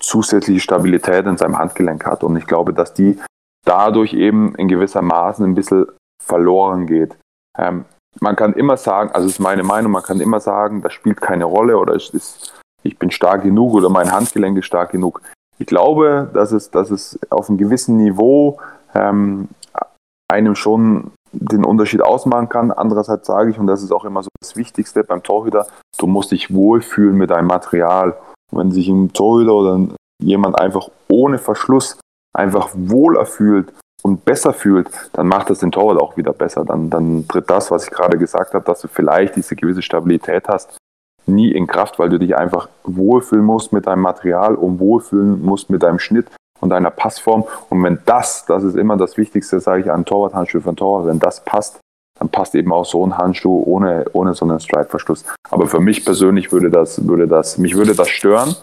zusätzliche 0.00 0.60
Stabilität 0.60 1.26
in 1.26 1.36
seinem 1.36 1.58
Handgelenk 1.58 2.06
hat. 2.06 2.24
Und 2.24 2.36
ich 2.36 2.46
glaube, 2.46 2.72
dass 2.72 2.94
die 2.94 3.18
dadurch 3.66 4.14
eben 4.14 4.54
in 4.54 4.68
gewisser 4.68 5.02
Maßen 5.02 5.44
ein 5.44 5.54
bisschen 5.54 5.86
verloren 6.22 6.86
geht. 6.86 7.16
Ähm, 7.58 7.84
man 8.20 8.36
kann 8.36 8.54
immer 8.54 8.76
sagen, 8.76 9.10
also 9.12 9.28
ist 9.28 9.38
meine 9.38 9.62
Meinung, 9.62 9.92
man 9.92 10.02
kann 10.02 10.20
immer 10.20 10.40
sagen, 10.40 10.80
das 10.80 10.94
spielt 10.94 11.20
keine 11.20 11.44
Rolle 11.44 11.76
oder 11.76 11.94
ist, 11.94 12.14
ist, 12.14 12.58
ich 12.82 12.98
bin 12.98 13.10
stark 13.10 13.42
genug 13.42 13.74
oder 13.74 13.90
mein 13.90 14.10
Handgelenk 14.10 14.56
ist 14.56 14.66
stark 14.66 14.92
genug. 14.92 15.20
Ich 15.58 15.66
glaube, 15.66 16.30
dass 16.32 16.52
es, 16.52 16.70
dass 16.70 16.90
es 16.90 17.18
auf 17.30 17.48
einem 17.48 17.58
gewissen 17.58 17.96
Niveau 17.96 18.58
ähm, 18.94 19.48
einem 20.30 20.54
schon 20.54 21.10
den 21.32 21.64
Unterschied 21.64 22.02
ausmachen 22.02 22.48
kann. 22.48 22.70
Andererseits 22.70 23.26
sage 23.26 23.50
ich, 23.50 23.58
und 23.58 23.66
das 23.66 23.82
ist 23.82 23.92
auch 23.92 24.04
immer 24.04 24.22
so 24.22 24.28
das 24.40 24.56
Wichtigste 24.56 25.04
beim 25.04 25.22
Torhüter, 25.22 25.66
du 25.98 26.06
musst 26.06 26.30
dich 26.30 26.54
wohlfühlen 26.54 27.16
mit 27.16 27.30
deinem 27.30 27.48
Material. 27.48 28.16
Wenn 28.50 28.70
sich 28.70 28.88
ein 28.88 29.12
Torhüter 29.12 29.54
oder 29.54 29.88
jemand 30.22 30.58
einfach 30.58 30.88
ohne 31.08 31.38
Verschluss 31.38 31.98
einfach 32.36 32.70
wohler 32.74 33.26
fühlt 33.26 33.72
und 34.02 34.24
besser 34.24 34.52
fühlt, 34.52 34.88
dann 35.12 35.28
macht 35.28 35.50
das 35.50 35.58
den 35.58 35.72
Torwart 35.72 36.00
auch 36.00 36.16
wieder 36.16 36.32
besser. 36.32 36.64
Dann, 36.64 36.88
dann 36.88 37.26
tritt 37.28 37.50
das, 37.50 37.70
was 37.70 37.84
ich 37.84 37.90
gerade 37.90 38.16
gesagt 38.16 38.54
habe, 38.54 38.64
dass 38.64 38.80
du 38.80 38.88
vielleicht 38.88 39.36
diese 39.36 39.56
gewisse 39.56 39.82
Stabilität 39.82 40.48
hast, 40.48 40.77
nie 41.28 41.52
in 41.52 41.66
Kraft, 41.66 41.98
weil 41.98 42.08
du 42.08 42.18
dich 42.18 42.36
einfach 42.36 42.68
wohlfühlen 42.84 43.44
musst 43.44 43.72
mit 43.72 43.86
deinem 43.86 44.02
Material 44.02 44.54
und 44.54 44.80
wohlfühlen 44.80 45.42
musst 45.44 45.70
mit 45.70 45.82
deinem 45.82 45.98
Schnitt 45.98 46.26
und 46.60 46.70
deiner 46.70 46.90
Passform. 46.90 47.44
Und 47.68 47.82
wenn 47.82 47.98
das, 48.06 48.46
das 48.46 48.64
ist 48.64 48.76
immer 48.76 48.96
das 48.96 49.16
Wichtigste, 49.16 49.60
sage 49.60 49.82
ich, 49.82 49.90
an 49.90 50.04
Torwarthandschuh 50.04 50.60
einen 50.64 50.76
Torwart, 50.76 51.06
wenn 51.06 51.18
das 51.18 51.44
passt, 51.44 51.80
dann 52.18 52.28
passt 52.28 52.54
eben 52.54 52.72
auch 52.72 52.84
so 52.84 53.04
ein 53.06 53.16
Handschuh 53.16 53.62
ohne, 53.64 54.06
ohne 54.12 54.34
so 54.34 54.44
einen 54.44 54.58
Stripe-Verschluss. 54.58 55.24
Aber 55.50 55.66
für 55.66 55.80
mich 55.80 56.04
persönlich 56.04 56.50
würde 56.50 56.70
das, 56.70 57.06
würde 57.06 57.28
das, 57.28 57.58
mich 57.58 57.76
würde 57.76 57.94
das 57.94 58.08
stören. 58.08 58.56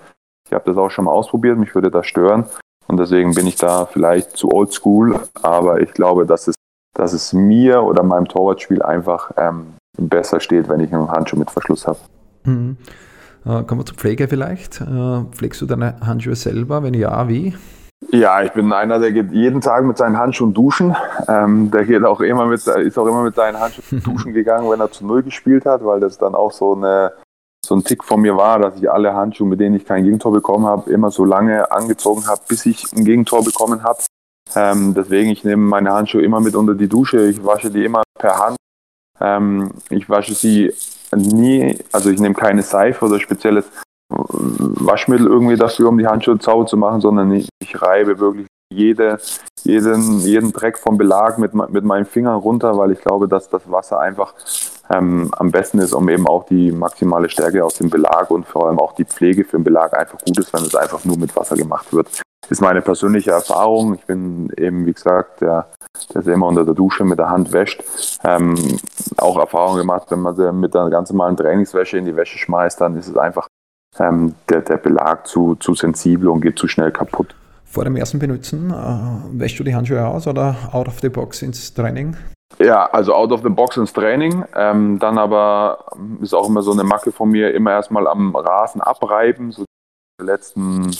Ich 0.48 0.54
habe 0.54 0.66
das 0.66 0.78
auch 0.78 0.92
schon 0.92 1.06
mal 1.06 1.12
ausprobiert, 1.12 1.58
mich 1.58 1.74
würde 1.74 1.90
das 1.90 2.06
stören. 2.06 2.46
Und 2.88 2.98
deswegen 2.98 3.34
bin 3.34 3.48
ich 3.48 3.56
da 3.56 3.86
vielleicht 3.86 4.38
zu 4.38 4.52
oldschool, 4.52 5.20
aber 5.42 5.82
ich 5.82 5.92
glaube, 5.94 6.26
dass 6.26 6.48
es, 6.48 6.56
dass 6.94 7.14
es 7.14 7.34
mir 7.34 7.82
oder 7.82 8.04
meinem 8.04 8.28
Torwartspiel 8.28 8.84
einfach 8.84 9.32
ähm, 9.38 9.74
besser 9.98 10.40
steht, 10.40 10.70
wenn 10.70 10.82
ich 10.82 10.94
einen 10.94 11.10
Handschuh 11.10 11.38
mit 11.38 11.50
Verschluss 11.50 11.88
habe. 11.88 11.98
Mhm. 12.46 12.78
Äh, 13.46 13.64
kommen 13.64 13.82
wir 13.82 13.86
zur 13.86 13.98
Pflege 13.98 14.28
vielleicht. 14.28 14.82
Äh, 14.82 15.24
pflegst 15.32 15.62
du 15.62 15.66
deine 15.66 16.00
Handschuhe 16.02 16.36
selber? 16.36 16.84
Wenn 16.84 16.94
ja, 16.94 17.28
wie? 17.28 17.56
Ja, 18.12 18.42
ich 18.42 18.52
bin 18.52 18.72
einer, 18.72 19.00
der 19.00 19.12
geht 19.12 19.32
jeden 19.32 19.62
Tag 19.62 19.84
mit 19.86 19.98
seinen 19.98 20.18
Handschuhen 20.18 20.54
duschen. 20.54 20.96
Ähm, 21.28 21.72
der 21.72 21.86
geht 21.86 22.04
auch 22.04 22.22
immer 22.22 22.46
mit, 22.46 22.66
ist 22.66 22.98
auch 22.98 23.08
immer 23.08 23.24
mit 23.24 23.36
seinen 23.36 23.60
Handschuhen 23.60 24.04
duschen 24.04 24.34
gegangen, 24.34 24.70
wenn 24.70 24.80
er 24.80 24.92
zu 24.92 25.06
Null 25.06 25.24
gespielt 25.24 25.66
hat, 25.66 25.84
weil 25.84 26.00
das 26.00 26.18
dann 26.18 26.36
auch 26.36 26.52
so 26.52 26.76
eine 26.76 27.14
so 27.66 27.76
ein 27.76 27.84
Tick 27.84 28.04
von 28.04 28.22
mir 28.22 28.38
war, 28.38 28.60
dass 28.60 28.78
ich 28.78 28.90
alle 28.90 29.14
Handschuhe, 29.14 29.48
mit 29.48 29.60
denen 29.60 29.76
ich 29.76 29.86
kein 29.86 30.04
Gegentor 30.04 30.32
bekommen 30.32 30.66
habe, 30.66 30.92
immer 30.92 31.10
so 31.10 31.26
lange 31.26 31.72
angezogen 31.72 32.28
habe, 32.28 32.42
bis 32.48 32.66
ich 32.68 32.86
ein 32.94 33.04
Gegentor 33.04 33.44
bekommen 33.44 33.84
habe. 33.84 34.00
Ähm, 34.56 34.94
deswegen, 34.94 35.32
ich 35.32 35.44
nehme 35.44 35.64
meine 35.64 35.92
Handschuhe 35.92 36.22
immer 36.22 36.40
mit 36.40 36.56
unter 36.56 36.76
die 36.76 36.88
Dusche. 36.88 37.26
Ich 37.28 37.44
wasche 37.44 37.72
die 37.72 37.84
immer 37.84 38.04
per 38.20 38.38
Hand. 38.38 38.58
Ähm, 39.20 39.72
ich 39.90 40.08
wasche 40.10 40.36
sie 40.36 40.74
nie, 41.16 41.78
also 41.92 42.10
ich 42.10 42.20
nehme 42.20 42.36
keine 42.36 42.62
Seife 42.62 43.06
oder 43.06 43.20
spezielles 43.20 43.66
Waschmittel 44.10 45.28
irgendwie 45.28 45.56
dafür, 45.56 45.90
um 45.90 45.98
die 45.98 46.08
Handschuhe 46.08 46.38
sauber 46.40 46.66
zu 46.66 46.78
machen, 46.78 47.02
sondern 47.02 47.32
ich, 47.32 47.50
ich 47.60 47.82
reibe 47.82 48.20
wirklich 48.20 48.48
jede, 48.72 49.20
jeden, 49.64 50.20
jeden 50.20 50.52
Dreck 50.52 50.78
vom 50.78 50.98
Belag 50.98 51.38
mit, 51.38 51.54
mit 51.54 51.84
meinen 51.84 52.06
Fingern 52.06 52.40
runter, 52.40 52.78
weil 52.78 52.92
ich 52.92 53.02
glaube, 53.02 53.28
dass 53.28 53.50
das 53.50 53.70
Wasser 53.70 54.00
einfach 54.00 54.34
ähm, 54.90 55.30
am 55.38 55.52
besten 55.52 55.80
ist, 55.80 55.94
um 55.94 56.08
eben 56.10 56.28
auch 56.28 56.46
die 56.46 56.72
maximale 56.72 57.30
Stärke 57.30 57.64
aus 57.64 57.76
dem 57.76 57.90
Belag 57.90 58.30
und 58.32 58.46
vor 58.46 58.68
allem 58.68 58.80
auch 58.80 58.94
die 58.94 59.06
Pflege 59.06 59.44
für 59.44 59.58
den 59.58 59.64
Belag 59.64 59.98
einfach 59.98 60.20
gut 60.20 60.38
ist, 60.38 60.54
wenn 60.54 60.64
es 60.64 60.76
einfach 60.76 61.04
nur 61.06 61.18
mit 61.18 61.36
Wasser 61.36 61.56
gemacht 61.56 61.92
wird. 61.94 62.08
Das 62.42 62.52
ist 62.52 62.62
meine 62.62 62.82
persönliche 62.82 63.32
Erfahrung. 63.32 63.96
Ich 63.96 64.06
bin 64.06 64.52
eben, 64.58 64.86
wie 64.86 64.94
gesagt, 64.94 65.42
der, 65.42 65.68
der 66.14 66.22
sich 66.22 66.34
immer 66.34 66.48
unter 66.48 66.66
der 66.66 66.74
Dusche 66.74 67.04
mit 67.04 67.20
der 67.20 67.30
Hand 67.30 67.52
wäscht. 67.52 67.84
Ähm, 68.24 68.56
auch 69.18 69.38
Erfahrung 69.38 69.78
gemacht, 69.78 70.08
wenn 70.10 70.20
man 70.20 70.36
sie 70.36 70.52
mit 70.52 70.76
einer 70.76 70.90
ganz 70.90 71.12
normalen 71.12 71.38
Trainingswäsche 71.38 71.98
in 71.98 72.06
die 72.06 72.16
Wäsche 72.16 72.38
schmeißt, 72.38 72.80
dann 72.82 72.98
ist 72.98 73.08
es 73.08 73.18
einfach 73.18 73.48
ähm, 74.00 74.36
der, 74.50 74.62
der 74.62 74.78
Belag 74.78 75.28
zu, 75.28 75.56
zu 75.56 75.74
sensibel 75.74 76.28
und 76.30 76.42
geht 76.42 76.60
zu 76.60 76.68
schnell 76.68 76.92
kaputt. 76.92 77.36
Vor 77.66 77.84
dem 77.84 77.96
ersten 77.96 78.20
Benutzen, 78.20 78.72
äh, 78.72 79.40
wäschst 79.40 79.60
du 79.60 79.64
die 79.64 79.76
Handschuhe 79.76 80.06
aus 80.06 80.28
oder 80.28 80.56
out 80.72 80.88
of 80.88 81.00
the 81.00 81.10
box 81.10 81.42
ins 81.42 81.74
Training? 81.74 82.16
Ja, 82.60 82.86
also 82.86 83.14
out 83.14 83.32
of 83.32 83.42
the 83.44 83.50
box 83.50 83.78
ins 83.78 83.92
Training. 83.92 84.46
Ähm, 84.56 85.00
dann 85.00 85.18
aber 85.18 85.86
ist 86.22 86.34
auch 86.34 86.48
immer 86.48 86.62
so 86.62 86.72
eine 86.72 86.84
Macke 86.84 87.12
von 87.12 87.30
mir, 87.30 87.54
immer 87.54 87.72
erstmal 87.72 88.08
am 88.08 88.36
Rasen 88.36 88.82
abreiben, 88.82 89.52
so 89.52 89.66
die 90.22 90.26
letzten 90.26 90.92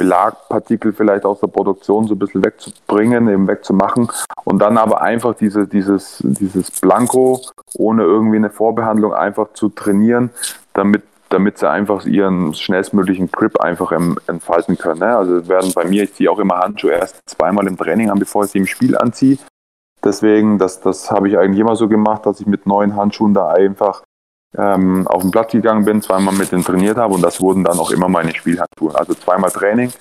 Belagpartikel 0.00 0.94
vielleicht 0.94 1.26
aus 1.26 1.40
der 1.40 1.48
Produktion 1.48 2.06
so 2.06 2.14
ein 2.14 2.18
bisschen 2.18 2.42
wegzubringen, 2.42 3.28
eben 3.28 3.46
wegzumachen. 3.46 4.10
Und 4.44 4.60
dann 4.60 4.78
aber 4.78 5.02
einfach 5.02 5.34
diese, 5.34 5.66
dieses, 5.66 6.22
dieses 6.22 6.70
Blanko 6.70 7.42
ohne 7.74 8.04
irgendwie 8.04 8.36
eine 8.36 8.48
Vorbehandlung 8.48 9.12
einfach 9.12 9.52
zu 9.52 9.68
trainieren, 9.68 10.30
damit 10.72 11.02
damit 11.28 11.58
sie 11.58 11.70
einfach 11.70 12.06
ihren 12.06 12.54
schnellstmöglichen 12.54 13.30
Grip 13.30 13.60
einfach 13.60 13.92
entfalten 13.92 14.76
können. 14.76 14.98
Ne? 14.98 15.16
Also 15.16 15.46
werden 15.46 15.70
bei 15.72 15.84
mir, 15.84 16.02
ich 16.02 16.14
ziehe 16.14 16.28
auch 16.28 16.40
immer 16.40 16.58
Handschuhe 16.58 16.90
erst 16.90 17.20
zweimal 17.24 17.68
im 17.68 17.76
Training 17.76 18.10
an, 18.10 18.18
bevor 18.18 18.44
ich 18.44 18.50
sie 18.50 18.58
im 18.58 18.66
Spiel 18.66 18.98
anziehe. 18.98 19.38
Deswegen, 20.02 20.58
das, 20.58 20.80
das 20.80 21.08
habe 21.12 21.28
ich 21.28 21.38
eigentlich 21.38 21.60
immer 21.60 21.76
so 21.76 21.86
gemacht, 21.86 22.26
dass 22.26 22.40
ich 22.40 22.48
mit 22.48 22.66
neuen 22.66 22.96
Handschuhen 22.96 23.32
da 23.32 23.48
einfach 23.50 24.02
ähm, 24.56 25.06
auf 25.06 25.22
den 25.22 25.30
Blatt 25.30 25.52
gegangen 25.52 25.84
bin, 25.84 26.02
zweimal 26.02 26.34
mit 26.34 26.52
denen 26.52 26.64
trainiert 26.64 26.96
habe 26.96 27.14
und 27.14 27.22
das 27.22 27.40
wurden 27.40 27.64
dann 27.64 27.78
auch 27.78 27.90
immer 27.90 28.08
meine 28.08 28.34
Spielhandschuhe. 28.34 28.94
Also 28.94 29.14
zweimal 29.14 29.50
Training, 29.50 29.92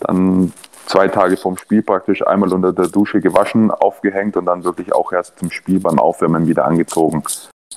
dann 0.00 0.52
zwei 0.86 1.08
Tage 1.08 1.36
vorm 1.36 1.56
Spiel 1.56 1.82
praktisch 1.82 2.26
einmal 2.26 2.52
unter 2.52 2.72
der 2.72 2.88
Dusche 2.88 3.20
gewaschen, 3.20 3.70
aufgehängt 3.70 4.36
und 4.36 4.46
dann 4.46 4.64
wirklich 4.64 4.92
auch 4.94 5.12
erst 5.12 5.38
zum 5.38 5.50
Spiel 5.50 5.80
beim 5.80 5.98
Aufwärmen 5.98 6.46
wieder 6.46 6.66
angezogen. 6.66 7.22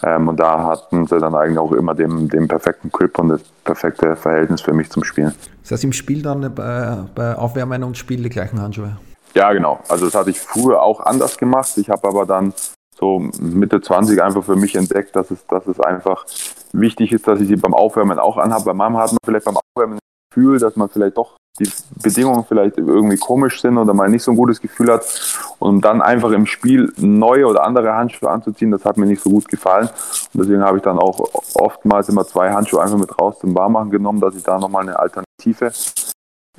Ähm, 0.03 0.27
und 0.27 0.39
da 0.39 0.63
hatten 0.63 1.07
sie 1.07 1.19
dann 1.19 1.33
eigentlich 1.33 1.57
auch 1.57 1.71
immer 1.71 1.95
den, 1.95 2.29
den 2.29 2.47
perfekten 2.47 2.91
Grip 2.91 3.17
und 3.17 3.29
das 3.29 3.41
perfekte 3.63 4.15
Verhältnis 4.15 4.61
für 4.61 4.73
mich 4.73 4.89
zum 4.89 5.03
Spielen. 5.03 5.33
Das 5.63 5.71
heißt 5.71 5.83
im 5.85 5.93
Spiel 5.93 6.21
dann 6.21 6.53
bei, 6.53 6.97
bei 7.15 7.35
Aufwärmen 7.35 7.83
und 7.83 7.97
Spiel 7.97 8.21
die 8.21 8.29
gleichen 8.29 8.61
Handschuhe? 8.61 8.97
Ja, 9.33 9.51
genau. 9.53 9.79
Also 9.89 10.05
das 10.05 10.15
hatte 10.15 10.29
ich 10.29 10.39
früher 10.39 10.81
auch 10.81 10.99
anders 10.99 11.37
gemacht. 11.37 11.77
Ich 11.77 11.89
habe 11.89 12.07
aber 12.07 12.25
dann 12.25 12.53
so 12.99 13.19
Mitte 13.39 13.79
20 13.81 14.21
einfach 14.21 14.43
für 14.43 14.55
mich 14.55 14.75
entdeckt, 14.75 15.15
dass 15.15 15.29
es, 15.29 15.45
dass 15.47 15.67
es 15.67 15.79
einfach 15.79 16.25
wichtig 16.73 17.11
ist, 17.11 17.27
dass 17.27 17.39
ich 17.39 17.47
sie 17.47 17.55
beim 17.55 17.73
Aufwärmen 17.73 18.19
auch 18.19 18.37
anhabe. 18.37 18.65
Bei 18.65 18.73
Mama 18.73 18.99
hat 19.01 19.11
man 19.11 19.19
vielleicht 19.23 19.45
beim 19.45 19.57
Aufwärmen 19.57 19.99
das 19.99 20.35
Gefühl, 20.35 20.59
dass 20.59 20.75
man 20.75 20.89
vielleicht 20.89 21.17
doch 21.17 21.37
die 21.59 21.69
Bedingungen 22.01 22.45
vielleicht 22.45 22.77
irgendwie 22.77 23.17
komisch 23.17 23.61
sind 23.61 23.77
oder 23.77 23.93
man 23.93 24.11
nicht 24.11 24.23
so 24.23 24.31
ein 24.31 24.37
gutes 24.37 24.61
Gefühl 24.61 24.91
hat. 24.91 25.05
Und 25.59 25.81
dann 25.81 26.01
einfach 26.01 26.31
im 26.31 26.45
Spiel 26.45 26.93
neue 26.97 27.47
oder 27.47 27.63
andere 27.63 27.93
Handschuhe 27.93 28.29
anzuziehen, 28.29 28.71
das 28.71 28.85
hat 28.85 28.97
mir 28.97 29.05
nicht 29.05 29.21
so 29.21 29.29
gut 29.29 29.47
gefallen. 29.47 29.87
Und 30.33 30.41
deswegen 30.41 30.63
habe 30.63 30.77
ich 30.77 30.83
dann 30.83 30.99
auch 30.99 31.19
oftmals 31.55 32.09
immer 32.09 32.25
zwei 32.25 32.51
Handschuhe 32.51 32.81
einfach 32.81 32.97
mit 32.97 33.17
raus 33.19 33.39
zum 33.39 33.55
Warmmachen 33.55 33.89
genommen, 33.89 34.21
dass 34.21 34.35
ich 34.35 34.43
da 34.43 34.59
nochmal 34.59 34.83
eine 34.83 34.99
Alternative 34.99 35.71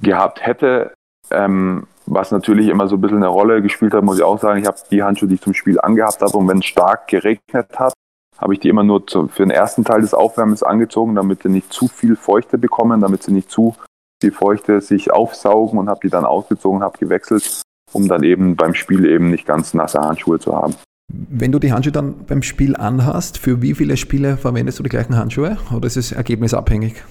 gehabt 0.00 0.44
hätte. 0.44 0.94
Ähm, 1.30 1.86
was 2.08 2.30
natürlich 2.30 2.68
immer 2.68 2.88
so 2.88 2.96
ein 2.96 3.00
bisschen 3.00 3.18
eine 3.18 3.28
Rolle 3.28 3.62
gespielt 3.62 3.94
hat, 3.94 4.02
muss 4.02 4.18
ich 4.18 4.24
auch 4.24 4.38
sagen. 4.38 4.60
Ich 4.60 4.66
habe 4.66 4.78
die 4.90 5.02
Handschuhe, 5.02 5.28
die 5.28 5.36
ich 5.36 5.40
zum 5.40 5.54
Spiel 5.54 5.80
angehabt 5.80 6.20
habe, 6.20 6.36
und 6.36 6.48
wenn 6.48 6.58
es 6.58 6.66
stark 6.66 7.08
geregnet 7.08 7.78
hat, 7.78 7.92
habe 8.38 8.54
ich 8.54 8.60
die 8.60 8.68
immer 8.68 8.84
nur 8.84 9.06
zu, 9.06 9.28
für 9.28 9.42
den 9.42 9.50
ersten 9.50 9.84
Teil 9.84 10.00
des 10.00 10.14
Aufwärmens 10.14 10.62
angezogen, 10.62 11.14
damit 11.14 11.42
sie 11.42 11.48
nicht 11.48 11.72
zu 11.72 11.88
viel 11.88 12.16
Feuchte 12.16 12.56
bekommen, 12.56 13.00
damit 13.00 13.22
sie 13.22 13.32
nicht 13.32 13.50
zu 13.50 13.74
die 14.22 14.30
Feuchte 14.30 14.80
sich 14.80 15.12
aufsaugen 15.12 15.78
und 15.78 15.88
habe 15.88 16.00
die 16.02 16.10
dann 16.10 16.24
ausgezogen, 16.24 16.82
habe 16.82 16.98
gewechselt, 16.98 17.62
um 17.92 18.08
dann 18.08 18.22
eben 18.22 18.56
beim 18.56 18.74
Spiel 18.74 19.06
eben 19.06 19.30
nicht 19.30 19.46
ganz 19.46 19.74
nasse 19.74 20.00
Handschuhe 20.00 20.38
zu 20.38 20.56
haben. 20.56 20.74
Wenn 21.08 21.52
du 21.52 21.58
die 21.58 21.72
Handschuhe 21.72 21.92
dann 21.92 22.26
beim 22.26 22.42
Spiel 22.42 22.76
anhast, 22.76 23.38
für 23.38 23.62
wie 23.62 23.74
viele 23.74 23.96
Spiele 23.96 24.36
verwendest 24.36 24.78
du 24.78 24.82
die 24.82 24.90
gleichen 24.90 25.16
Handschuhe 25.16 25.56
oder 25.74 25.86
ist 25.86 25.96
es 25.96 26.12
ergebnisabhängig? 26.12 27.02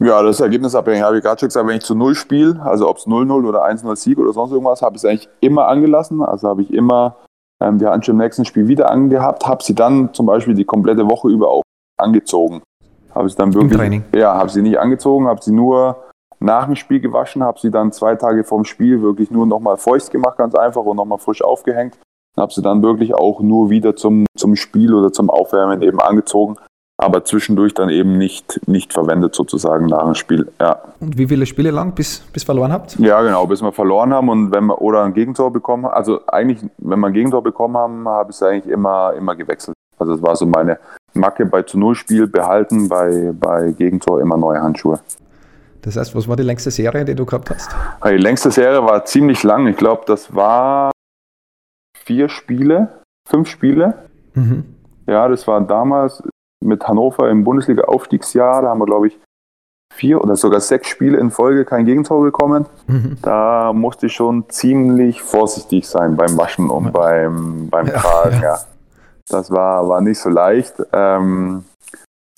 Ja, 0.00 0.22
das 0.22 0.36
ist 0.36 0.40
ergebnisabhängig. 0.40 1.02
Habe 1.02 1.18
ich 1.18 1.22
gerade 1.22 1.38
schon 1.38 1.48
gesagt, 1.48 1.66
wenn 1.66 1.76
ich 1.76 1.84
zu 1.84 1.94
Null 1.94 2.14
spiele, 2.14 2.60
also 2.62 2.88
ob 2.88 2.98
es 2.98 3.06
0-0 3.06 3.46
oder 3.46 3.64
1-0 3.64 3.96
Sieg 3.96 4.18
oder 4.18 4.32
sonst 4.32 4.52
irgendwas, 4.52 4.82
habe 4.82 4.96
ich 4.96 5.02
es 5.02 5.08
eigentlich 5.08 5.28
immer 5.40 5.68
angelassen. 5.68 6.22
Also 6.22 6.48
habe 6.48 6.62
ich 6.62 6.72
immer 6.72 7.16
ähm, 7.60 7.78
die 7.78 7.86
Handschuhe 7.86 8.12
im 8.12 8.18
nächsten 8.18 8.44
Spiel 8.44 8.68
wieder 8.68 8.90
angehabt, 8.90 9.46
habe 9.46 9.62
sie 9.62 9.74
dann 9.74 10.12
zum 10.12 10.26
Beispiel 10.26 10.54
die 10.54 10.64
komplette 10.64 11.08
Woche 11.08 11.28
über 11.28 11.48
auch 11.48 11.62
angezogen. 11.96 12.62
Habe 13.14 13.28
sie 13.28 13.36
dann 13.36 13.54
wirklich, 13.54 13.72
Im 13.72 13.78
Training? 13.78 14.04
Ja, 14.14 14.34
habe 14.34 14.50
sie 14.50 14.62
nicht 14.62 14.78
angezogen, 14.78 15.28
habe 15.28 15.40
sie 15.42 15.52
nur 15.52 15.96
nach 16.40 16.66
dem 16.66 16.76
Spiel 16.76 17.00
gewaschen, 17.00 17.42
habe 17.42 17.60
sie 17.60 17.70
dann 17.70 17.92
zwei 17.92 18.16
Tage 18.16 18.44
vorm 18.44 18.64
Spiel 18.64 19.00
wirklich 19.02 19.30
nur 19.30 19.46
nochmal 19.46 19.76
feucht 19.76 20.10
gemacht, 20.10 20.36
ganz 20.36 20.54
einfach 20.54 20.82
und 20.82 20.96
nochmal 20.96 21.18
frisch 21.18 21.42
aufgehängt. 21.42 21.98
Habe 22.36 22.52
sie 22.52 22.62
dann 22.62 22.82
wirklich 22.82 23.14
auch 23.14 23.40
nur 23.40 23.70
wieder 23.70 23.94
zum, 23.94 24.26
zum 24.36 24.56
Spiel 24.56 24.92
oder 24.92 25.12
zum 25.12 25.30
Aufwärmen 25.30 25.82
eben 25.82 26.00
angezogen, 26.00 26.56
aber 27.04 27.24
zwischendurch 27.24 27.74
dann 27.74 27.90
eben 27.90 28.16
nicht, 28.16 28.66
nicht 28.66 28.92
verwendet 28.92 29.34
sozusagen 29.34 29.86
nach 29.86 30.04
dem 30.04 30.14
Spiel. 30.14 30.50
Ja. 30.58 30.80
Und 31.00 31.18
wie 31.18 31.28
viele 31.28 31.44
Spiele 31.44 31.70
lang, 31.70 31.92
bis, 31.92 32.20
bis 32.32 32.44
verloren 32.44 32.72
habt? 32.72 32.98
Ja, 32.98 33.20
genau, 33.22 33.46
bis 33.46 33.62
wir 33.62 33.72
verloren 33.72 34.14
haben 34.14 34.30
und 34.30 34.52
wenn 34.52 34.64
wir 34.66 34.80
oder 34.80 35.04
ein 35.04 35.12
Gegentor 35.12 35.52
bekommen, 35.52 35.84
also 35.84 36.20
eigentlich, 36.26 36.58
wenn 36.78 36.98
wir 36.98 37.08
ein 37.08 37.12
Gegentor 37.12 37.42
bekommen 37.42 37.76
haben, 37.76 38.08
habe 38.08 38.30
ich 38.30 38.36
es 38.36 38.42
eigentlich 38.42 38.72
immer, 38.72 39.12
immer 39.14 39.36
gewechselt. 39.36 39.74
Also 39.98 40.14
das 40.14 40.22
war 40.22 40.34
so 40.34 40.46
meine 40.46 40.78
Macke 41.12 41.44
bei 41.46 41.62
zu 41.62 41.78
Null 41.78 41.94
Spiel 41.94 42.26
behalten, 42.26 42.88
bei, 42.88 43.32
bei 43.32 43.72
Gegentor 43.72 44.20
immer 44.20 44.36
neue 44.36 44.60
Handschuhe. 44.60 44.98
Das 45.82 45.96
heißt, 45.96 46.16
was 46.16 46.26
war 46.26 46.36
die 46.36 46.42
längste 46.42 46.70
Serie, 46.70 47.04
die 47.04 47.14
du 47.14 47.26
gehabt 47.26 47.50
hast? 47.50 47.70
Die 48.02 48.16
längste 48.16 48.50
Serie 48.50 48.82
war 48.82 49.04
ziemlich 49.04 49.42
lang. 49.42 49.66
Ich 49.66 49.76
glaube, 49.76 50.04
das 50.06 50.34
war 50.34 50.90
vier 51.94 52.30
Spiele, 52.30 52.88
fünf 53.28 53.48
Spiele. 53.48 53.94
Mhm. 54.32 54.64
Ja, 55.06 55.28
das 55.28 55.46
war 55.46 55.60
damals 55.60 56.22
mit 56.64 56.86
Hannover 56.88 57.30
im 57.30 57.44
Bundesliga-Aufstiegsjahr. 57.44 58.62
Da 58.62 58.68
haben 58.68 58.80
wir, 58.80 58.86
glaube 58.86 59.08
ich, 59.08 59.18
vier 59.94 60.20
oder 60.20 60.36
sogar 60.36 60.60
sechs 60.60 60.88
Spiele 60.88 61.18
in 61.18 61.30
Folge 61.30 61.64
kein 61.64 61.84
Gegentor 61.84 62.22
bekommen. 62.22 62.66
Mhm. 62.86 63.18
Da 63.22 63.72
musste 63.72 64.06
ich 64.06 64.12
schon 64.12 64.48
ziemlich 64.48 65.22
vorsichtig 65.22 65.88
sein 65.88 66.16
beim 66.16 66.36
Waschen 66.36 66.68
und 66.70 66.92
beim, 66.92 67.68
beim 67.70 67.86
Tragen. 67.86 68.40
Ja, 68.42 68.54
ja. 68.54 68.58
Das 69.28 69.50
war, 69.50 69.88
war 69.88 70.00
nicht 70.00 70.18
so 70.18 70.28
leicht. 70.28 70.74
Ähm, 70.92 71.64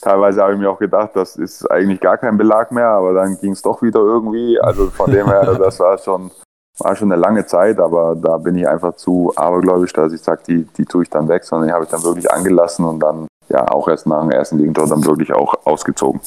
teilweise 0.01 0.43
habe 0.43 0.53
ich 0.53 0.59
mir 0.59 0.71
auch 0.71 0.79
gedacht, 0.79 1.11
das 1.15 1.37
ist 1.37 1.69
eigentlich 1.71 2.01
gar 2.01 2.19
kein 2.19 2.37
Belag 2.37 2.71
mehr, 2.73 2.89
aber 2.89 3.15
dann 3.15 3.39
ging 3.41 3.53
es 3.53 3.63
doch 3.63 3.83
wieder 3.83 4.01
irgendwie. 4.01 4.61
Also 4.61 4.91
von 4.91 5.11
dem 5.11 5.27
her, 5.27 5.55
das 5.59 5.81
war 5.81 5.99
schon, 5.99 6.31
war 6.79 6.95
schon 6.95 7.11
eine 7.11 7.21
lange 7.21 7.47
Zeit, 7.47 7.81
aber 7.81 8.15
da 8.15 8.37
bin 8.37 8.57
ich 8.57 8.69
einfach 8.69 8.95
zu 8.97 9.33
abergläubisch, 9.35 9.95
dass 9.95 10.13
ich 10.13 10.21
sage, 10.21 10.43
die, 10.47 10.65
die 10.65 10.85
tue 10.85 11.05
ich 11.05 11.11
dann 11.11 11.29
weg, 11.29 11.43
sondern 11.43 11.69
die 11.69 11.75
habe 11.75 11.85
ich 11.85 11.91
dann 11.91 12.05
wirklich 12.05 12.31
angelassen 12.31 12.85
und 12.85 13.01
dann 13.01 13.27
ja 13.49 13.69
auch 13.71 13.89
erst 13.89 14.07
nach 14.07 14.21
dem 14.21 14.31
ersten 14.31 14.59
Gegentor 14.59 14.87
dann 14.87 15.05
wirklich 15.05 15.33
auch 15.33 15.55
ausgezogen. 15.65 16.21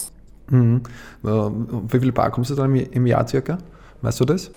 Mhm. 0.49 0.81
Wie 1.21 1.99
viel 1.99 2.11
Bar 2.11 2.31
kommst 2.31 2.51
du 2.51 2.55
dann 2.55 2.75
im 2.75 3.05
Jahr 3.05 3.27
circa? 3.27 3.57
Weißt 4.01 4.19
du 4.19 4.25
das? 4.25 4.51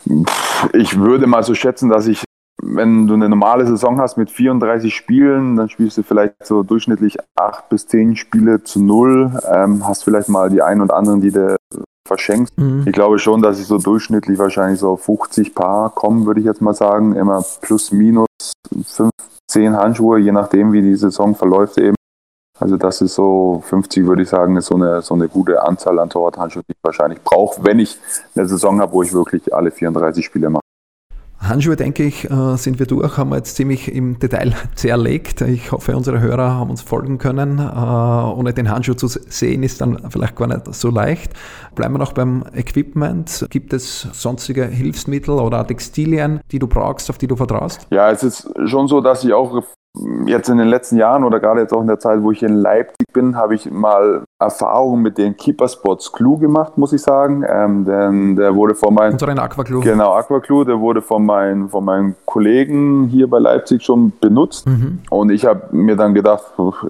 Ich 0.72 0.98
würde 0.98 1.26
mal 1.26 1.42
so 1.42 1.54
schätzen, 1.54 1.88
dass 1.88 2.06
ich 2.06 2.22
wenn 2.62 3.08
du 3.08 3.14
eine 3.14 3.28
normale 3.28 3.66
Saison 3.66 4.00
hast 4.00 4.16
mit 4.16 4.30
34 4.30 4.94
Spielen, 4.94 5.56
dann 5.56 5.68
spielst 5.68 5.98
du 5.98 6.02
vielleicht 6.02 6.46
so 6.46 6.62
durchschnittlich 6.62 7.16
8 7.34 7.68
bis 7.68 7.88
10 7.88 8.14
Spiele 8.14 8.62
zu 8.62 8.80
null. 8.80 9.32
Ähm, 9.52 9.86
hast 9.86 10.04
vielleicht 10.04 10.28
mal 10.28 10.48
die 10.48 10.62
einen 10.62 10.80
und 10.80 10.92
anderen, 10.92 11.20
die 11.20 11.32
du 11.32 11.56
verschenkst. 12.06 12.56
Mhm. 12.58 12.84
Ich 12.86 12.92
glaube 12.92 13.18
schon, 13.18 13.42
dass 13.42 13.58
ich 13.58 13.66
so 13.66 13.78
durchschnittlich 13.78 14.38
wahrscheinlich 14.38 14.78
so 14.78 14.96
50 14.96 15.54
Paar 15.54 15.90
kommen, 15.90 16.24
würde 16.24 16.40
ich 16.40 16.46
jetzt 16.46 16.62
mal 16.62 16.74
sagen. 16.74 17.14
Immer 17.14 17.44
plus 17.60 17.90
minus 17.90 18.26
5, 18.70 19.10
10 19.48 19.76
Handschuhe, 19.76 20.18
je 20.18 20.32
nachdem, 20.32 20.72
wie 20.72 20.82
die 20.82 20.96
Saison 20.96 21.34
verläuft 21.34 21.78
eben. 21.78 21.96
Also 22.58 22.76
das 22.76 23.00
ist 23.00 23.14
so 23.14 23.62
50, 23.66 24.06
würde 24.06 24.22
ich 24.22 24.28
sagen, 24.28 24.56
ist 24.56 24.66
so 24.66 24.74
eine, 24.74 25.02
so 25.02 25.14
eine 25.14 25.28
gute 25.28 25.62
Anzahl 25.62 25.98
an 25.98 26.10
Torwarthandschuhen, 26.10 26.64
die 26.68 26.72
ich 26.72 26.84
wahrscheinlich 26.84 27.20
brauche, 27.22 27.64
wenn 27.64 27.78
ich 27.78 27.98
eine 28.36 28.46
Saison 28.46 28.80
habe, 28.80 28.92
wo 28.92 29.02
ich 29.02 29.12
wirklich 29.12 29.52
alle 29.54 29.70
34 29.70 30.24
Spiele 30.24 30.50
mache. 30.50 30.62
Handschuhe, 31.40 31.74
denke 31.74 32.04
ich, 32.04 32.30
äh, 32.30 32.56
sind 32.56 32.78
wir 32.78 32.86
durch, 32.86 33.18
haben 33.18 33.30
wir 33.30 33.36
jetzt 33.36 33.56
ziemlich 33.56 33.92
im 33.92 34.18
Detail 34.18 34.54
zerlegt. 34.76 35.40
Ich 35.40 35.72
hoffe, 35.72 35.96
unsere 35.96 36.20
Hörer 36.20 36.54
haben 36.54 36.70
uns 36.70 36.82
folgen 36.82 37.18
können. 37.18 37.58
Äh, 37.58 37.62
ohne 37.62 38.52
den 38.54 38.70
Handschuh 38.70 38.94
zu 38.94 39.08
sehen, 39.08 39.64
ist 39.64 39.80
dann 39.80 40.10
vielleicht 40.10 40.36
gar 40.36 40.46
nicht 40.46 40.72
so 40.72 40.88
leicht. 40.90 41.32
Bleiben 41.74 41.94
wir 41.94 41.98
noch 41.98 42.12
beim 42.12 42.44
Equipment. 42.54 43.46
Gibt 43.50 43.72
es 43.72 44.02
sonstige 44.12 44.66
Hilfsmittel 44.66 45.34
oder 45.34 45.66
Textilien, 45.66 46.40
die 46.52 46.60
du 46.60 46.68
brauchst, 46.68 47.10
auf 47.10 47.18
die 47.18 47.26
du 47.26 47.34
vertraust? 47.34 47.88
Ja, 47.90 48.10
es 48.10 48.22
ist 48.22 48.48
schon 48.66 48.86
so, 48.86 49.00
dass 49.00 49.24
ich 49.24 49.32
auch 49.32 49.64
jetzt 50.26 50.48
in 50.48 50.58
den 50.58 50.68
letzten 50.68 50.96
Jahren 50.96 51.24
oder 51.24 51.38
gerade 51.38 51.60
jetzt 51.60 51.72
auch 51.72 51.80
in 51.80 51.86
der 51.86 51.98
Zeit, 51.98 52.22
wo 52.22 52.30
ich 52.30 52.42
in 52.42 52.54
Leipzig 52.54 53.12
bin, 53.12 53.36
habe 53.36 53.54
ich 53.54 53.70
mal 53.70 54.24
Erfahrungen 54.38 55.02
mit 55.02 55.18
den 55.18 55.36
Keeper 55.36 55.68
Sports 55.68 56.12
Clue 56.12 56.38
gemacht, 56.38 56.78
muss 56.78 56.92
ich 56.92 57.02
sagen. 57.02 57.44
Ähm, 57.46 57.84
denn 57.84 58.36
der 58.36 58.54
wurde 58.54 58.74
von 58.74 58.94
meinen. 58.94 59.12
Unseren 59.12 59.38
Aqua 59.38 59.64
Clue. 59.64 59.80
Genau, 59.80 60.14
Aqua 60.14 60.40
Clue, 60.40 60.64
der 60.64 60.80
wurde 60.80 61.02
von 61.02 61.24
meinen, 61.24 61.68
von 61.68 61.84
meinen 61.84 62.16
Kollegen 62.24 63.06
hier 63.08 63.28
bei 63.28 63.38
Leipzig 63.38 63.82
schon 63.82 64.12
benutzt. 64.20 64.66
Mhm. 64.66 65.00
Und 65.10 65.30
ich 65.30 65.44
habe 65.44 65.68
mir 65.72 65.96
dann 65.96 66.14
gedacht, 66.14 66.44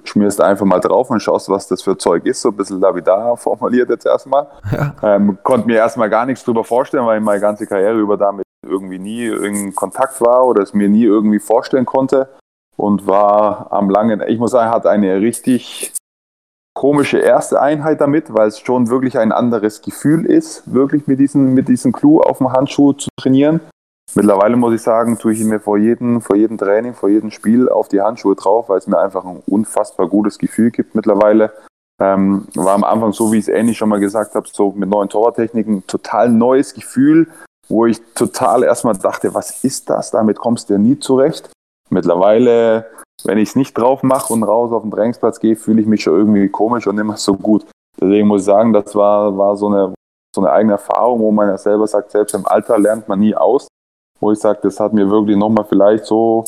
schmierst 0.05 0.41
einfach 0.41 0.65
mal 0.65 0.79
drauf 0.79 1.09
und 1.09 1.19
schaust, 1.19 1.49
was 1.49 1.67
das 1.67 1.81
für 1.81 1.97
Zeug 1.97 2.25
ist. 2.25 2.41
So 2.41 2.49
ein 2.49 2.55
bisschen 2.55 2.79
lapidar 2.79 3.35
formuliert 3.37 3.89
jetzt 3.89 4.05
erstmal. 4.05 4.47
Ja. 4.71 4.93
Ähm, 5.03 5.37
konnte 5.43 5.67
mir 5.67 5.77
erstmal 5.77 6.09
gar 6.09 6.25
nichts 6.25 6.43
drüber 6.45 6.63
vorstellen, 6.63 7.05
weil 7.05 7.19
ich 7.19 7.23
meine 7.23 7.41
ganze 7.41 7.67
Karriere 7.67 7.99
über 7.99 8.17
damit 8.17 8.43
irgendwie 8.65 8.97
nie 8.97 9.27
in 9.27 9.75
Kontakt 9.75 10.21
war 10.21 10.45
oder 10.45 10.63
es 10.63 10.73
mir 10.73 10.87
nie 10.87 11.03
irgendwie 11.03 11.39
vorstellen 11.39 11.85
konnte 11.85 12.29
und 12.77 13.07
war 13.07 13.71
am 13.71 13.89
langen, 13.89 14.21
ich 14.27 14.39
muss 14.39 14.51
sagen, 14.51 14.71
hat 14.71 14.85
eine 14.85 15.21
richtig 15.21 15.93
komische 16.75 17.19
erste 17.19 17.61
Einheit 17.61 18.01
damit, 18.01 18.33
weil 18.33 18.47
es 18.47 18.59
schon 18.59 18.89
wirklich 18.89 19.17
ein 19.17 19.31
anderes 19.31 19.81
Gefühl 19.81 20.25
ist, 20.25 20.73
wirklich 20.73 21.07
mit 21.07 21.19
diesem, 21.19 21.53
mit 21.53 21.67
diesem 21.67 21.91
Clou 21.91 22.21
auf 22.21 22.39
dem 22.39 22.51
Handschuh 22.51 22.93
zu 22.93 23.09
trainieren. 23.19 23.61
Mittlerweile 24.15 24.55
muss 24.57 24.73
ich 24.73 24.81
sagen, 24.81 25.17
tue 25.17 25.33
ich 25.33 25.43
mir 25.43 25.59
vor 25.59 25.77
jedem, 25.77 26.21
vor 26.21 26.35
jedem 26.35 26.57
Training, 26.57 26.93
vor 26.93 27.09
jedem 27.09 27.31
Spiel 27.31 27.69
auf 27.69 27.87
die 27.87 28.01
Handschuhe 28.01 28.35
drauf, 28.35 28.69
weil 28.69 28.77
es 28.77 28.87
mir 28.87 28.99
einfach 28.99 29.23
ein 29.23 29.41
unfassbar 29.47 30.07
gutes 30.07 30.37
Gefühl 30.37 30.71
gibt 30.71 30.93
mittlerweile. 30.93 31.51
Ähm, 32.01 32.47
war 32.55 32.73
am 32.73 32.83
Anfang 32.83 33.13
so, 33.13 33.31
wie 33.31 33.37
ich 33.37 33.47
es 33.47 33.53
ähnlich 33.53 33.77
schon 33.77 33.89
mal 33.89 33.99
gesagt 33.99 34.35
habe, 34.35 34.47
so 34.51 34.71
mit 34.71 34.89
neuen 34.89 35.09
Torwarttechniken, 35.09 35.87
total 35.87 36.29
neues 36.29 36.73
Gefühl, 36.73 37.27
wo 37.67 37.85
ich 37.85 38.01
total 38.13 38.63
erstmal 38.63 38.97
dachte, 38.97 39.33
was 39.33 39.63
ist 39.63 39.89
das? 39.89 40.11
Damit 40.11 40.37
kommst 40.37 40.69
du 40.69 40.73
ja 40.73 40.79
nie 40.79 40.99
zurecht. 40.99 41.49
Mittlerweile, 41.93 42.87
wenn 43.23 43.37
ich 43.37 43.49
es 43.49 43.55
nicht 43.55 43.77
drauf 43.77 44.01
mache 44.01 44.33
und 44.33 44.43
raus 44.43 44.71
auf 44.71 44.81
den 44.81 44.91
Trainingsplatz 44.91 45.39
gehe, 45.39 45.55
fühle 45.55 45.81
ich 45.81 45.87
mich 45.87 46.01
schon 46.01 46.17
irgendwie 46.17 46.49
komisch 46.49 46.87
und 46.87 46.97
immer 46.97 47.17
so 47.17 47.35
gut. 47.35 47.65
Deswegen 48.01 48.27
muss 48.27 48.41
ich 48.41 48.45
sagen, 48.45 48.73
das 48.73 48.95
war, 48.95 49.37
war 49.37 49.55
so, 49.55 49.67
eine, 49.67 49.93
so 50.35 50.41
eine 50.41 50.51
eigene 50.51 50.73
Erfahrung, 50.73 51.19
wo 51.19 51.31
man 51.31 51.47
ja 51.47 51.57
selber 51.57 51.85
sagt, 51.85 52.09
selbst 52.11 52.33
im 52.33 52.47
Alter 52.47 52.79
lernt 52.79 53.07
man 53.07 53.19
nie 53.19 53.35
aus. 53.35 53.67
Wo 54.19 54.31
ich 54.31 54.39
sage, 54.39 54.59
das 54.63 54.79
hat 54.79 54.93
mir 54.93 55.09
wirklich 55.09 55.37
nochmal 55.37 55.65
vielleicht 55.65 56.05
so, 56.05 56.45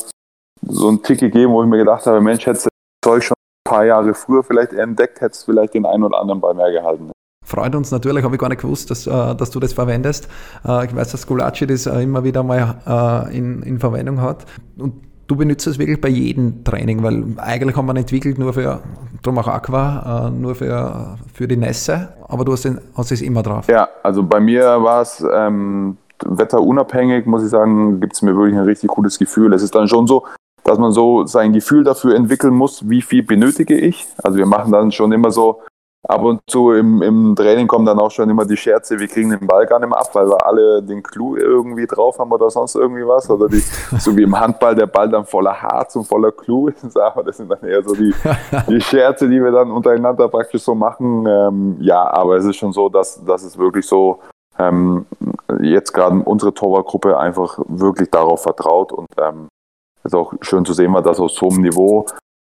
so 0.62 0.88
einen 0.88 1.02
Tick 1.02 1.20
gegeben, 1.20 1.52
wo 1.52 1.62
ich 1.62 1.68
mir 1.68 1.78
gedacht 1.78 2.04
habe, 2.06 2.20
Mensch, 2.20 2.44
hättest 2.44 2.66
du 2.66 2.70
das 2.70 3.10
Zeug 3.10 3.22
schon 3.22 3.36
ein 3.36 3.70
paar 3.70 3.84
Jahre 3.84 4.14
früher 4.14 4.42
vielleicht 4.42 4.72
entdeckt, 4.72 5.20
hättest 5.20 5.42
du 5.42 5.52
vielleicht 5.52 5.74
den 5.74 5.86
einen 5.86 6.02
oder 6.02 6.18
anderen 6.18 6.40
Ball 6.40 6.54
mehr 6.54 6.72
gehalten. 6.72 7.12
Freut 7.44 7.76
uns 7.76 7.92
natürlich, 7.92 8.24
habe 8.24 8.34
ich 8.34 8.40
gar 8.40 8.48
nicht 8.48 8.62
gewusst, 8.62 8.90
dass, 8.90 9.06
äh, 9.06 9.36
dass 9.36 9.50
du 9.50 9.60
das 9.60 9.72
verwendest. 9.72 10.28
Äh, 10.66 10.86
ich 10.86 10.96
weiß, 10.96 11.12
dass 11.12 11.28
Gulacsi 11.28 11.64
das 11.68 11.86
äh, 11.86 12.02
immer 12.02 12.24
wieder 12.24 12.42
mal 12.42 13.28
in, 13.30 13.62
in 13.62 13.78
Verwendung 13.78 14.20
hat. 14.20 14.46
Und 14.76 15.05
Du 15.26 15.34
benutzt 15.34 15.66
es 15.66 15.78
wirklich 15.78 16.00
bei 16.00 16.08
jedem 16.08 16.62
Training, 16.62 17.02
weil 17.02 17.24
eigentlich 17.38 17.76
haben 17.76 17.86
wir 17.86 17.96
entwickelt 17.96 18.38
nur 18.38 18.52
für, 18.52 18.80
drum 19.22 19.38
auch 19.38 19.48
Aqua, 19.48 20.28
äh, 20.28 20.30
nur 20.30 20.54
für, 20.54 21.16
für 21.34 21.48
die 21.48 21.56
Nässe, 21.56 22.10
aber 22.28 22.44
du 22.44 22.52
hast, 22.52 22.64
den, 22.64 22.80
hast 22.96 23.10
es 23.10 23.22
immer 23.22 23.42
drauf. 23.42 23.66
Ja, 23.68 23.88
also 24.04 24.22
bei 24.22 24.38
mir 24.38 24.62
war 24.82 25.02
es 25.02 25.24
ähm, 25.34 25.96
wetterunabhängig, 26.24 27.26
muss 27.26 27.42
ich 27.42 27.50
sagen, 27.50 28.00
gibt 28.00 28.14
es 28.14 28.22
mir 28.22 28.36
wirklich 28.36 28.56
ein 28.56 28.64
richtig 28.64 28.88
gutes 28.88 29.18
Gefühl. 29.18 29.52
Es 29.52 29.62
ist 29.62 29.74
dann 29.74 29.88
schon 29.88 30.06
so, 30.06 30.24
dass 30.62 30.78
man 30.78 30.92
so 30.92 31.26
sein 31.26 31.52
Gefühl 31.52 31.82
dafür 31.82 32.14
entwickeln 32.14 32.54
muss, 32.54 32.88
wie 32.88 33.02
viel 33.02 33.22
benötige 33.22 33.76
ich. 33.76 34.06
Also 34.22 34.38
wir 34.38 34.46
machen 34.46 34.72
dann 34.72 34.92
schon 34.92 35.10
immer 35.12 35.32
so 35.32 35.60
ab 36.08 36.22
und 36.22 36.40
zu 36.48 36.72
im, 36.72 37.02
im 37.02 37.34
Training 37.34 37.66
kommen 37.66 37.84
dann 37.84 37.98
auch 37.98 38.10
schon 38.10 38.30
immer 38.30 38.44
die 38.44 38.56
Scherze, 38.56 38.98
wir 38.98 39.08
kriegen 39.08 39.30
den 39.30 39.46
Ball 39.46 39.66
gar 39.66 39.78
nicht 39.78 39.88
mehr 39.88 39.98
ab, 39.98 40.08
weil 40.14 40.28
wir 40.28 40.46
alle 40.46 40.82
den 40.82 41.02
Clou 41.02 41.36
irgendwie 41.36 41.86
drauf 41.86 42.18
haben 42.18 42.30
oder 42.30 42.48
sonst 42.50 42.76
irgendwie 42.76 43.06
was. 43.06 43.28
Oder 43.28 43.48
die, 43.48 43.58
so 43.98 44.16
wie 44.16 44.22
im 44.22 44.38
Handball 44.38 44.74
der 44.74 44.86
Ball 44.86 45.08
dann 45.08 45.24
voller 45.24 45.60
Harz 45.60 45.96
und 45.96 46.04
voller 46.04 46.32
Clou 46.32 46.68
ist. 46.68 46.96
Aber 47.00 47.24
das 47.24 47.36
sind 47.36 47.50
dann 47.50 47.62
eher 47.62 47.82
so 47.82 47.94
die, 47.94 48.14
die 48.68 48.80
Scherze, 48.80 49.28
die 49.28 49.42
wir 49.42 49.50
dann 49.50 49.70
untereinander 49.70 50.28
praktisch 50.28 50.62
so 50.62 50.74
machen. 50.74 51.26
Ähm, 51.26 51.76
ja, 51.80 52.08
aber 52.12 52.36
es 52.36 52.44
ist 52.44 52.56
schon 52.56 52.72
so, 52.72 52.88
dass, 52.88 53.24
dass 53.24 53.42
es 53.42 53.58
wirklich 53.58 53.86
so 53.86 54.20
ähm, 54.58 55.06
jetzt 55.60 55.92
gerade 55.92 56.16
unsere 56.24 56.52
Torwartgruppe 56.54 57.18
einfach 57.18 57.58
wirklich 57.66 58.10
darauf 58.10 58.42
vertraut 58.42 58.92
und 58.92 59.08
ähm, 59.18 59.48
es 59.98 60.12
ist 60.12 60.14
auch 60.14 60.32
schön 60.40 60.64
zu 60.64 60.72
sehen, 60.72 60.92
dass 61.02 61.20
aus 61.20 61.34
so 61.34 61.48
einem 61.48 61.62
Niveau 61.62 62.06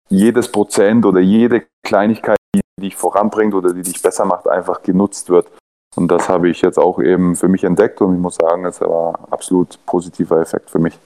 jedes 0.08 0.50
Prozent 0.50 1.06
oder 1.06 1.20
jede 1.20 1.64
Kleinigkeit 1.84 2.36
die 2.54 2.60
dich 2.80 2.96
voranbringt 2.96 3.54
oder 3.54 3.72
die 3.72 3.82
dich 3.82 4.00
besser 4.00 4.24
macht, 4.24 4.48
einfach 4.48 4.82
genutzt 4.82 5.28
wird. 5.28 5.46
Und 5.96 6.08
das 6.08 6.28
habe 6.28 6.48
ich 6.48 6.60
jetzt 6.62 6.78
auch 6.78 7.00
eben 7.00 7.36
für 7.36 7.48
mich 7.48 7.64
entdeckt 7.64 8.00
und 8.00 8.14
ich 8.14 8.20
muss 8.20 8.36
sagen, 8.36 8.64
es 8.64 8.80
war 8.80 9.18
ein 9.18 9.32
absolut 9.32 9.78
positiver 9.86 10.40
Effekt 10.40 10.70
für 10.70 10.78
mich. 10.78 10.98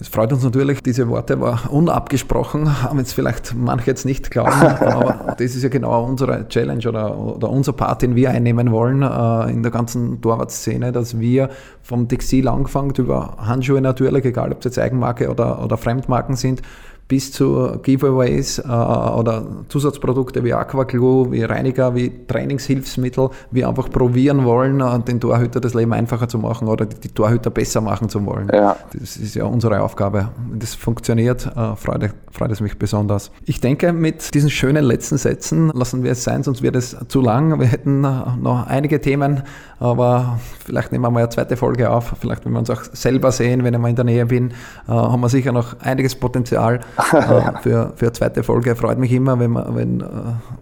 Es 0.00 0.06
freut 0.06 0.32
uns 0.32 0.44
natürlich, 0.44 0.80
diese 0.80 1.08
Worte 1.08 1.40
war 1.40 1.72
unabgesprochen, 1.72 2.84
haben 2.84 2.98
jetzt 2.98 3.14
vielleicht 3.14 3.54
manche 3.56 3.88
jetzt 3.88 4.04
nicht 4.04 4.30
glauben, 4.30 4.52
aber 4.52 5.34
das 5.36 5.56
ist 5.56 5.64
ja 5.64 5.68
genau 5.68 6.04
unsere 6.04 6.46
Challenge 6.46 6.88
oder, 6.88 7.18
oder 7.18 7.50
unser 7.50 7.72
Part, 7.72 8.02
den 8.02 8.14
wir 8.14 8.30
einnehmen 8.30 8.70
wollen 8.70 9.02
äh, 9.02 9.50
in 9.50 9.64
der 9.64 9.72
ganzen 9.72 10.20
Torwart-Szene, 10.20 10.92
dass 10.92 11.18
wir 11.18 11.50
vom 11.82 12.06
Textil 12.06 12.46
angefangen 12.46 12.92
über 12.96 13.38
Handschuhe 13.38 13.80
natürlich, 13.80 14.24
egal 14.24 14.52
ob 14.52 14.58
es 14.58 14.66
jetzt 14.66 14.78
Eigenmarke 14.78 15.30
oder, 15.30 15.64
oder 15.64 15.76
Fremdmarken 15.76 16.36
sind, 16.36 16.62
bis 17.08 17.32
zu 17.32 17.78
Giveaways 17.82 18.58
äh, 18.58 18.62
oder 18.68 19.44
Zusatzprodukte 19.68 20.44
wie 20.44 20.52
Aquaglue, 20.52 21.32
wie 21.32 21.42
Reiniger, 21.42 21.94
wie 21.94 22.12
Trainingshilfsmittel, 22.26 23.30
wir 23.50 23.68
einfach 23.68 23.90
probieren 23.90 24.44
wollen, 24.44 24.80
äh, 24.80 25.00
den 25.00 25.18
Torhüter 25.18 25.60
das 25.60 25.72
Leben 25.72 25.94
einfacher 25.94 26.28
zu 26.28 26.38
machen 26.38 26.68
oder 26.68 26.84
die, 26.84 27.00
die 27.00 27.08
Torhüter 27.08 27.48
besser 27.48 27.80
machen 27.80 28.10
zu 28.10 28.24
wollen. 28.26 28.50
Ja. 28.52 28.76
Das 28.92 29.16
ist 29.16 29.34
ja 29.34 29.44
unsere 29.44 29.80
Aufgabe. 29.80 30.28
Wenn 30.50 30.58
das 30.58 30.74
funktioniert, 30.74 31.46
äh, 31.46 31.76
freut, 31.76 32.10
freut 32.30 32.50
es 32.50 32.60
mich 32.60 32.78
besonders. 32.78 33.30
Ich 33.46 33.60
denke, 33.60 33.94
mit 33.94 34.34
diesen 34.34 34.50
schönen 34.50 34.84
letzten 34.84 35.16
Sätzen 35.16 35.70
lassen 35.74 36.04
wir 36.04 36.12
es 36.12 36.24
sein, 36.24 36.42
sonst 36.42 36.62
wird 36.62 36.76
es 36.76 36.94
zu 37.08 37.22
lang. 37.22 37.58
Wir 37.58 37.68
hätten 37.68 38.04
äh, 38.04 38.10
noch 38.38 38.66
einige 38.66 39.00
Themen, 39.00 39.44
aber 39.80 40.38
vielleicht 40.62 40.92
nehmen 40.92 41.04
wir 41.04 41.10
mal 41.10 41.20
eine 41.20 41.30
zweite 41.30 41.56
Folge 41.56 41.90
auf. 41.90 42.14
Vielleicht, 42.20 42.44
wenn 42.44 42.52
wir 42.52 42.58
uns 42.58 42.68
auch 42.68 42.82
selber 42.92 43.32
sehen, 43.32 43.64
wenn 43.64 43.72
ich 43.72 43.80
mal 43.80 43.88
in 43.88 43.96
der 43.96 44.04
Nähe 44.04 44.26
bin, 44.26 44.50
äh, 44.50 44.52
haben 44.92 45.20
wir 45.22 45.30
sicher 45.30 45.52
noch 45.52 45.80
einiges 45.80 46.14
Potenzial 46.14 46.80
äh, 46.98 47.60
für, 47.62 47.92
für 47.94 48.06
eine 48.06 48.12
zweite 48.12 48.42
Folge. 48.42 48.74
Freut 48.74 48.98
mich 48.98 49.12
immer, 49.12 49.38
wenn, 49.38 49.52
man, 49.52 49.76
wenn, 49.76 50.00
äh, 50.00 50.04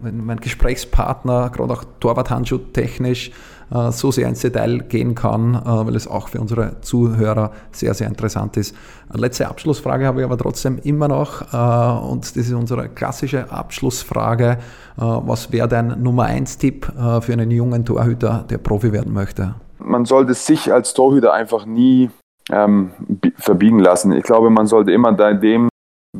wenn 0.01 0.25
mein 0.25 0.37
Gesprächspartner, 0.37 1.49
gerade 1.49 1.73
auch 1.73 1.83
Torwart-Handschuh 1.99 2.59
technisch, 2.73 3.31
äh, 3.71 3.91
so 3.91 4.11
sehr 4.11 4.29
ins 4.29 4.41
Detail 4.41 4.79
gehen 4.79 5.15
kann, 5.15 5.59
weil 5.65 5.95
es 5.95 6.07
auch 6.07 6.29
für 6.29 6.39
unsere 6.39 6.79
Zuhörer 6.81 7.51
sehr, 7.71 7.93
sehr 7.93 8.07
interessant 8.07 8.55
ist. 8.57 8.75
Letzte 9.13 9.47
Abschlussfrage 9.47 10.05
habe 10.05 10.21
ich 10.21 10.25
aber 10.25 10.37
trotzdem 10.37 10.77
immer 10.83 11.07
noch 11.07 11.41
und 12.09 12.23
das 12.23 12.37
ist 12.37 12.53
unsere 12.53 12.89
klassische 12.89 13.51
Abschlussfrage. 13.51 14.57
Was 14.95 15.51
wäre 15.51 15.67
dein 15.67 16.01
Nummer 16.01 16.23
1 16.23 16.57
Tipp 16.57 16.85
für 16.95 17.33
einen 17.33 17.51
jungen 17.51 17.83
Torhüter, 17.83 18.45
der 18.49 18.57
Profi 18.57 18.93
werden 18.93 19.13
möchte? 19.13 19.55
Man 19.79 20.05
sollte 20.05 20.33
sich 20.33 20.71
als 20.71 20.93
Torhüter 20.93 21.33
einfach 21.33 21.65
nie 21.65 22.09
ähm, 22.51 22.91
verbiegen 23.37 23.79
lassen. 23.79 24.11
Ich 24.11 24.23
glaube, 24.23 24.49
man 24.49 24.67
sollte 24.67 24.91
immer 24.91 25.11
dem 25.13 25.69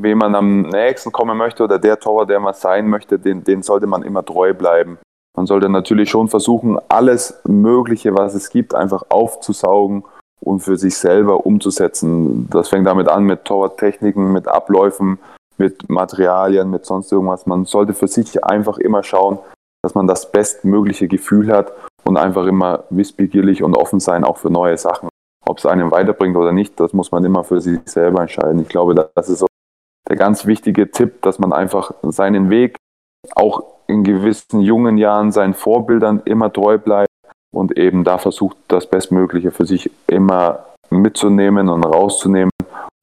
wem 0.01 0.19
man 0.19 0.35
am 0.35 0.61
nächsten 0.61 1.11
kommen 1.11 1.37
möchte 1.37 1.63
oder 1.63 1.79
der 1.79 1.99
Torwart, 1.99 2.29
der 2.29 2.39
man 2.39 2.53
sein 2.53 2.87
möchte, 2.87 3.19
den, 3.19 3.43
den 3.43 3.61
sollte 3.61 3.87
man 3.87 4.03
immer 4.03 4.23
treu 4.23 4.53
bleiben. 4.53 4.97
Man 5.35 5.45
sollte 5.45 5.69
natürlich 5.69 6.09
schon 6.09 6.27
versuchen, 6.29 6.79
alles 6.89 7.41
Mögliche, 7.47 8.15
was 8.15 8.33
es 8.33 8.49
gibt, 8.49 8.73
einfach 8.73 9.03
aufzusaugen 9.09 10.03
und 10.39 10.61
für 10.61 10.77
sich 10.77 10.97
selber 10.97 11.45
umzusetzen. 11.45 12.47
Das 12.49 12.69
fängt 12.69 12.87
damit 12.87 13.07
an 13.07 13.23
mit 13.23 13.45
Torwarttechniken, 13.45 14.33
mit 14.33 14.47
Abläufen, 14.47 15.19
mit 15.57 15.89
Materialien, 15.89 16.69
mit 16.69 16.85
sonst 16.85 17.11
irgendwas. 17.11 17.45
Man 17.45 17.65
sollte 17.65 17.93
für 17.93 18.07
sich 18.07 18.43
einfach 18.43 18.77
immer 18.77 19.03
schauen, 19.03 19.39
dass 19.83 19.95
man 19.95 20.07
das 20.07 20.31
bestmögliche 20.31 21.07
Gefühl 21.07 21.51
hat 21.51 21.71
und 22.03 22.17
einfach 22.17 22.45
immer 22.45 22.85
wissbegierig 22.89 23.63
und 23.63 23.75
offen 23.75 23.99
sein, 23.99 24.23
auch 24.23 24.37
für 24.37 24.49
neue 24.49 24.77
Sachen. 24.77 25.09
Ob 25.45 25.59
es 25.59 25.65
einem 25.65 25.91
weiterbringt 25.91 26.35
oder 26.35 26.51
nicht, 26.51 26.79
das 26.79 26.93
muss 26.93 27.11
man 27.11 27.23
immer 27.23 27.43
für 27.43 27.61
sich 27.61 27.79
selber 27.85 28.21
entscheiden. 28.21 28.59
Ich 28.61 28.69
glaube, 28.69 28.95
das 29.15 29.29
ist 29.29 29.39
so 29.39 29.47
der 30.09 30.15
ganz 30.15 30.45
wichtige 30.45 30.91
Tipp, 30.91 31.21
dass 31.21 31.39
man 31.39 31.53
einfach 31.53 31.91
seinen 32.03 32.49
Weg 32.49 32.77
auch 33.35 33.63
in 33.87 34.03
gewissen 34.03 34.61
jungen 34.61 34.97
Jahren 34.97 35.31
seinen 35.31 35.53
Vorbildern 35.53 36.21
immer 36.25 36.51
treu 36.51 36.77
bleibt 36.77 37.11
und 37.53 37.77
eben 37.77 38.03
da 38.03 38.17
versucht, 38.17 38.57
das 38.67 38.87
Bestmögliche 38.87 39.51
für 39.51 39.65
sich 39.65 39.89
immer 40.07 40.65
mitzunehmen 40.89 41.69
und 41.69 41.83
rauszunehmen, 41.83 42.51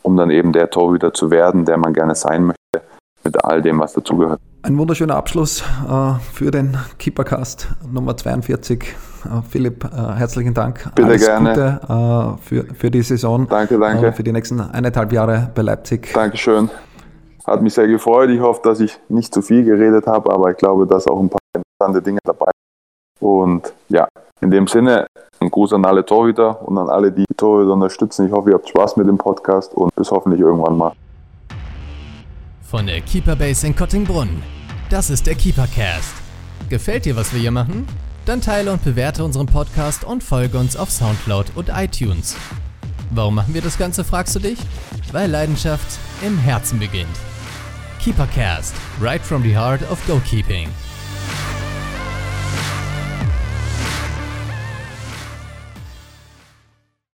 um 0.03 0.17
dann 0.17 0.31
eben 0.31 0.53
der 0.53 0.71
Torhüter 0.71 1.13
zu 1.13 1.31
werden, 1.31 1.65
der 1.65 1.77
man 1.77 1.93
gerne 1.93 2.15
sein 2.15 2.45
möchte, 2.45 2.87
mit 3.25 3.43
all 3.45 3.63
dem, 3.63 3.79
was 3.81 3.95
dazugehört. 3.95 4.41
Ein 4.63 4.79
wunderschöner 4.79 5.17
Abschluss 5.17 5.63
äh, 5.63 6.15
für 6.33 6.51
den 6.51 6.77
Keepercast 6.99 7.69
Nummer 7.91 8.17
42. 8.17 8.83
Äh, 8.83 9.43
Philipp, 9.49 9.85
äh, 9.85 10.15
herzlichen 10.15 10.55
Dank. 10.55 10.91
Bitte 10.95 11.09
Alles 11.09 11.27
gerne. 11.27 11.81
Gute 11.83 12.39
äh, 12.39 12.43
für, 12.43 12.75
für 12.75 12.91
die 12.91 13.03
Saison. 13.03 13.47
Danke, 13.49 13.79
danke. 13.79 14.07
Äh, 14.07 14.13
für 14.13 14.23
die 14.23 14.33
nächsten 14.33 14.61
eineinhalb 14.61 15.13
Jahre 15.13 15.51
bei 15.55 15.63
Leipzig. 15.63 16.13
Dankeschön. 16.15 16.71
Hat 17.47 17.61
mich 17.61 17.75
sehr 17.75 17.87
gefreut. 17.87 18.31
Ich 18.31 18.41
hoffe, 18.41 18.61
dass 18.65 18.81
ich 18.81 18.99
nicht 19.09 19.35
zu 19.35 19.43
viel 19.43 19.65
geredet 19.65 20.07
habe, 20.07 20.33
aber 20.33 20.51
ich 20.51 20.57
glaube, 20.57 20.87
dass 20.87 21.07
auch 21.07 21.21
ein 21.21 21.29
paar 21.29 21.41
interessante 21.55 22.03
Dinge 22.03 22.21
dabei 22.25 22.47
sind. 22.47 23.29
Und 23.29 23.75
ja, 23.89 24.09
in 24.41 24.51
dem 24.51 24.67
Sinne, 24.67 25.07
ein 25.41 25.51
Gruß 25.51 25.75
an 25.75 25.85
alle 25.85 26.05
Torhüter 26.05 26.67
und 26.67 26.79
an 26.79 26.89
alle, 26.89 27.13
die 27.13 27.25
Torhüter 27.37 27.73
unterstützen. 27.73 28.27
Ich 28.27 28.33
hoffe, 28.33 28.51
ihr 28.51 28.55
habt 28.55 28.69
Spaß 28.69 28.97
mit 28.97 29.07
dem 29.07 29.19
Podcast 29.19 29.75
und 29.75 29.95
bis 29.95 30.11
hoffentlich 30.11 30.41
irgendwann 30.41 30.77
mal. 30.77 30.93
Von 32.63 32.87
der 32.87 33.03
Keeper 33.03 33.37
Base 33.37 33.67
in 33.67 33.77
Kottingbrunn. 33.77 34.43
Das 34.89 35.11
ist 35.11 35.27
der 35.27 35.35
Keepercast. 35.35 36.15
Gefällt 36.71 37.05
dir, 37.05 37.17
was 37.17 37.33
wir 37.33 37.41
hier 37.41 37.51
machen? 37.51 37.87
Dann 38.25 38.41
teile 38.41 38.73
und 38.73 38.83
bewerte 38.83 39.23
unseren 39.23 39.47
Podcast 39.47 40.05
und 40.05 40.23
folge 40.23 40.59
uns 40.59 40.77
auf 40.77 40.91
Soundcloud 40.91 41.53
und 41.57 41.69
iTunes. 41.69 42.37
Warum 43.11 43.35
machen 43.35 43.53
wir 43.53 43.61
das 43.61 43.77
Ganze, 43.77 44.03
fragst 44.03 44.35
du 44.35 44.41
dich? 44.41 44.59
Weil 45.13 45.31
Leidenschaft 45.31 45.99
im 46.27 46.39
Herzen 46.39 46.79
beginnt. 46.79 47.34
KeeperCast, 48.05 49.01
right 49.01 49.21
from 49.23 49.43
the 49.43 49.53
heart 49.53 49.81
of 49.85 49.99
goalkeeping. 50.03 50.69